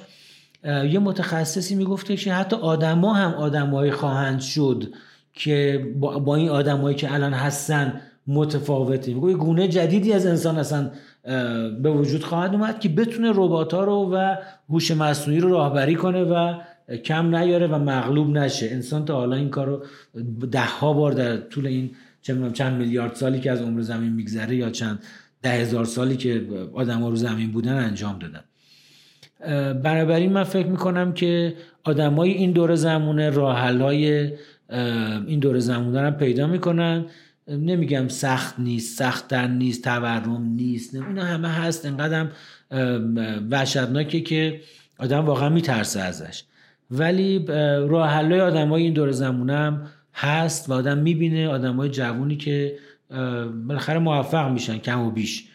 [0.64, 4.84] یه متخصصی می‌گفته که حتی آدما هم آدمایی خواهند شد
[5.32, 9.14] که با, این آدمایی که الان هستن متفاوتی.
[9.14, 10.90] میگه گونه جدیدی از انسان اصلا
[11.82, 14.36] به وجود خواهد اومد که بتونه ربات ها رو و
[14.70, 16.54] هوش مصنوعی رو راهبری کنه و
[17.04, 18.66] کم نیاره و مغلوب نشه.
[18.66, 19.82] انسان تا حالا این کار رو
[20.46, 21.90] ده ها بار در طول این
[22.52, 24.98] چند میلیارد سالی که از عمر زمین میگذره یا چند
[25.42, 28.44] ده هزار سالی که آدم ها رو زمین بودن انجام دادن.
[29.72, 31.54] بنابراین من فکر می‌کنم که
[31.84, 34.32] آدمای این دور زمونه راحل های
[35.26, 37.06] این دور زمونه هم پیدا می‌کنن.
[37.48, 41.86] نمیگم سخت نیست سختتر نیست تورم نیست اینا همه هست.
[41.86, 42.26] انقدر
[43.50, 44.60] وحشتناکه که
[44.98, 46.42] آدم واقعا میترسه ازش.
[46.90, 47.44] ولی
[47.88, 52.78] راه حلای آدمای این دور زمونه هم هست و آدم می‌بینه آدمای جوونی که
[53.68, 55.48] بالاخره موفق میشن کم و بیش.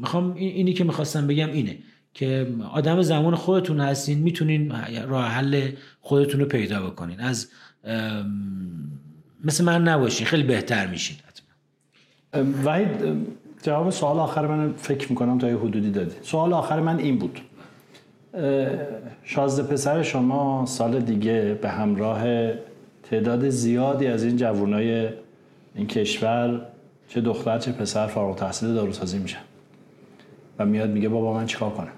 [0.00, 1.78] می‌خوام اینی که می‌خواستم بگم اینه
[2.14, 4.72] که آدم زمان خودتون هستین می‌تونین
[5.08, 5.70] راه حل
[6.00, 7.20] خودتون رو پیدا بکنین.
[7.20, 7.48] از
[9.44, 11.16] مثل من نباشین خیلی بهتر میشین.
[12.64, 12.88] وحید
[13.62, 16.14] جواب سوال آخر من فکر می‌کنم تا یه حدودی دادی.
[16.22, 17.40] سوال آخر من این بود.
[19.22, 22.52] شازده پسر شما سال دیگه به همراه
[23.02, 25.08] تعداد زیادی از این جوانای
[25.78, 26.60] این کشور
[27.08, 29.40] چه دختر چه پسر فارغ تحصیل داروسازی میشن.
[30.58, 31.92] و میاد میگه بابا من چیکار کنم؟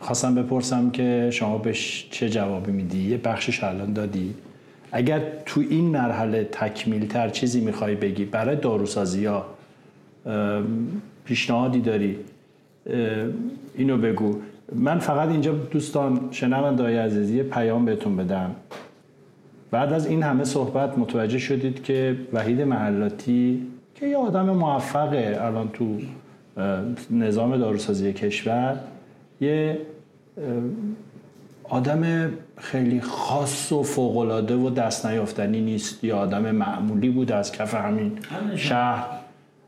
[0.00, 4.34] خواستم بپرسم که شما بهش چه جوابی میدی؟ یه بخشش الان دادی.
[4.92, 9.46] اگر تو این مرحله تکمیل تر چیزی می‌خوای بگی برای داروسازی ها
[11.24, 12.18] پیشنهادی داری؟
[13.74, 14.40] اینو بگو.
[14.72, 18.54] من فقط اینجا دوستان شنوندای عزیزی پیام بهتون بدم.
[19.70, 25.68] بعد از این همه صحبت متوجه شدید که وحید محلاتی که یه آدم موفقه الان
[25.68, 25.98] تو
[27.10, 28.76] نظام داروسازی کشور
[29.40, 29.78] یه
[31.70, 36.04] آدم خیلی خاص و فوقالعاده و دست نیافتنی نیست.
[36.04, 38.12] یه آدم معمولی بود از کف همین
[38.56, 39.06] شهر.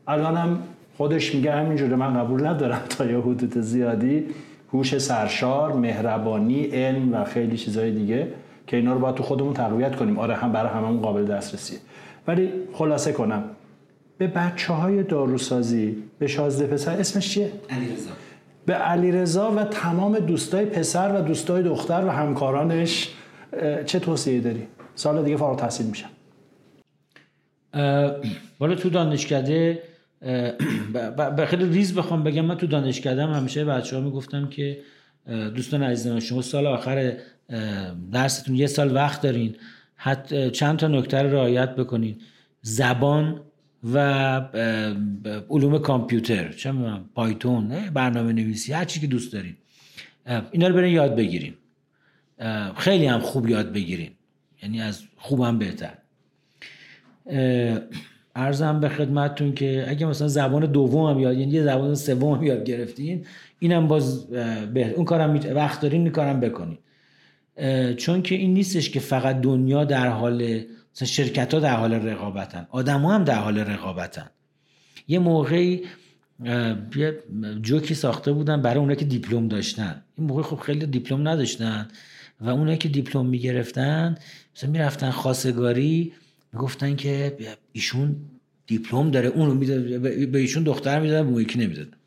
[0.07, 0.59] الان هم
[0.97, 4.25] خودش میگه همینجوره من قبول ندارم تا یه حدود زیادی.
[4.73, 8.27] هوش سرشار مهربانی علم و خیلی چیزهای دیگه.
[8.67, 10.19] که اینا رو باید تو خودمون تقویت کنیم.
[10.19, 11.79] آره هم برای هممون قابل دسترسیه.
[12.27, 13.43] ولی خلاصه کنم.
[14.17, 18.09] به بچه های داروسازی به شازده پسر اسمش چیه؟ علیرضا.
[18.65, 23.09] به علیرضا و تمام دوستای پسر و دوستای دختر و همکارانش
[23.85, 26.09] چه توصیه داری؟ سال دیگه فارغ تحصیل میشن
[28.59, 29.83] والا تو دانشکده
[31.37, 32.45] به خیلی ریز بخوام بگم.
[32.45, 34.77] من تو دانشکده همیشه بچه ها می‌گفتم که
[35.55, 37.13] دوستان عزیزان شما سال آخر
[38.11, 39.55] درستون یه سال وقت دارین.
[39.95, 42.17] حتی چند تا نکته رو رعایت بکنین.
[42.61, 43.41] زبان
[43.93, 43.97] و
[45.49, 46.51] علوم کامپیوتر.
[46.51, 46.73] چه
[47.15, 49.55] پایتون برنامه نویسی هر چی که دوست دارین.
[50.51, 51.53] اینا رو برین یاد بگیریم
[52.77, 54.11] خیلی هم خوب یاد بگیرین.
[54.63, 55.93] یعنی از خوبم بهتر.
[58.35, 62.43] ارزم به خدمتتون که اگه مثلا زبان دوم هم یاد یعنی یه زبان سوم هم
[62.43, 63.25] یاد گرفتین
[63.59, 64.27] اینم باز
[64.73, 66.77] به اون کارم وقت دارین این کارم بکنین.
[67.97, 70.61] چون که این نیستش که فقط دنیا در حال
[70.95, 74.29] مثلا شرکت ها در حال رقابتن آدم ها هم در حال رقابتن.
[75.07, 75.81] یه موقعی
[76.95, 77.19] یه
[77.61, 80.03] جوکی ساخته بودن برای اونایی که دیپلم داشتن.
[80.17, 81.87] این موقع خب خیلی دیپلم نداشتن
[82.41, 84.15] و اونایی که دیپلم می‌گرفتن
[84.55, 86.13] مثلا می‌رفتن خاصگاری
[86.53, 87.37] می‌گفتن که
[87.71, 88.15] ایشون
[88.67, 89.55] دیپلم داره اون رو
[90.27, 91.97] به ایشون دختر می‌دادن به یکی نمی‌دادن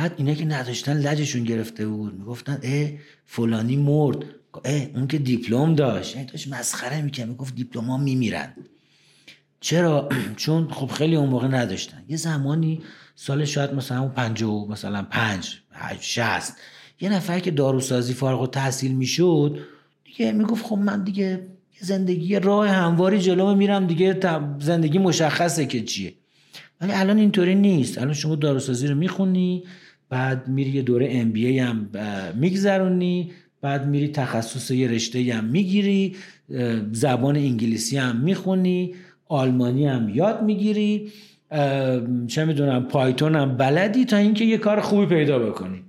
[0.00, 2.88] بعد اینا که نداشتن لجشون گرفته بود می‌گفتن اه
[3.26, 4.16] فلانی مرد.
[4.94, 6.16] اون که دیپلم داشت.
[6.16, 8.52] یعنی داشت مسخره می‌کنه می‌گفت دیپلم ها میمیرن.
[9.60, 12.80] چرا؟ چون خب خیلی اون موقع نداشتن یه زمانی
[13.14, 15.56] سال شاید مثلا پنج و مثلا پنج
[16.00, 16.56] شست
[17.00, 19.58] یه نفر که داروسازی فارغ و تحصیل می‌شد
[20.04, 21.46] دیگه می‌گفت خب من دیگه
[21.80, 24.20] زندگی راه همواری جلو میرم دیگه
[24.60, 26.14] زندگی مشخصه که چیه.
[26.80, 27.98] ولی الان اینطوری نیست.
[27.98, 29.62] الان شما داروسازی رو می‌خونی
[30.10, 31.88] بعد میری یه دوره ام بی هم
[32.34, 36.16] میگذرونی بعد میری تخصص یه رشته هم می‌گیری
[36.92, 38.94] زبان انگلیسی هم می‌خونی
[39.28, 41.12] آلمانی هم یاد می‌گیری
[42.26, 45.82] چه می‌دونم پایتون هم بلدی تا اینکه یه کار خوبی پیدا بکنی.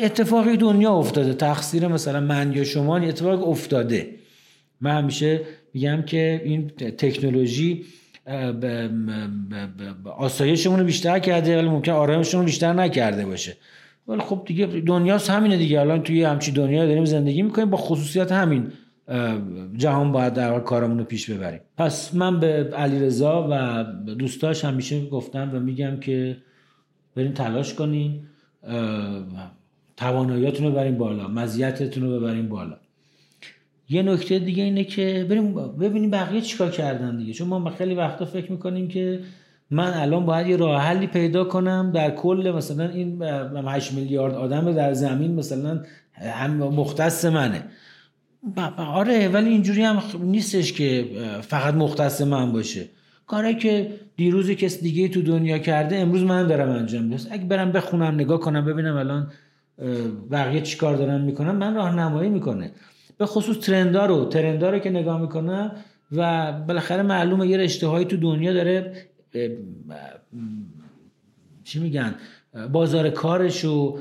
[0.00, 1.34] اتفاقی دنیا افتاده.
[1.34, 4.14] تقصیر مثلا من یا شما اتفاق افتاده.
[4.80, 5.40] من همیشه
[5.74, 6.68] میگم که این
[6.98, 7.84] تکنولوژی
[10.16, 13.56] آسایشمون رو بیشتر کرده ولی ممکن آرامشمون رو بیشتر نکرده باشه.
[14.08, 15.80] ولی خب دیگه دنیاست همینه دیگه.
[15.80, 17.70] الان توی همچی دنیا داریم زندگی می‌کنیم.
[17.70, 18.72] با خصوصیات همین
[19.76, 21.60] جهان باید در کارمون رو پیش ببریم.
[21.78, 23.84] پس من به علیرضا و
[24.14, 26.36] دوستاش همیشه گفتم و میگم که
[27.16, 28.20] بریم تلاش کنین
[29.96, 32.76] تواناییاتون رو ببرین بالا مزیتتون رو ببرین بالا.
[33.94, 37.32] یه نکته دیگه اینه که بریم ببینیم بقیه چیکار کردن دیگه.
[37.32, 39.20] چون ما خیلی وقتا فکر می‌کنیم که
[39.70, 44.72] من الان باید یه راه حلی پیدا کنم در کل مثلا این 8 میلیارد آدم
[44.72, 45.80] در زمین مثلا
[46.12, 47.64] هم مختص منه.
[48.76, 51.06] آره ولی اینجوری هم نیستش که
[51.40, 52.84] فقط مختص من باشه.
[53.26, 57.22] کاری که دیروز کس دیگه تو دنیا کرده امروز من دارم انجام میدم.
[57.30, 59.30] اگه برم بخونم نگاه کنم ببینم الان
[60.30, 62.70] بقیه چیکار دارن می‌کنم من راهنمایی می‌کنه.
[63.18, 65.76] به خصوص ترندا رو ترندا رو که نگاه می‌کنم
[66.12, 68.92] و بالاخره معلومه یه رشته تو دنیا داره
[71.64, 72.14] چی میگن
[72.72, 73.98] بازار کارش و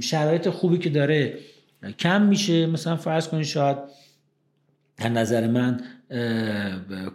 [0.00, 1.38] شرایط خوبی که داره
[1.98, 2.66] کم میشه.
[2.66, 3.76] مثلا فرض کنید شاید
[4.96, 5.80] در نظر من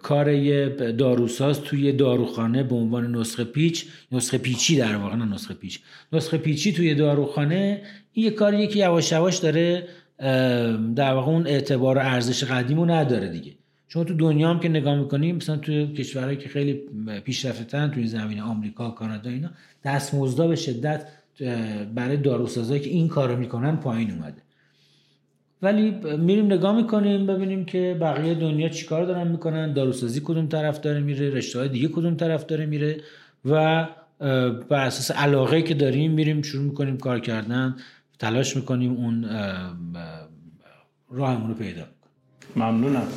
[0.01, 5.79] کار داروساز توی داروخانه به عنوان نسخه پیچ نسخه پیچی در واقع نه نسخه پیچ
[6.13, 7.81] نسخه پیچی توی داروخانه
[8.13, 9.87] این یه کاریه که یواش یواش داره
[10.95, 13.51] در واقع اون اعتبار و ارزش قدیمو نداره دیگه.
[13.87, 16.81] شما تو دنیا هم که نگاه می‌کنیم مثلا تو کشورهایی که خیلی
[17.23, 19.49] پیشرفته ترن توی زمین آمریکا کانادا اینا
[19.83, 21.07] دستمزدا به شدت
[21.95, 24.41] برای داروسازایی که این کارو می‌کنن پایین اومده.
[25.61, 30.99] ولی میریم نگاه می‌کنیم ببینیم که بقیه دنیا چیکار دارن می‌کنن داروسازی کدوم طرف داره
[30.99, 32.97] میره رشته های دیگه کدوم طرف داره میره
[33.45, 33.87] و
[34.69, 37.75] بر اساس علاقه که داریم میریم شروع می‌کنیم کار کردن.
[38.19, 39.25] تلاش می‌کنیم اون
[41.09, 41.83] راهمون رو پیدا
[42.55, 43.07] ممنونم.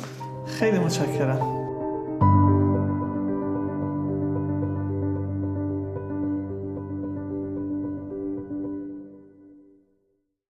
[0.59, 1.68] خیلی متشکرم.